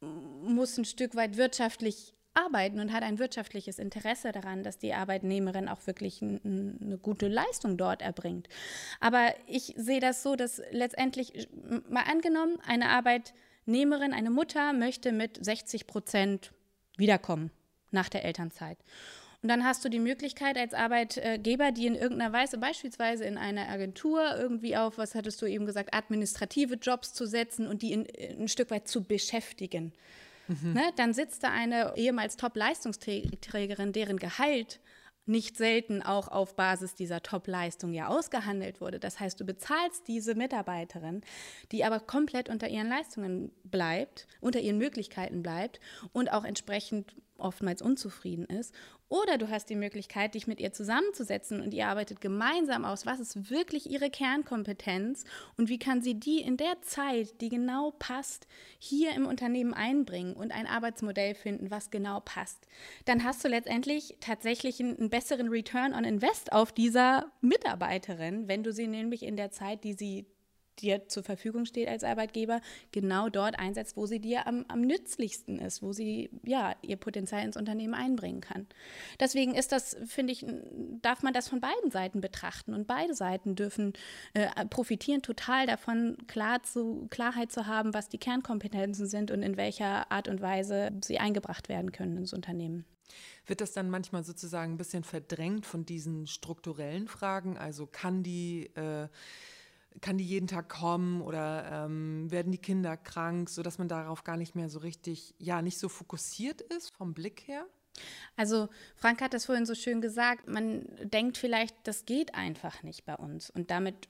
muss 0.00 0.76
ein 0.78 0.84
Stück 0.84 1.14
weit 1.14 1.36
wirtschaftlich 1.36 2.14
arbeiten 2.34 2.80
und 2.80 2.92
hat 2.92 3.02
ein 3.02 3.18
wirtschaftliches 3.18 3.78
Interesse 3.78 4.32
daran, 4.32 4.62
dass 4.62 4.78
die 4.78 4.94
Arbeitnehmerin 4.94 5.68
auch 5.68 5.86
wirklich 5.86 6.22
eine 6.22 6.98
gute 7.02 7.28
Leistung 7.28 7.76
dort 7.76 8.02
erbringt. 8.02 8.48
Aber 9.00 9.34
ich 9.46 9.74
sehe 9.76 10.00
das 10.00 10.22
so, 10.22 10.36
dass 10.36 10.62
letztendlich, 10.70 11.48
mal 11.88 12.04
angenommen, 12.04 12.58
eine 12.66 12.90
Arbeitnehmerin, 12.90 14.12
eine 14.12 14.30
Mutter 14.30 14.72
möchte 14.72 15.12
mit 15.12 15.44
60 15.44 15.86
Prozent 15.86 16.52
wiederkommen 16.96 17.50
nach 17.90 18.08
der 18.08 18.24
Elternzeit. 18.24 18.78
Und 19.40 19.48
dann 19.50 19.64
hast 19.64 19.84
du 19.84 19.88
die 19.88 20.00
Möglichkeit 20.00 20.58
als 20.58 20.74
Arbeitgeber, 20.74 21.70
die 21.70 21.86
in 21.86 21.94
irgendeiner 21.94 22.32
Weise, 22.32 22.58
beispielsweise 22.58 23.24
in 23.24 23.38
einer 23.38 23.68
Agentur, 23.68 24.36
irgendwie 24.36 24.76
auf, 24.76 24.98
was 24.98 25.14
hattest 25.14 25.40
du 25.40 25.46
eben 25.46 25.64
gesagt, 25.64 25.94
administrative 25.94 26.74
Jobs 26.74 27.14
zu 27.14 27.24
setzen 27.24 27.68
und 27.68 27.82
die 27.82 27.92
in, 27.92 28.06
ein 28.40 28.48
Stück 28.48 28.70
weit 28.72 28.88
zu 28.88 29.04
beschäftigen. 29.04 29.92
Mhm. 30.48 30.72
Ne, 30.72 30.92
dann 30.96 31.14
sitzt 31.14 31.44
da 31.44 31.50
eine 31.50 31.94
ehemals 31.96 32.36
Top-Leistungsträgerin, 32.36 33.92
deren 33.92 34.16
Gehalt 34.16 34.80
nicht 35.28 35.56
selten 35.58 36.02
auch 36.02 36.28
auf 36.28 36.56
Basis 36.56 36.94
dieser 36.94 37.22
Top-Leistung 37.22 37.92
ja 37.92 38.08
ausgehandelt 38.08 38.80
wurde. 38.80 38.98
Das 38.98 39.20
heißt, 39.20 39.38
du 39.38 39.44
bezahlst 39.44 40.08
diese 40.08 40.34
Mitarbeiterin, 40.34 41.20
die 41.70 41.84
aber 41.84 42.00
komplett 42.00 42.48
unter 42.48 42.68
ihren 42.68 42.88
Leistungen 42.88 43.52
bleibt, 43.62 44.26
unter 44.40 44.60
ihren 44.60 44.78
Möglichkeiten 44.78 45.42
bleibt 45.42 45.80
und 46.12 46.32
auch 46.32 46.44
entsprechend 46.44 47.14
oftmals 47.38 47.82
unzufrieden 47.82 48.44
ist. 48.44 48.74
Oder 49.08 49.38
du 49.38 49.48
hast 49.48 49.70
die 49.70 49.76
Möglichkeit, 49.76 50.34
dich 50.34 50.46
mit 50.46 50.60
ihr 50.60 50.72
zusammenzusetzen 50.72 51.62
und 51.62 51.72
ihr 51.72 51.86
arbeitet 51.86 52.20
gemeinsam 52.20 52.84
aus, 52.84 53.06
was 53.06 53.20
ist 53.20 53.50
wirklich 53.50 53.88
ihre 53.88 54.10
Kernkompetenz? 54.10 55.24
Und 55.56 55.70
wie 55.70 55.78
kann 55.78 56.02
sie 56.02 56.14
die 56.14 56.42
in 56.42 56.58
der 56.58 56.82
Zeit, 56.82 57.40
die 57.40 57.48
genau 57.48 57.92
passt, 57.98 58.46
hier 58.78 59.12
im 59.14 59.26
Unternehmen 59.26 59.72
einbringen 59.72 60.34
und 60.34 60.52
ein 60.52 60.66
Arbeitsmodell 60.66 61.34
finden, 61.34 61.70
was 61.70 61.90
genau 61.90 62.20
passt. 62.20 62.66
Dann 63.06 63.24
hast 63.24 63.42
du 63.42 63.48
letztendlich 63.48 64.16
tatsächlich 64.20 64.80
einen, 64.80 65.08
besseren 65.08 65.48
Return 65.48 65.94
on 65.94 66.04
Invest 66.04 66.52
auf 66.52 66.70
dieser 66.70 67.32
Mitarbeiterin, 67.40 68.46
wenn 68.46 68.62
du 68.62 68.72
sie 68.72 68.86
nämlich 68.86 69.22
in 69.22 69.36
der 69.36 69.50
Zeit, 69.50 69.84
die 69.84 69.94
sie 69.94 70.26
dir 70.82 71.08
zur 71.08 71.22
Verfügung 71.22 71.64
steht 71.64 71.88
als 71.88 72.04
Arbeitgeber, 72.04 72.60
genau 72.92 73.28
dort 73.28 73.58
einsetzt, 73.58 73.96
wo 73.96 74.06
sie 74.06 74.20
dir 74.20 74.46
am, 74.46 74.64
am 74.68 74.80
nützlichsten 74.80 75.58
ist, 75.58 75.82
wo 75.82 75.92
sie 75.92 76.30
ja 76.44 76.74
ihr 76.82 76.96
Potenzial 76.96 77.44
ins 77.44 77.56
Unternehmen 77.56 77.94
einbringen 77.94 78.40
kann. 78.40 78.66
Deswegen 79.20 79.54
ist 79.54 79.72
das, 79.72 79.96
finde 80.06 80.32
ich, 80.32 80.46
darf 81.02 81.22
man 81.22 81.32
das 81.32 81.48
von 81.48 81.60
beiden 81.60 81.90
Seiten 81.90 82.20
betrachten 82.20 82.74
und 82.74 82.86
beide 82.86 83.14
Seiten 83.14 83.54
dürfen 83.54 83.92
äh, 84.34 84.48
profitieren 84.66 85.22
total 85.22 85.66
davon, 85.66 86.16
klar 86.26 86.62
zu, 86.62 87.06
Klarheit 87.10 87.52
zu 87.52 87.66
haben, 87.66 87.94
was 87.94 88.08
die 88.08 88.18
Kernkompetenzen 88.18 89.06
sind 89.06 89.30
und 89.30 89.42
in 89.42 89.56
welcher 89.56 90.10
Art 90.10 90.28
und 90.28 90.40
Weise 90.40 90.90
sie 91.04 91.18
eingebracht 91.18 91.68
werden 91.68 91.92
können 91.92 92.16
ins 92.16 92.32
Unternehmen. 92.32 92.84
Wird 93.46 93.60
das 93.60 93.72
dann 93.72 93.88
manchmal 93.88 94.24
sozusagen 94.24 94.74
ein 94.74 94.78
bisschen 94.78 95.04
verdrängt 95.04 95.64
von 95.64 95.86
diesen 95.86 96.26
strukturellen 96.26 97.08
Fragen? 97.08 97.56
Also 97.56 97.86
kann 97.86 98.22
die 98.22 98.66
äh, 98.74 99.08
kann 100.00 100.18
die 100.18 100.24
jeden 100.24 100.46
Tag 100.46 100.68
kommen 100.68 101.20
oder 101.20 101.86
ähm, 101.86 102.30
werden 102.30 102.52
die 102.52 102.58
Kinder 102.58 102.96
krank, 102.96 103.48
sodass 103.48 103.78
man 103.78 103.88
darauf 103.88 104.24
gar 104.24 104.36
nicht 104.36 104.54
mehr 104.54 104.68
so 104.68 104.78
richtig, 104.78 105.34
ja, 105.38 105.62
nicht 105.62 105.78
so 105.78 105.88
fokussiert 105.88 106.60
ist 106.60 106.94
vom 106.94 107.14
Blick 107.14 107.46
her? 107.46 107.66
Also 108.36 108.68
Frank 108.94 109.20
hat 109.20 109.34
das 109.34 109.46
vorhin 109.46 109.66
so 109.66 109.74
schön 109.74 110.00
gesagt, 110.00 110.48
man 110.48 110.86
denkt 111.02 111.36
vielleicht, 111.36 111.74
das 111.84 112.04
geht 112.04 112.34
einfach 112.34 112.82
nicht 112.82 113.04
bei 113.04 113.16
uns 113.16 113.50
und 113.50 113.70
damit 113.70 114.08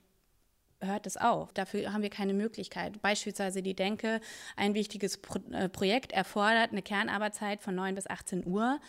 hört 0.81 1.05
es 1.07 1.17
auf. 1.17 1.51
Dafür 1.53 1.91
haben 1.91 2.01
wir 2.01 2.09
keine 2.09 2.33
Möglichkeit. 2.33 3.01
Beispielsweise 3.01 3.61
die 3.61 3.75
Denke, 3.75 4.21
ein 4.55 4.73
wichtiges 4.73 5.17
Pro 5.17 5.39
äh, 5.51 5.67
Projekt 5.67 6.13
erfordert 6.13 6.71
eine 6.71 6.81
Kernarbeitszeit 6.81 7.61
von 7.61 7.75
9 7.75 7.95
bis 7.95 8.07
18 8.07 8.45
Uhr 8.45 8.79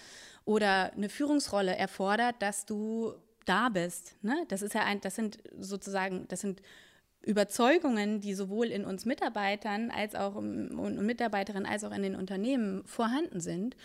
oder 0.44 0.92
eine 0.92 1.08
Führungsrolle 1.08 1.74
erfordert, 1.74 2.36
dass 2.40 2.64
du 2.64 3.14
da 3.44 3.68
bist. 3.68 4.16
Ne? 4.22 4.44
Das 4.48 4.62
ist 4.62 4.74
ja 4.74 4.84
ein, 4.84 5.00
das 5.00 5.16
sind 5.16 5.38
sozusagen, 5.58 6.28
das 6.28 6.40
sind 6.40 6.62
Überzeugungen, 7.22 8.20
die 8.20 8.34
sowohl 8.34 8.68
in 8.68 8.84
uns 8.84 9.04
Mitarbeitern 9.04 9.90
als 9.90 10.14
auch 10.14 10.36
und 10.36 11.04
Mitarbeiterinnen 11.04 11.70
als 11.70 11.84
auch 11.84 11.92
in 11.92 12.02
den 12.02 12.16
Unternehmen 12.16 12.82
vorhanden 12.86 13.40
sind 13.40 13.76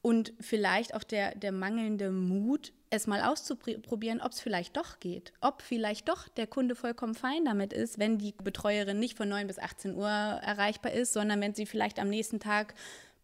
und 0.00 0.32
vielleicht 0.40 0.94
auch 0.94 1.02
der, 1.02 1.34
der 1.34 1.50
mangelnde 1.50 2.10
Mut, 2.10 2.72
es 2.90 3.06
mal 3.06 3.22
auszuprobieren, 3.22 4.20
ob 4.20 4.32
es 4.32 4.40
vielleicht 4.40 4.76
doch 4.76 5.00
geht, 5.00 5.32
ob 5.40 5.60
vielleicht 5.60 6.08
doch 6.08 6.28
der 6.28 6.46
Kunde 6.46 6.74
vollkommen 6.74 7.14
fein 7.14 7.44
damit 7.44 7.72
ist, 7.72 7.98
wenn 7.98 8.16
die 8.16 8.32
Betreuerin 8.42 8.98
nicht 8.98 9.16
von 9.16 9.28
9 9.28 9.46
bis 9.46 9.58
18 9.58 9.94
Uhr 9.94 10.08
erreichbar 10.08 10.92
ist, 10.92 11.12
sondern 11.12 11.40
wenn 11.40 11.54
sie 11.54 11.66
vielleicht 11.66 11.98
am 11.98 12.08
nächsten 12.08 12.40
Tag 12.40 12.74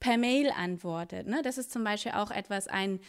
per 0.01 0.19
Mail 0.19 0.51
antwortet. 0.51 1.27
Ne? 1.27 1.41
Das 1.43 1.57
ist 1.57 1.73
zum 1.73 1.83
Beispiel 1.85 2.13
auch 2.13 2.31
etwas, 2.31 2.69
ein 2.69 3.01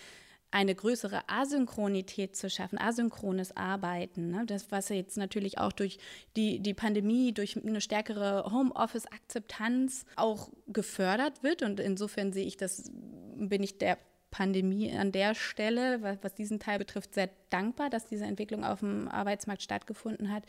eine 0.56 0.74
größere 0.74 1.28
Asynchronität 1.28 2.38
zu 2.38 2.50
schaffen, 2.50 2.80
asynchrones 2.80 3.58
Arbeiten. 3.58 4.32
Ne? 4.32 4.46
Das, 4.46 4.72
was 4.72 4.88
jetzt 4.88 5.18
natürlich 5.18 5.58
auch 5.58 5.74
durch 5.74 5.98
die, 6.38 6.62
die 6.62 6.74
Pandemie, 6.74 7.34
durch 7.34 7.58
eine 7.62 7.82
stärkere 7.82 8.50
Homeoffice-Akzeptanz 8.50 10.06
auch 10.16 10.50
gefördert 10.68 11.44
wird. 11.44 11.62
Und 11.62 11.82
insofern 11.82 12.32
sehe 12.32 12.46
ich 12.46 12.56
das, 12.56 12.90
bin 13.36 13.64
ich 13.64 13.80
der 13.80 13.98
Pandemie 14.32 14.98
an 14.98 15.12
der 15.12 15.36
Stelle, 15.36 16.02
was, 16.02 16.20
was 16.22 16.34
diesen 16.36 16.62
Teil 16.62 16.80
betrifft, 16.80 17.16
sehr 17.16 17.30
dankbar, 17.50 17.90
dass 17.90 18.08
diese 18.08 18.24
Entwicklung 18.24 18.64
auf 18.64 18.80
dem 18.80 19.10
Arbeitsmarkt 19.10 19.62
stattgefunden 19.62 20.32
hat, 20.32 20.44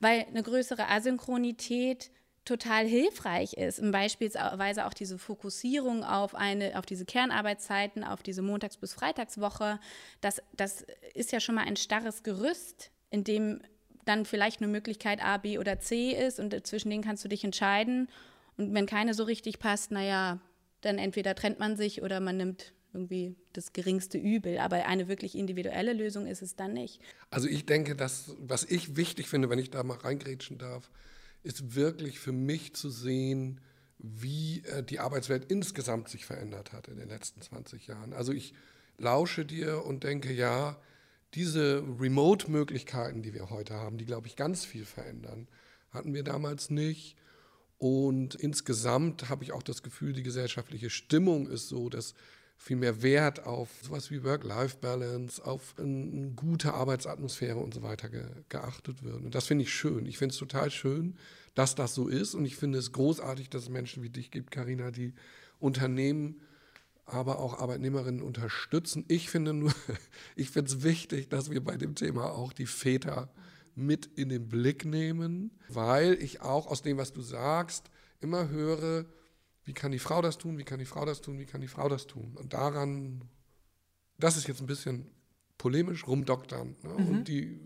weil 0.00 0.26
eine 0.28 0.42
größere 0.42 0.86
Asynchronität 0.86 2.10
total 2.50 2.84
hilfreich 2.84 3.52
ist. 3.52 3.80
beispielsweise 3.92 4.86
auch 4.86 4.92
diese 4.92 5.18
Fokussierung 5.18 6.02
auf 6.02 6.34
eine, 6.34 6.76
auf 6.76 6.84
diese 6.84 7.04
Kernarbeitszeiten, 7.04 8.02
auf 8.02 8.24
diese 8.24 8.42
Montags- 8.42 8.76
bis 8.76 8.92
Freitagswoche. 8.92 9.78
Das, 10.20 10.42
das 10.56 10.84
ist 11.14 11.30
ja 11.30 11.38
schon 11.38 11.54
mal 11.54 11.64
ein 11.64 11.76
starres 11.76 12.24
Gerüst, 12.24 12.90
in 13.10 13.22
dem 13.22 13.60
dann 14.04 14.24
vielleicht 14.24 14.60
eine 14.60 14.70
Möglichkeit 14.70 15.22
A, 15.22 15.36
B 15.36 15.58
oder 15.58 15.78
C 15.78 16.10
ist 16.10 16.40
und 16.40 16.66
zwischen 16.66 16.90
denen 16.90 17.04
kannst 17.04 17.24
du 17.24 17.28
dich 17.28 17.44
entscheiden. 17.44 18.08
Und 18.56 18.74
wenn 18.74 18.86
keine 18.86 19.14
so 19.14 19.22
richtig 19.22 19.60
passt, 19.60 19.92
naja, 19.92 20.40
dann 20.80 20.98
entweder 20.98 21.36
trennt 21.36 21.60
man 21.60 21.76
sich 21.76 22.02
oder 22.02 22.18
man 22.18 22.36
nimmt 22.36 22.72
irgendwie 22.92 23.36
das 23.52 23.72
geringste 23.72 24.18
Übel. 24.18 24.58
Aber 24.58 24.86
eine 24.86 25.06
wirklich 25.06 25.36
individuelle 25.36 25.92
Lösung 25.92 26.26
ist 26.26 26.42
es 26.42 26.56
dann 26.56 26.72
nicht. 26.72 27.00
Also 27.30 27.46
ich 27.46 27.64
denke, 27.64 27.94
dass, 27.94 28.34
was 28.40 28.64
ich 28.64 28.96
wichtig 28.96 29.28
finde, 29.28 29.48
wenn 29.50 29.60
ich 29.60 29.70
da 29.70 29.84
mal 29.84 29.98
reingrätschen 29.98 30.58
darf, 30.58 30.90
ist 31.42 31.74
wirklich 31.74 32.18
für 32.18 32.32
mich 32.32 32.74
zu 32.74 32.90
sehen, 32.90 33.60
wie 33.98 34.62
äh, 34.64 34.82
die 34.82 34.98
Arbeitswelt 34.98 35.50
insgesamt 35.50 36.08
sich 36.08 36.24
verändert 36.24 36.72
hat 36.72 36.88
in 36.88 36.96
den 36.96 37.08
letzten 37.08 37.40
20 37.40 37.86
Jahren. 37.86 38.12
Also 38.12 38.32
ich 38.32 38.54
lausche 38.98 39.44
dir 39.44 39.84
und 39.84 40.04
denke, 40.04 40.32
ja, 40.32 40.80
diese 41.34 41.84
Remote-Möglichkeiten, 41.98 43.22
die 43.22 43.34
wir 43.34 43.50
heute 43.50 43.74
haben, 43.74 43.98
die, 43.98 44.06
glaube 44.06 44.26
ich, 44.26 44.36
ganz 44.36 44.64
viel 44.64 44.84
verändern, 44.84 45.48
hatten 45.90 46.14
wir 46.14 46.24
damals 46.24 46.70
nicht. 46.70 47.16
Und 47.78 48.34
insgesamt 48.34 49.28
habe 49.28 49.44
ich 49.44 49.52
auch 49.52 49.62
das 49.62 49.82
Gefühl, 49.82 50.12
die 50.12 50.22
gesellschaftliche 50.22 50.90
Stimmung 50.90 51.48
ist 51.48 51.68
so, 51.68 51.88
dass 51.88 52.14
viel 52.60 52.76
mehr 52.76 53.02
Wert 53.02 53.46
auf 53.46 53.70
sowas 53.82 54.10
wie 54.10 54.22
Work-Life-Balance, 54.22 55.42
auf 55.42 55.74
eine 55.78 56.32
gute 56.36 56.74
Arbeitsatmosphäre 56.74 57.58
und 57.58 57.72
so 57.72 57.82
weiter 57.82 58.10
ge 58.10 58.22
geachtet 58.50 59.02
wird. 59.02 59.24
Und 59.24 59.34
das 59.34 59.46
finde 59.46 59.64
ich 59.64 59.72
schön. 59.72 60.04
Ich 60.04 60.18
finde 60.18 60.34
es 60.34 60.38
total 60.38 60.70
schön, 60.70 61.16
dass 61.54 61.74
das 61.74 61.94
so 61.94 62.06
ist. 62.06 62.34
Und 62.34 62.44
ich 62.44 62.56
finde 62.56 62.78
es 62.78 62.92
großartig, 62.92 63.48
dass 63.48 63.62
es 63.62 63.68
Menschen 63.70 64.02
wie 64.02 64.10
dich 64.10 64.30
gibt, 64.30 64.50
Karina, 64.50 64.90
die 64.90 65.14
Unternehmen, 65.58 66.42
aber 67.06 67.38
auch 67.38 67.58
Arbeitnehmerinnen 67.58 68.20
unterstützen. 68.20 69.06
Ich 69.08 69.30
finde 69.30 69.54
nur, 69.54 69.72
ich 70.36 70.50
finde 70.50 70.70
es 70.70 70.82
wichtig, 70.82 71.30
dass 71.30 71.50
wir 71.50 71.64
bei 71.64 71.78
dem 71.78 71.94
Thema 71.94 72.30
auch 72.30 72.52
die 72.52 72.66
Väter 72.66 73.32
mit 73.74 74.04
in 74.16 74.28
den 74.28 74.48
Blick 74.48 74.84
nehmen, 74.84 75.50
weil 75.70 76.12
ich 76.22 76.42
auch 76.42 76.66
aus 76.66 76.82
dem, 76.82 76.98
was 76.98 77.14
du 77.14 77.22
sagst, 77.22 77.90
immer 78.20 78.50
höre, 78.50 79.06
wie 79.64 79.74
kann 79.74 79.92
die 79.92 79.98
Frau 79.98 80.22
das 80.22 80.38
tun, 80.38 80.58
wie 80.58 80.64
kann 80.64 80.78
die 80.78 80.84
Frau 80.84 81.04
das 81.04 81.20
tun, 81.20 81.38
wie 81.38 81.46
kann 81.46 81.60
die 81.60 81.68
Frau 81.68 81.88
das 81.88 82.06
tun. 82.06 82.36
Und 82.36 82.52
daran, 82.52 83.28
das 84.18 84.36
ist 84.36 84.48
jetzt 84.48 84.60
ein 84.60 84.66
bisschen 84.66 85.10
polemisch, 85.58 86.06
rumdoktern. 86.06 86.76
Ne? 86.82 86.88
Mhm. 86.88 87.08
Und 87.08 87.28
die, 87.28 87.60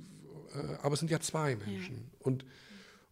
äh, 0.55 0.77
aber 0.83 0.95
es 0.95 1.01
sind 1.01 1.11
ja 1.11 1.21
zwei 1.21 1.57
Menschen. 1.57 1.97
Ja. 1.97 2.19
Und, 2.21 2.45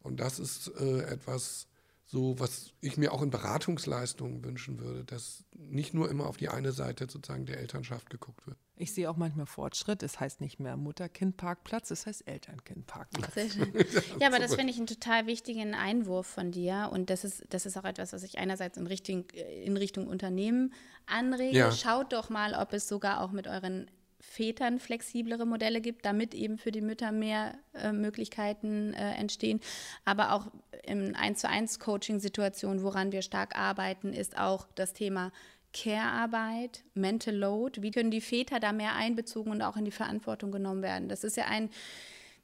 und 0.00 0.20
das 0.20 0.38
ist 0.38 0.68
äh, 0.78 1.02
etwas, 1.04 1.68
so 2.12 2.38
was 2.38 2.74
ich 2.82 2.98
mir 2.98 3.10
auch 3.10 3.22
in 3.22 3.30
Beratungsleistungen 3.30 4.44
wünschen 4.44 4.78
würde, 4.78 5.02
dass 5.02 5.44
nicht 5.56 5.94
nur 5.94 6.10
immer 6.10 6.26
auf 6.26 6.36
die 6.36 6.50
eine 6.50 6.72
Seite 6.72 7.06
sozusagen 7.08 7.46
der 7.46 7.58
Elternschaft 7.58 8.10
geguckt 8.10 8.46
wird. 8.46 8.58
Ich 8.76 8.92
sehe 8.92 9.08
auch 9.10 9.16
manchmal 9.16 9.46
Fortschritt. 9.46 10.02
Es 10.02 10.20
heißt 10.20 10.42
nicht 10.42 10.60
mehr 10.60 10.76
Mutter-Kind-Parkplatz, 10.76 11.90
es 11.90 12.04
heißt 12.04 12.28
Eltern-Kind-Parkplatz. 12.28 13.32
Sehr 13.32 13.48
schön. 13.48 13.72
Ja, 14.20 14.26
aber 14.26 14.38
das 14.38 14.54
finde 14.54 14.72
ich 14.72 14.76
einen 14.76 14.86
total 14.86 15.26
wichtigen 15.26 15.74
Einwurf 15.74 16.26
von 16.26 16.52
dir. 16.52 16.90
Und 16.92 17.08
das 17.08 17.24
ist, 17.24 17.44
das 17.48 17.64
ist 17.64 17.78
auch 17.78 17.84
etwas, 17.84 18.12
was 18.12 18.22
ich 18.24 18.36
einerseits 18.36 18.76
in 18.76 18.86
Richtung, 18.86 19.30
in 19.30 19.78
Richtung 19.78 20.06
Unternehmen 20.06 20.74
anrege. 21.06 21.56
Ja. 21.56 21.72
Schaut 21.72 22.12
doch 22.12 22.28
mal, 22.28 22.54
ob 22.54 22.74
es 22.74 22.88
sogar 22.88 23.22
auch 23.22 23.32
mit 23.32 23.46
euren 23.46 23.90
Vätern 24.22 24.78
flexiblere 24.78 25.44
Modelle 25.44 25.80
gibt, 25.80 26.06
damit 26.06 26.32
eben 26.32 26.56
für 26.56 26.70
die 26.70 26.80
Mütter 26.80 27.10
mehr 27.10 27.58
äh, 27.74 27.92
Möglichkeiten 27.92 28.94
äh, 28.94 29.14
entstehen. 29.14 29.60
Aber 30.04 30.32
auch 30.32 30.46
in 30.84 31.14
1 31.16 31.40
zu 31.40 31.48
1 31.48 31.80
Coaching-Situationen, 31.80 32.82
woran 32.82 33.12
wir 33.12 33.22
stark 33.22 33.58
arbeiten, 33.58 34.12
ist 34.12 34.38
auch 34.38 34.68
das 34.76 34.92
Thema 34.92 35.32
Care-Arbeit, 35.74 36.84
Mental 36.94 37.34
Load. 37.34 37.82
Wie 37.82 37.90
können 37.90 38.12
die 38.12 38.20
Väter 38.20 38.60
da 38.60 38.72
mehr 38.72 38.94
einbezogen 38.94 39.50
und 39.50 39.60
auch 39.60 39.76
in 39.76 39.84
die 39.84 39.90
Verantwortung 39.90 40.52
genommen 40.52 40.82
werden? 40.82 41.08
Das 41.08 41.24
ist 41.24 41.36
ja 41.36 41.46
ein, 41.46 41.68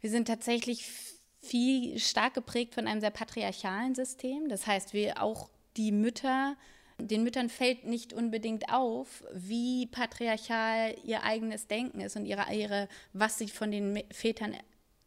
wir 0.00 0.10
sind 0.10 0.26
tatsächlich 0.26 0.90
viel 1.40 1.98
stark 2.00 2.34
geprägt 2.34 2.74
von 2.74 2.88
einem 2.88 3.00
sehr 3.00 3.10
patriarchalen 3.10 3.94
System. 3.94 4.48
Das 4.48 4.66
heißt, 4.66 4.94
wir 4.94 5.22
auch 5.22 5.48
die 5.76 5.92
Mütter 5.92 6.56
den 6.98 7.22
Müttern 7.22 7.48
fällt 7.48 7.84
nicht 7.84 8.12
unbedingt 8.12 8.72
auf, 8.72 9.24
wie 9.32 9.86
patriarchal 9.86 10.94
ihr 11.04 11.22
eigenes 11.22 11.66
Denken 11.66 12.00
ist 12.00 12.16
und 12.16 12.26
ihre, 12.26 12.52
ihre 12.52 12.88
was 13.12 13.38
sie 13.38 13.48
von 13.48 13.70
den 13.70 14.02
Vätern 14.10 14.56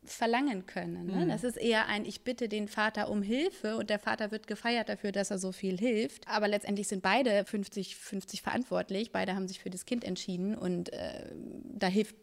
verlangen 0.04 0.66
können. 0.66 1.06
Ne? 1.06 1.26
Mhm. 1.26 1.30
Das 1.30 1.44
ist 1.44 1.58
eher 1.58 1.88
ein, 1.88 2.06
ich 2.06 2.24
bitte 2.24 2.50
den 2.50 2.68
Vater 2.68 3.10
um 3.10 3.22
Hilfe 3.22 3.78
und 3.78 3.92
der 3.92 4.00
Vater 4.00 4.32
wird 4.32 4.48
gefeiert 4.48 4.90
dafür, 4.90 5.12
dass 5.12 5.30
er 5.30 5.38
so 5.38 5.52
viel 5.52 5.78
hilft. 5.78 6.28
Aber 6.28 6.48
letztendlich 6.48 6.88
sind 6.88 7.04
beide 7.04 7.42
50-50 7.44 8.42
verantwortlich. 8.42 9.12
Beide 9.12 9.36
haben 9.36 9.48
sich 9.48 9.60
für 9.60 9.70
das 9.70 9.86
Kind 9.86 10.04
entschieden 10.04 10.58
und 10.58 10.92
äh, 10.92 11.32
da 11.64 11.88
hilft 11.88 12.16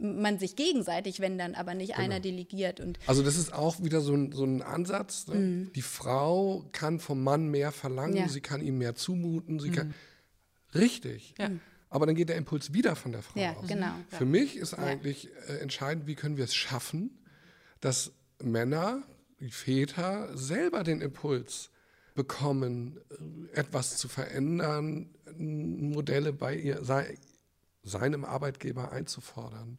man 0.00 0.38
sich 0.38 0.54
gegenseitig, 0.54 1.18
wenn 1.18 1.36
dann 1.36 1.56
aber 1.56 1.74
nicht 1.74 1.94
genau. 1.94 2.04
einer 2.04 2.20
delegiert. 2.20 2.78
Und 2.78 2.98
also 3.06 3.24
das 3.24 3.36
ist 3.36 3.52
auch 3.52 3.82
wieder 3.82 4.00
so 4.00 4.14
ein, 4.14 4.30
so 4.30 4.44
ein 4.44 4.62
Ansatz. 4.62 5.26
Ne? 5.26 5.34
Mhm. 5.34 5.72
Die 5.74 5.82
Frau 5.82 6.64
kann 6.70 7.00
vom 7.00 7.24
Mann 7.24 7.48
mehr 7.48 7.72
verlangen, 7.72 8.16
ja. 8.16 8.28
sie 8.28 8.40
kann 8.40 8.62
ihm 8.62 8.78
mehr 8.78 8.94
zumuten, 8.94 9.58
sie 9.58 9.70
mhm. 9.70 9.74
kann 9.74 9.94
richtig. 10.74 11.34
Ja. 11.38 11.50
Aber 11.96 12.04
dann 12.04 12.14
geht 12.14 12.28
der 12.28 12.36
Impuls 12.36 12.74
wieder 12.74 12.94
von 12.94 13.12
der 13.12 13.22
Frau 13.22 13.40
ja, 13.40 13.54
aus. 13.54 13.66
Genau, 13.66 13.94
Für 14.10 14.24
ja. 14.24 14.30
mich 14.30 14.58
ist 14.58 14.74
eigentlich 14.74 15.30
äh, 15.48 15.60
entscheidend, 15.60 16.06
wie 16.06 16.14
können 16.14 16.36
wir 16.36 16.44
es 16.44 16.54
schaffen, 16.54 17.24
dass 17.80 18.12
Männer, 18.38 19.02
die 19.40 19.50
Väter 19.50 20.28
selber 20.36 20.84
den 20.84 21.00
Impuls 21.00 21.70
bekommen, 22.14 23.00
äh, 23.54 23.60
etwas 23.60 23.96
zu 23.96 24.08
verändern, 24.08 25.08
Modelle 25.38 26.34
bei 26.34 26.54
ihr, 26.54 26.84
sei, 26.84 27.16
seinem 27.82 28.26
Arbeitgeber 28.26 28.92
einzufordern. 28.92 29.78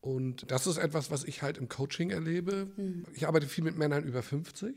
Und 0.00 0.48
das 0.48 0.68
ist 0.68 0.76
etwas, 0.76 1.10
was 1.10 1.24
ich 1.24 1.42
halt 1.42 1.58
im 1.58 1.68
Coaching 1.68 2.10
erlebe. 2.10 2.68
Mhm. 2.76 3.04
Ich 3.14 3.26
arbeite 3.26 3.48
viel 3.48 3.64
mit 3.64 3.76
Männern 3.76 4.04
über 4.04 4.22
50 4.22 4.76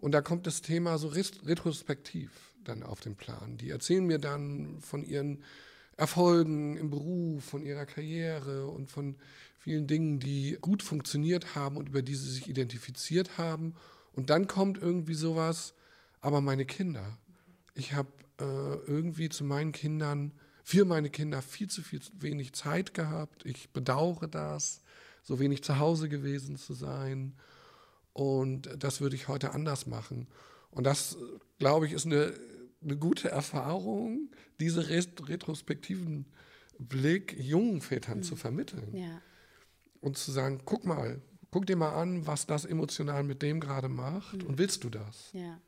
und 0.00 0.10
da 0.10 0.22
kommt 0.22 0.48
das 0.48 0.60
Thema 0.60 0.98
so 0.98 1.06
retrospektiv 1.06 2.32
dann 2.64 2.82
auf 2.82 2.98
den 2.98 3.14
Plan. 3.14 3.58
Die 3.58 3.70
erzählen 3.70 4.04
mir 4.04 4.18
dann 4.18 4.80
von 4.80 5.04
ihren 5.04 5.44
Erfolgen 5.96 6.76
im 6.76 6.90
Beruf, 6.90 7.44
von 7.44 7.64
ihrer 7.64 7.86
Karriere 7.86 8.66
und 8.66 8.90
von 8.90 9.16
vielen 9.58 9.86
Dingen, 9.86 10.18
die 10.18 10.58
gut 10.60 10.82
funktioniert 10.82 11.54
haben 11.54 11.76
und 11.76 11.88
über 11.88 12.02
die 12.02 12.14
sie 12.14 12.30
sich 12.30 12.48
identifiziert 12.48 13.38
haben. 13.38 13.74
Und 14.12 14.30
dann 14.30 14.46
kommt 14.46 14.78
irgendwie 14.78 15.14
sowas, 15.14 15.74
aber 16.20 16.40
meine 16.40 16.64
Kinder. 16.66 17.18
Ich 17.74 17.92
habe 17.92 18.08
äh, 18.40 18.44
irgendwie 18.86 19.28
zu 19.28 19.44
meinen 19.44 19.72
Kindern, 19.72 20.32
für 20.62 20.84
meine 20.84 21.10
Kinder 21.10 21.42
viel 21.42 21.68
zu 21.68 21.82
viel 21.82 22.00
wenig 22.18 22.54
Zeit 22.54 22.94
gehabt. 22.94 23.44
Ich 23.44 23.70
bedauere 23.70 24.28
das, 24.28 24.80
so 25.22 25.38
wenig 25.38 25.62
zu 25.62 25.78
Hause 25.78 26.08
gewesen 26.08 26.56
zu 26.56 26.74
sein. 26.74 27.34
Und 28.12 28.68
das 28.78 29.00
würde 29.00 29.16
ich 29.16 29.28
heute 29.28 29.52
anders 29.52 29.86
machen. 29.86 30.28
Und 30.70 30.84
das, 30.84 31.16
glaube 31.58 31.86
ich, 31.86 31.92
ist 31.92 32.06
eine 32.06 32.34
eine 32.84 32.96
gute 32.96 33.30
Erfahrung, 33.30 34.30
diese 34.60 34.88
retrospektiven 34.88 36.26
Blick 36.78 37.36
jungen 37.38 37.80
Vätern 37.80 38.18
mhm. 38.18 38.22
zu 38.22 38.36
vermitteln. 38.36 38.94
Ja. 38.96 39.20
Und 40.00 40.18
zu 40.18 40.30
sagen, 40.32 40.60
guck 40.64 40.84
mal, 40.84 41.20
guck 41.50 41.66
dir 41.66 41.76
mal 41.76 41.94
an, 41.94 42.26
was 42.26 42.46
das 42.46 42.64
emotional 42.64 43.22
mit 43.22 43.42
dem 43.42 43.60
gerade 43.60 43.88
macht 43.88 44.42
mhm. 44.42 44.48
und 44.48 44.58
willst 44.58 44.84
du 44.84 44.90
das? 44.90 45.30
Ja. 45.32 45.60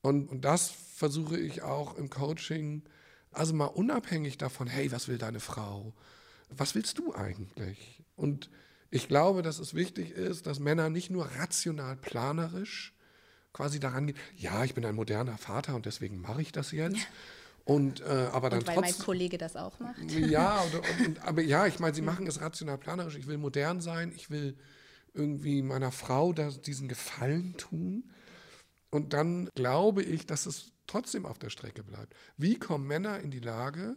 Und, 0.00 0.28
und 0.28 0.44
das 0.44 0.70
versuche 0.70 1.38
ich 1.38 1.62
auch 1.62 1.96
im 1.96 2.10
Coaching, 2.10 2.82
also 3.30 3.54
mal 3.54 3.66
unabhängig 3.66 4.38
davon, 4.38 4.66
hey, 4.66 4.90
was 4.90 5.08
will 5.08 5.18
deine 5.18 5.40
Frau? 5.40 5.92
Was 6.50 6.74
willst 6.74 6.98
du 6.98 7.14
eigentlich? 7.14 8.02
Und 8.16 8.50
Ich 8.90 9.08
glaube, 9.08 9.42
dass 9.42 9.58
es 9.58 9.74
wichtig 9.74 10.12
ist, 10.12 10.46
dass 10.46 10.60
Männer 10.60 10.88
nicht 10.88 11.10
nur 11.10 11.26
rational 11.26 11.96
planerisch 11.96 12.94
quasi 13.58 13.80
daran 13.80 14.06
gehen, 14.06 14.16
ja, 14.36 14.62
ich 14.62 14.74
bin 14.74 14.84
ein 14.84 14.94
moderner 14.94 15.36
Vater 15.36 15.74
und 15.74 15.84
deswegen 15.84 16.20
mache 16.20 16.40
ich 16.40 16.52
das 16.52 16.70
jetzt. 16.70 17.08
Und, 17.64 18.00
äh, 18.00 18.28
aber 18.32 18.50
dann 18.50 18.60
und 18.60 18.68
weil 18.68 18.76
trotz, 18.76 18.98
mein 18.98 19.04
Kollege 19.04 19.36
das 19.36 19.56
auch 19.56 19.80
macht. 19.80 19.98
Ja, 20.10 20.60
und, 21.00 21.06
und, 21.06 21.22
aber 21.24 21.42
ja, 21.42 21.66
ich 21.66 21.80
meine, 21.80 21.92
sie 21.92 22.02
machen 22.02 22.28
es 22.28 22.40
rational 22.40 22.78
planerisch. 22.78 23.16
Ich 23.16 23.26
will 23.26 23.36
modern 23.36 23.80
sein, 23.80 24.12
ich 24.14 24.30
will 24.30 24.56
irgendwie 25.12 25.60
meiner 25.62 25.90
Frau 25.90 26.32
das, 26.32 26.60
diesen 26.60 26.86
Gefallen 26.86 27.56
tun. 27.56 28.04
Und 28.90 29.12
dann 29.12 29.50
glaube 29.56 30.04
ich, 30.04 30.24
dass 30.24 30.46
es 30.46 30.70
trotzdem 30.86 31.26
auf 31.26 31.38
der 31.40 31.50
Strecke 31.50 31.82
bleibt. 31.82 32.14
Wie 32.36 32.60
kommen 32.60 32.86
Männer 32.86 33.18
in 33.18 33.32
die 33.32 33.40
Lage, 33.40 33.96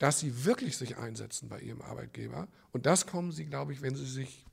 dass 0.00 0.18
sie 0.18 0.44
wirklich 0.44 0.76
sich 0.76 0.96
einsetzen 0.96 1.48
bei 1.48 1.60
ihrem 1.60 1.82
Arbeitgeber? 1.82 2.48
Und 2.72 2.84
das 2.84 3.06
kommen 3.06 3.30
sie, 3.30 3.46
glaube 3.46 3.72
ich, 3.72 3.80
wenn 3.80 3.94
sie 3.94 4.06
sich 4.06 4.44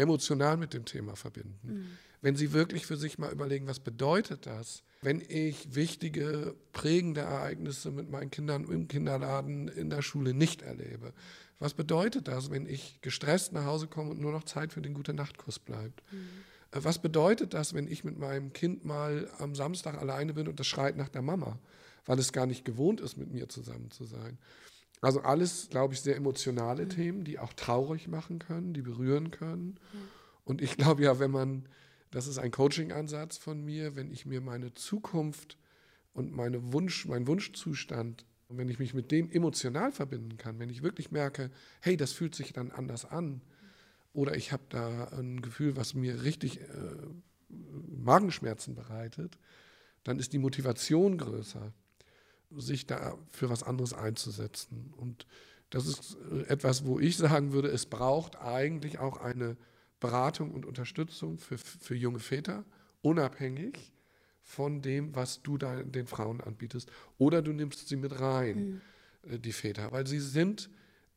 emotional 0.00 0.56
mit 0.56 0.72
dem 0.72 0.84
Thema 0.84 1.14
verbinden. 1.14 1.58
Mhm. 1.62 1.86
Wenn 2.22 2.36
sie 2.36 2.52
wirklich 2.52 2.86
für 2.86 2.96
sich 2.96 3.18
mal 3.18 3.32
überlegen, 3.32 3.66
was 3.66 3.80
bedeutet 3.80 4.46
das, 4.46 4.82
wenn 5.02 5.22
ich 5.26 5.74
wichtige, 5.74 6.54
prägende 6.72 7.22
Ereignisse 7.22 7.90
mit 7.90 8.10
meinen 8.10 8.30
Kindern 8.30 8.64
im 8.64 8.88
Kinderladen, 8.88 9.68
in 9.68 9.88
der 9.88 10.02
Schule 10.02 10.34
nicht 10.34 10.62
erlebe. 10.62 11.14
Was 11.58 11.74
bedeutet 11.74 12.28
das, 12.28 12.50
wenn 12.50 12.66
ich 12.66 13.00
gestresst 13.00 13.52
nach 13.52 13.64
Hause 13.64 13.86
komme 13.86 14.10
und 14.10 14.20
nur 14.20 14.32
noch 14.32 14.44
Zeit 14.44 14.72
für 14.72 14.82
den 14.82 14.94
Gute-Nacht-Kuss 14.94 15.58
bleibt? 15.58 16.02
Mhm. 16.12 16.28
Was 16.72 17.00
bedeutet 17.00 17.54
das, 17.54 17.74
wenn 17.74 17.88
ich 17.88 18.04
mit 18.04 18.18
meinem 18.18 18.52
Kind 18.52 18.84
mal 18.84 19.28
am 19.38 19.54
Samstag 19.54 19.98
alleine 19.98 20.34
bin 20.34 20.46
und 20.46 20.60
das 20.60 20.66
schreit 20.66 20.96
nach 20.96 21.08
der 21.08 21.22
Mama, 21.22 21.58
weil 22.06 22.18
es 22.18 22.32
gar 22.32 22.46
nicht 22.46 22.64
gewohnt 22.64 23.00
ist, 23.00 23.16
mit 23.16 23.30
mir 23.32 23.48
zusammen 23.48 23.90
zu 23.90 24.04
sein? 24.04 24.38
Also 25.00 25.20
alles, 25.22 25.68
glaube 25.70 25.94
ich, 25.94 26.00
sehr 26.00 26.16
emotionale 26.16 26.84
mhm. 26.84 26.90
Themen, 26.90 27.24
die 27.24 27.38
auch 27.38 27.52
traurig 27.54 28.08
machen 28.08 28.38
können, 28.38 28.74
die 28.74 28.82
berühren 28.82 29.30
können. 29.30 29.78
Mhm. 29.92 30.08
Und 30.44 30.62
ich 30.62 30.76
glaube 30.76 31.02
ja, 31.02 31.18
wenn 31.18 31.30
man, 31.30 31.68
das 32.10 32.26
ist 32.26 32.38
ein 32.38 32.50
Coaching-Ansatz 32.50 33.38
von 33.38 33.64
mir, 33.64 33.96
wenn 33.96 34.10
ich 34.10 34.26
mir 34.26 34.40
meine 34.40 34.74
Zukunft 34.74 35.56
und 36.12 36.32
meine 36.32 36.72
Wunsch, 36.72 37.06
meinen 37.06 37.26
Wunschzustand, 37.26 38.26
und 38.48 38.58
wenn 38.58 38.68
ich 38.68 38.80
mich 38.80 38.94
mit 38.94 39.12
dem 39.12 39.30
emotional 39.30 39.92
verbinden 39.92 40.36
kann, 40.36 40.58
wenn 40.58 40.70
ich 40.70 40.82
wirklich 40.82 41.12
merke, 41.12 41.52
hey, 41.80 41.96
das 41.96 42.12
fühlt 42.12 42.34
sich 42.34 42.52
dann 42.52 42.72
anders 42.72 43.04
an, 43.04 43.42
oder 44.12 44.34
ich 44.36 44.50
habe 44.50 44.64
da 44.68 45.04
ein 45.16 45.40
Gefühl, 45.40 45.76
was 45.76 45.94
mir 45.94 46.24
richtig 46.24 46.60
äh, 46.60 46.66
Magenschmerzen 47.48 48.74
bereitet, 48.74 49.38
dann 50.02 50.18
ist 50.18 50.32
die 50.32 50.38
Motivation 50.38 51.16
größer, 51.16 51.72
sich 52.56 52.86
da 52.86 53.16
für 53.30 53.50
was 53.50 53.62
anderes 53.62 53.94
einzusetzen. 53.94 54.92
Und 54.96 55.26
das 55.70 55.86
ist 55.86 56.16
äh, 56.30 56.42
etwas, 56.48 56.84
wo 56.84 56.98
ich 56.98 57.16
sagen 57.16 57.52
würde, 57.52 57.68
es 57.68 57.86
braucht 57.86 58.40
eigentlich 58.40 58.98
auch 58.98 59.18
eine 59.18 59.56
Beratung 60.00 60.52
und 60.52 60.66
Unterstützung 60.66 61.38
für, 61.38 61.58
für 61.58 61.94
junge 61.94 62.18
Väter, 62.18 62.64
unabhängig 63.02 63.92
von 64.42 64.82
dem, 64.82 65.14
was 65.14 65.42
du 65.42 65.58
da 65.58 65.82
den 65.82 66.06
Frauen 66.06 66.40
anbietest. 66.40 66.90
Oder 67.18 67.42
du 67.42 67.52
nimmst 67.52 67.88
sie 67.88 67.96
mit 67.96 68.18
rein, 68.18 68.80
mhm. 69.24 69.42
die 69.42 69.52
Väter, 69.52 69.92
weil 69.92 70.06
sie 70.06 70.20
sind 70.20 70.70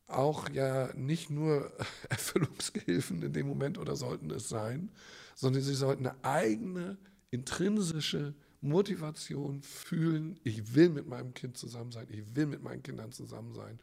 auch 0.06 0.50
ja 0.50 0.92
nicht 0.94 1.30
nur 1.30 1.72
Erfüllungsgehilfen 2.08 3.22
in 3.22 3.32
dem 3.32 3.48
Moment 3.48 3.78
oder 3.78 3.96
sollten 3.96 4.30
es 4.30 4.48
sein, 4.48 4.90
sondern 5.34 5.62
sie 5.62 5.74
sollten 5.74 6.06
eine 6.06 6.22
eigene 6.22 6.98
intrinsische 7.30 8.34
Motivation 8.64 9.62
fühlen, 9.62 10.40
ich 10.42 10.74
will 10.74 10.88
mit 10.88 11.06
meinem 11.06 11.34
Kind 11.34 11.56
zusammen 11.56 11.92
sein, 11.92 12.06
ich 12.10 12.34
will 12.34 12.46
mit 12.46 12.62
meinen 12.62 12.82
Kindern 12.82 13.12
zusammen 13.12 13.54
sein. 13.54 13.78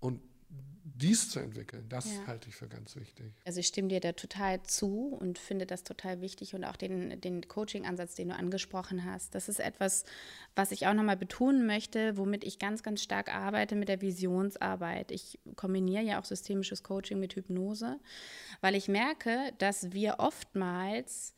Und 0.00 0.20
dies 0.82 1.30
zu 1.30 1.38
entwickeln, 1.38 1.88
das 1.88 2.12
ja. 2.12 2.26
halte 2.26 2.48
ich 2.48 2.56
für 2.56 2.68
ganz 2.68 2.96
wichtig. 2.96 3.32
Also 3.44 3.60
ich 3.60 3.68
stimme 3.68 3.88
dir 3.88 4.00
da 4.00 4.12
total 4.12 4.62
zu 4.62 5.16
und 5.18 5.38
finde 5.38 5.64
das 5.64 5.84
total 5.84 6.20
wichtig 6.20 6.54
und 6.54 6.64
auch 6.64 6.76
den, 6.76 7.20
den 7.20 7.46
Coaching-Ansatz, 7.46 8.14
den 8.16 8.30
du 8.30 8.34
angesprochen 8.34 9.04
hast. 9.04 9.34
Das 9.34 9.48
ist 9.48 9.60
etwas, 9.60 10.04
was 10.56 10.72
ich 10.72 10.86
auch 10.86 10.94
nochmal 10.94 11.16
betonen 11.16 11.66
möchte, 11.66 12.16
womit 12.16 12.44
ich 12.44 12.58
ganz, 12.58 12.82
ganz 12.82 13.02
stark 13.02 13.32
arbeite 13.32 13.76
mit 13.76 13.88
der 13.88 14.00
Visionsarbeit. 14.00 15.12
Ich 15.12 15.38
kombiniere 15.56 16.02
ja 16.02 16.20
auch 16.20 16.24
systemisches 16.24 16.82
Coaching 16.82 17.20
mit 17.20 17.36
Hypnose, 17.36 18.00
weil 18.60 18.74
ich 18.74 18.88
merke, 18.88 19.52
dass 19.58 19.92
wir 19.92 20.16
oftmals 20.18 21.34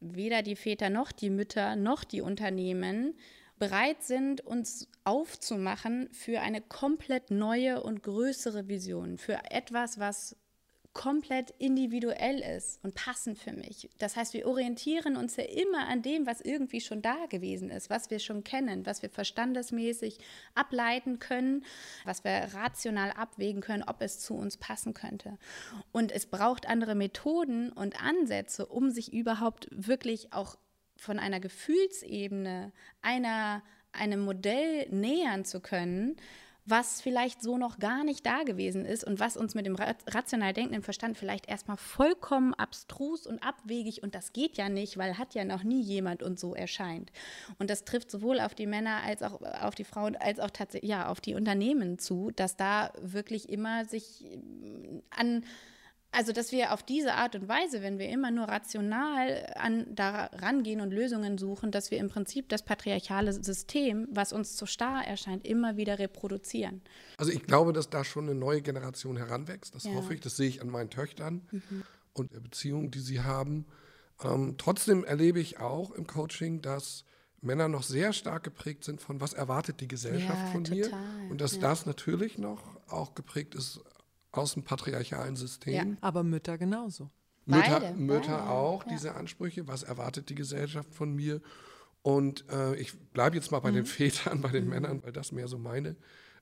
weder 0.00 0.42
die 0.42 0.56
Väter 0.56 0.90
noch 0.90 1.12
die 1.12 1.30
Mütter 1.30 1.76
noch 1.76 2.04
die 2.04 2.20
Unternehmen 2.20 3.14
bereit 3.58 4.02
sind, 4.02 4.40
uns 4.40 4.88
aufzumachen 5.04 6.08
für 6.12 6.40
eine 6.40 6.62
komplett 6.62 7.30
neue 7.30 7.82
und 7.82 8.02
größere 8.02 8.68
Vision, 8.68 9.18
für 9.18 9.38
etwas, 9.50 9.98
was 9.98 10.36
komplett 10.92 11.54
individuell 11.58 12.40
ist 12.40 12.82
und 12.82 12.96
passend 12.96 13.38
für 13.38 13.52
mich. 13.52 13.88
Das 13.98 14.16
heißt, 14.16 14.34
wir 14.34 14.46
orientieren 14.46 15.16
uns 15.16 15.36
ja 15.36 15.44
immer 15.44 15.86
an 15.86 16.02
dem, 16.02 16.26
was 16.26 16.40
irgendwie 16.40 16.80
schon 16.80 17.00
da 17.00 17.26
gewesen 17.26 17.70
ist, 17.70 17.90
was 17.90 18.10
wir 18.10 18.18
schon 18.18 18.42
kennen, 18.42 18.86
was 18.86 19.02
wir 19.02 19.08
verstandesmäßig 19.08 20.18
ableiten 20.54 21.20
können, 21.20 21.64
was 22.04 22.24
wir 22.24 22.48
rational 22.54 23.12
abwägen 23.12 23.60
können, 23.60 23.84
ob 23.84 24.02
es 24.02 24.18
zu 24.18 24.34
uns 24.34 24.56
passen 24.56 24.92
könnte. 24.92 25.38
Und 25.92 26.10
es 26.10 26.26
braucht 26.26 26.68
andere 26.68 26.96
Methoden 26.96 27.70
und 27.70 28.02
Ansätze, 28.02 28.66
um 28.66 28.90
sich 28.90 29.12
überhaupt 29.12 29.68
wirklich 29.70 30.32
auch 30.32 30.56
von 30.96 31.18
einer 31.18 31.40
Gefühlsebene 31.40 32.72
einer, 33.00 33.62
einem 33.92 34.20
Modell 34.20 34.88
nähern 34.90 35.44
zu 35.44 35.60
können, 35.60 36.16
was 36.66 37.00
vielleicht 37.00 37.42
so 37.42 37.58
noch 37.58 37.78
gar 37.78 38.04
nicht 38.04 38.24
da 38.26 38.42
gewesen 38.42 38.84
ist 38.84 39.04
und 39.04 39.18
was 39.18 39.36
uns 39.36 39.54
mit 39.54 39.66
dem 39.66 39.76
rational 39.76 40.52
denkenden 40.52 40.82
Verstand 40.82 41.18
vielleicht 41.18 41.48
erstmal 41.48 41.76
vollkommen 41.76 42.54
abstrus 42.54 43.26
und 43.26 43.42
abwegig 43.42 44.02
und 44.02 44.14
das 44.14 44.32
geht 44.32 44.56
ja 44.56 44.68
nicht, 44.68 44.96
weil 44.96 45.18
hat 45.18 45.34
ja 45.34 45.44
noch 45.44 45.62
nie 45.62 45.82
jemand 45.82 46.22
und 46.22 46.38
so 46.38 46.54
erscheint. 46.54 47.10
Und 47.58 47.70
das 47.70 47.84
trifft 47.84 48.10
sowohl 48.10 48.40
auf 48.40 48.54
die 48.54 48.66
Männer 48.66 49.02
als 49.04 49.22
auch 49.22 49.40
auf 49.40 49.74
die 49.74 49.84
Frauen 49.84 50.16
als 50.16 50.38
auch 50.38 50.50
tatsächlich 50.50 50.90
ja 50.90 51.08
auf 51.08 51.20
die 51.20 51.34
Unternehmen 51.34 51.98
zu, 51.98 52.30
dass 52.36 52.56
da 52.56 52.92
wirklich 53.00 53.48
immer 53.48 53.84
sich 53.84 54.24
an 55.10 55.44
also, 56.12 56.32
dass 56.32 56.50
wir 56.50 56.72
auf 56.72 56.82
diese 56.82 57.14
Art 57.14 57.36
und 57.36 57.48
Weise, 57.48 57.82
wenn 57.82 57.98
wir 58.00 58.08
immer 58.08 58.32
nur 58.32 58.46
rational 58.46 59.46
an, 59.54 59.86
da 59.94 60.26
rangehen 60.26 60.80
und 60.80 60.90
Lösungen 60.90 61.38
suchen, 61.38 61.70
dass 61.70 61.92
wir 61.92 61.98
im 61.98 62.08
Prinzip 62.08 62.48
das 62.48 62.64
patriarchale 62.64 63.32
System, 63.32 64.08
was 64.10 64.32
uns 64.32 64.56
zu 64.56 64.66
starr 64.66 65.06
erscheint, 65.06 65.46
immer 65.46 65.76
wieder 65.76 66.00
reproduzieren. 66.00 66.82
Also 67.16 67.30
ich 67.30 67.44
glaube, 67.44 67.72
dass 67.72 67.90
da 67.90 68.02
schon 68.02 68.28
eine 68.28 68.34
neue 68.34 68.60
Generation 68.60 69.16
heranwächst. 69.16 69.74
Das 69.74 69.84
ja. 69.84 69.92
hoffe 69.92 70.14
ich, 70.14 70.20
das 70.20 70.36
sehe 70.36 70.48
ich 70.48 70.60
an 70.60 70.68
meinen 70.68 70.90
Töchtern 70.90 71.42
mhm. 71.52 71.84
und 72.12 72.34
der 72.34 72.40
Beziehung, 72.40 72.90
die 72.90 73.00
sie 73.00 73.20
haben. 73.20 73.66
Ähm, 74.24 74.56
trotzdem 74.58 75.04
erlebe 75.04 75.38
ich 75.38 75.60
auch 75.60 75.92
im 75.92 76.08
Coaching, 76.08 76.60
dass 76.60 77.04
Männer 77.40 77.68
noch 77.68 77.84
sehr 77.84 78.12
stark 78.12 78.42
geprägt 78.42 78.82
sind 78.82 79.00
von, 79.00 79.20
was 79.20 79.32
erwartet 79.32 79.80
die 79.80 79.88
Gesellschaft 79.88 80.40
ja, 80.46 80.50
von 80.50 80.64
total. 80.64 80.90
mir. 80.90 81.30
Und 81.30 81.40
dass 81.40 81.54
ja. 81.54 81.60
das 81.60 81.86
natürlich 81.86 82.36
noch 82.36 82.80
auch 82.88 83.14
geprägt 83.14 83.54
ist 83.54 83.80
aus 84.32 84.54
dem 84.54 84.62
patriarchalen 84.62 85.36
System. 85.36 85.74
Ja. 85.74 85.96
Aber 86.00 86.22
Mütter 86.22 86.58
genauso. 86.58 87.10
Mütter, 87.46 87.80
beide, 87.80 87.94
Mütter 87.94 88.38
beide. 88.38 88.50
auch 88.50 88.84
ja. 88.84 88.92
diese 88.92 89.14
Ansprüche. 89.14 89.66
Was 89.66 89.82
erwartet 89.82 90.28
die 90.28 90.34
Gesellschaft 90.34 90.94
von 90.94 91.14
mir? 91.14 91.40
Und 92.02 92.44
äh, 92.50 92.76
ich 92.76 92.98
bleibe 93.12 93.36
jetzt 93.36 93.50
mal 93.50 93.60
bei 93.60 93.70
mhm. 93.70 93.76
den 93.76 93.86
Vätern, 93.86 94.40
bei 94.40 94.50
den 94.50 94.64
mhm. 94.64 94.70
Männern, 94.70 95.02
weil 95.02 95.12
das 95.12 95.32
mehr 95.32 95.48
so 95.48 95.58
meine 95.58 95.96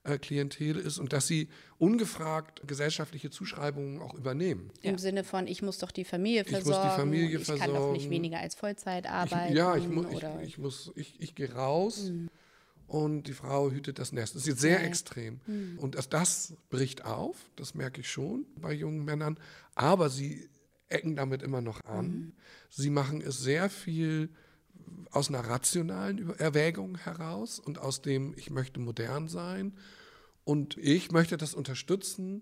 äh, 0.04 0.18
Klientel 0.18 0.76
ist 0.76 0.98
und 0.98 1.12
dass 1.12 1.26
sie 1.26 1.48
ungefragt 1.78 2.62
gesellschaftliche 2.66 3.30
Zuschreibungen 3.30 4.00
auch 4.00 4.14
übernehmen. 4.14 4.70
Im 4.82 4.92
ja. 4.92 4.98
Sinne 4.98 5.24
von, 5.24 5.46
ich 5.46 5.62
muss 5.62 5.78
doch 5.78 5.90
die 5.90 6.04
Familie 6.04 6.44
versorgen. 6.44 6.68
Ich 6.68 6.84
muss 6.84 6.94
die 6.94 7.00
Familie 7.00 7.38
ich 7.38 7.44
versorgen. 7.44 7.60
Ich 7.60 7.66
kann 7.66 7.74
doch 7.74 7.92
nicht 7.92 8.10
weniger 8.10 8.38
als 8.38 8.54
Vollzeit 8.54 9.06
arbeiten. 9.08 9.52
Ich, 9.52 9.58
ja, 9.58 9.76
ich, 9.76 9.88
mu 9.88 10.04
ich, 10.10 10.24
ich, 10.42 10.58
muss, 10.58 10.92
ich, 10.94 11.20
ich 11.20 11.34
gehe 11.34 11.52
raus. 11.52 12.10
Mhm 12.10 12.28
und 12.88 13.24
die 13.24 13.34
Frau 13.34 13.70
hütet 13.70 13.98
das 13.98 14.12
Nest. 14.12 14.34
Das 14.34 14.42
ist 14.42 14.48
jetzt 14.48 14.60
sehr 14.60 14.78
okay. 14.78 14.86
extrem. 14.86 15.40
Mhm. 15.46 15.78
Und 15.78 15.94
das, 15.94 16.08
das 16.08 16.54
bricht 16.70 17.04
auf, 17.04 17.36
das 17.54 17.74
merke 17.74 18.00
ich 18.00 18.10
schon 18.10 18.46
bei 18.56 18.72
jungen 18.72 19.04
Männern, 19.04 19.38
aber 19.74 20.08
sie 20.08 20.48
ecken 20.88 21.14
damit 21.14 21.42
immer 21.42 21.60
noch 21.60 21.84
an. 21.84 22.06
Mhm. 22.06 22.32
Sie 22.70 22.90
machen 22.90 23.20
es 23.20 23.38
sehr 23.40 23.68
viel 23.68 24.30
aus 25.10 25.28
einer 25.28 25.40
rationalen 25.40 26.34
Erwägung 26.38 26.96
heraus 26.96 27.58
und 27.58 27.78
aus 27.78 28.00
dem, 28.00 28.32
ich 28.36 28.50
möchte 28.50 28.80
modern 28.80 29.28
sein. 29.28 29.74
Und 30.44 30.78
ich 30.78 31.12
möchte 31.12 31.36
das 31.36 31.52
unterstützen 31.54 32.40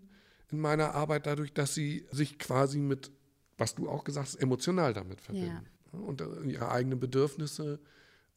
in 0.53 0.61
meiner 0.61 0.95
Arbeit 0.95 1.27
dadurch, 1.27 1.53
dass 1.53 1.75
sie 1.75 2.07
sich 2.13 2.39
quasi 2.39 2.79
mit, 2.79 3.11
was 3.59 3.75
du 3.75 3.89
auch 3.89 4.05
gesagt 4.05 4.29
hast, 4.29 4.37
emotional 4.37 4.95
damit 4.95 5.21
verbinden. 5.21 5.67
Ja. 5.93 5.99
Und 5.99 6.21
äh, 6.21 6.27
ihre 6.45 6.71
eigenen 6.71 7.01
Bedürfnisse 7.01 7.81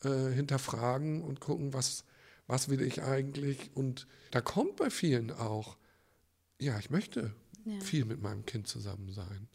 äh, 0.03 0.31
hinterfragen 0.31 1.21
und 1.21 1.39
gucken, 1.39 1.73
was, 1.73 2.05
was 2.47 2.69
will 2.69 2.81
ich 2.81 3.01
eigentlich. 3.03 3.71
Und 3.75 4.07
da 4.31 4.41
kommt 4.41 4.77
bei 4.77 4.89
vielen 4.89 5.31
auch, 5.31 5.77
ja, 6.59 6.77
ich 6.79 6.89
möchte 6.89 7.33
ja. 7.65 7.79
viel 7.81 8.05
mit 8.05 8.21
meinem 8.21 8.45
Kind 8.45 8.67
zusammen 8.67 9.11
sein. 9.11 9.47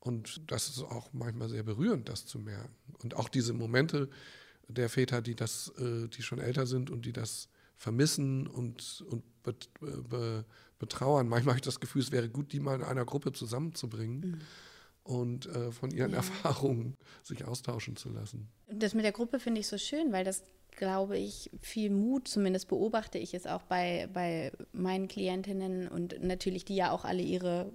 Und 0.00 0.50
das 0.50 0.68
ist 0.68 0.82
auch 0.82 1.12
manchmal 1.12 1.48
sehr 1.48 1.62
berührend, 1.62 2.08
das 2.08 2.26
zu 2.26 2.38
merken. 2.38 2.74
Und 3.02 3.14
auch 3.14 3.28
diese 3.28 3.52
Momente 3.52 4.08
der 4.68 4.88
Väter, 4.88 5.22
die 5.22 5.34
das, 5.34 5.72
äh, 5.78 6.08
die 6.08 6.22
schon 6.22 6.38
älter 6.38 6.66
sind 6.66 6.90
und 6.90 7.04
die 7.04 7.12
das 7.12 7.48
vermissen 7.76 8.46
und, 8.46 9.04
und 9.08 9.22
bet, 9.42 9.70
be, 9.80 10.44
betrauern. 10.78 11.28
Manchmal 11.28 11.52
habe 11.54 11.58
ich 11.58 11.64
das 11.64 11.80
Gefühl, 11.80 12.02
es 12.02 12.12
wäre 12.12 12.28
gut, 12.28 12.52
die 12.52 12.60
mal 12.60 12.76
in 12.76 12.82
einer 12.82 13.04
Gruppe 13.04 13.32
zusammenzubringen. 13.32 14.20
Mhm 14.20 14.40
und 15.08 15.46
äh, 15.46 15.72
von 15.72 15.90
ihren 15.90 16.10
ja. 16.10 16.18
Erfahrungen 16.18 16.96
sich 17.22 17.46
austauschen 17.46 17.96
zu 17.96 18.10
lassen. 18.10 18.48
Das 18.70 18.94
mit 18.94 19.04
der 19.04 19.12
Gruppe 19.12 19.40
finde 19.40 19.60
ich 19.60 19.66
so 19.66 19.78
schön, 19.78 20.12
weil 20.12 20.24
das, 20.24 20.44
glaube 20.70 21.16
ich, 21.16 21.50
viel 21.60 21.90
Mut, 21.90 22.28
zumindest 22.28 22.68
beobachte 22.68 23.18
ich 23.18 23.32
es 23.32 23.46
auch 23.46 23.62
bei, 23.62 24.08
bei 24.12 24.52
meinen 24.72 25.08
Klientinnen 25.08 25.88
und 25.88 26.22
natürlich 26.22 26.66
die 26.66 26.76
ja 26.76 26.90
auch 26.90 27.04
alle 27.04 27.22
ihre 27.22 27.72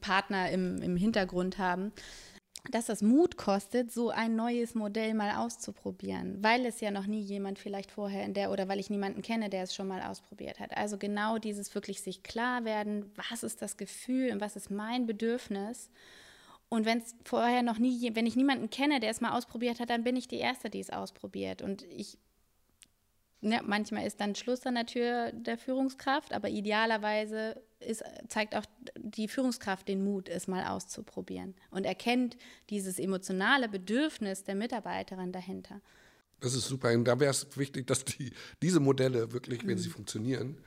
Partner 0.00 0.50
im, 0.50 0.80
im 0.80 0.96
Hintergrund 0.96 1.58
haben, 1.58 1.92
dass 2.70 2.86
das 2.86 3.02
Mut 3.02 3.36
kostet, 3.36 3.92
so 3.92 4.08
ein 4.08 4.34
neues 4.34 4.74
Modell 4.74 5.12
mal 5.12 5.36
auszuprobieren, 5.36 6.42
weil 6.42 6.64
es 6.64 6.80
ja 6.80 6.90
noch 6.90 7.06
nie 7.06 7.20
jemand 7.20 7.58
vielleicht 7.58 7.90
vorher 7.90 8.24
in 8.24 8.32
der 8.32 8.50
oder 8.50 8.68
weil 8.68 8.80
ich 8.80 8.88
niemanden 8.88 9.20
kenne, 9.20 9.50
der 9.50 9.64
es 9.64 9.74
schon 9.74 9.88
mal 9.88 10.02
ausprobiert 10.02 10.60
hat. 10.60 10.74
Also 10.76 10.96
genau 10.96 11.36
dieses 11.36 11.74
wirklich 11.74 12.00
sich 12.00 12.22
klar 12.22 12.64
werden, 12.64 13.12
was 13.16 13.42
ist 13.42 13.60
das 13.60 13.76
Gefühl 13.76 14.32
und 14.32 14.40
was 14.40 14.56
ist 14.56 14.70
mein 14.70 15.06
Bedürfnis 15.06 15.90
und 16.68 16.84
wenn 16.84 16.98
es 16.98 17.14
vorher 17.24 17.62
noch 17.62 17.78
nie, 17.78 18.14
wenn 18.14 18.26
ich 18.26 18.36
niemanden 18.36 18.68
kenne, 18.70 19.00
der 19.00 19.10
es 19.10 19.20
mal 19.20 19.36
ausprobiert 19.36 19.80
hat, 19.80 19.90
dann 19.90 20.04
bin 20.04 20.16
ich 20.16 20.28
die 20.28 20.36
Erste, 20.36 20.68
die 20.68 20.80
es 20.80 20.90
ausprobiert. 20.90 21.62
Und 21.62 21.84
ich, 21.84 22.18
ja, 23.40 23.62
manchmal 23.62 24.06
ist 24.06 24.20
dann 24.20 24.34
Schluss 24.34 24.66
an 24.66 24.74
der 24.74 24.86
Tür 24.86 25.32
der 25.32 25.56
Führungskraft, 25.56 26.34
aber 26.34 26.50
idealerweise 26.50 27.62
ist, 27.80 28.04
zeigt 28.28 28.54
auch 28.54 28.66
die 28.96 29.28
Führungskraft 29.28 29.88
den 29.88 30.04
Mut, 30.04 30.28
es 30.28 30.46
mal 30.46 30.66
auszuprobieren 30.66 31.54
und 31.70 31.84
erkennt 31.84 32.36
dieses 32.68 32.98
emotionale 32.98 33.68
Bedürfnis 33.68 34.44
der 34.44 34.54
Mitarbeiterin 34.54 35.32
dahinter. 35.32 35.80
Das 36.40 36.54
ist 36.54 36.66
super. 36.66 36.92
Und 36.92 37.04
da 37.04 37.18
wäre 37.18 37.30
es 37.30 37.46
wichtig, 37.56 37.86
dass 37.86 38.04
die, 38.04 38.32
diese 38.62 38.80
Modelle 38.80 39.32
wirklich, 39.32 39.66
wenn 39.66 39.76
mhm. 39.76 39.78
sie 39.78 39.88
funktionieren, 39.88 40.58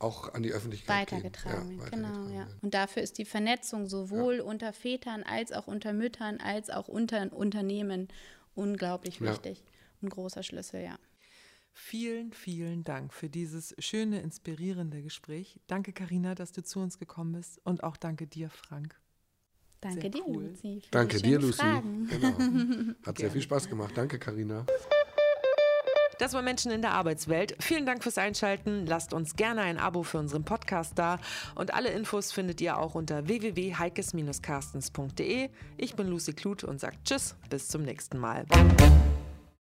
auch 0.00 0.32
an 0.34 0.42
die 0.42 0.50
Öffentlichkeit 0.50 1.12
weitergetragen. 1.12 1.78
Ja, 1.78 1.88
genau, 1.88 2.28
ja. 2.28 2.48
Und 2.62 2.74
dafür 2.74 3.02
ist 3.02 3.18
die 3.18 3.24
Vernetzung 3.24 3.86
sowohl 3.86 4.36
ja. 4.36 4.42
unter 4.42 4.72
Vätern 4.72 5.22
als 5.22 5.52
auch 5.52 5.66
unter 5.66 5.92
Müttern 5.92 6.38
als 6.38 6.70
auch 6.70 6.88
unter 6.88 7.32
Unternehmen 7.32 8.08
unglaublich 8.54 9.20
wichtig. 9.20 9.62
Ein 10.02 10.08
großer 10.08 10.42
Schlüssel, 10.42 10.82
ja. 10.82 10.98
Vielen, 11.72 12.32
vielen 12.32 12.82
Dank 12.82 13.14
für 13.14 13.28
dieses 13.28 13.74
schöne, 13.78 14.20
inspirierende 14.20 15.02
Gespräch. 15.02 15.60
Danke, 15.66 15.92
Karina, 15.92 16.34
dass 16.34 16.52
du 16.52 16.62
zu 16.62 16.80
uns 16.80 16.98
gekommen 16.98 17.32
bist 17.32 17.60
und 17.64 17.84
auch 17.84 17.96
danke 17.96 18.26
dir, 18.26 18.50
Frank. 18.50 18.98
Danke 19.80 20.00
sehr 20.00 20.10
dir, 20.10 20.26
cool. 20.26 20.44
Lucy. 20.46 20.82
Danke 20.90 21.22
dir, 21.22 21.38
Lucy. 21.38 21.62
Genau. 21.62 22.96
Hat 23.06 23.18
sehr 23.18 23.30
viel 23.32 23.42
Spaß 23.42 23.68
gemacht. 23.68 23.92
Danke, 23.96 24.18
Karina. 24.18 24.66
Das 26.20 26.34
war 26.34 26.42
Menschen 26.42 26.70
in 26.70 26.82
der 26.82 26.92
Arbeitswelt. 26.92 27.56
Vielen 27.60 27.86
Dank 27.86 28.02
fürs 28.02 28.18
Einschalten. 28.18 28.84
Lasst 28.84 29.14
uns 29.14 29.36
gerne 29.36 29.62
ein 29.62 29.78
Abo 29.78 30.02
für 30.02 30.18
unseren 30.18 30.44
Podcast 30.44 30.98
da. 30.98 31.18
Und 31.54 31.72
alle 31.72 31.88
Infos 31.88 32.30
findet 32.30 32.60
ihr 32.60 32.76
auch 32.76 32.94
unter 32.94 33.26
www.heikes-carstens.de. 33.26 35.48
Ich 35.78 35.94
bin 35.94 36.08
Lucy 36.08 36.34
Kluth 36.34 36.62
und 36.62 36.78
sage 36.78 36.98
Tschüss, 37.06 37.36
bis 37.48 37.68
zum 37.68 37.84
nächsten 37.84 38.18
Mal. 38.18 38.44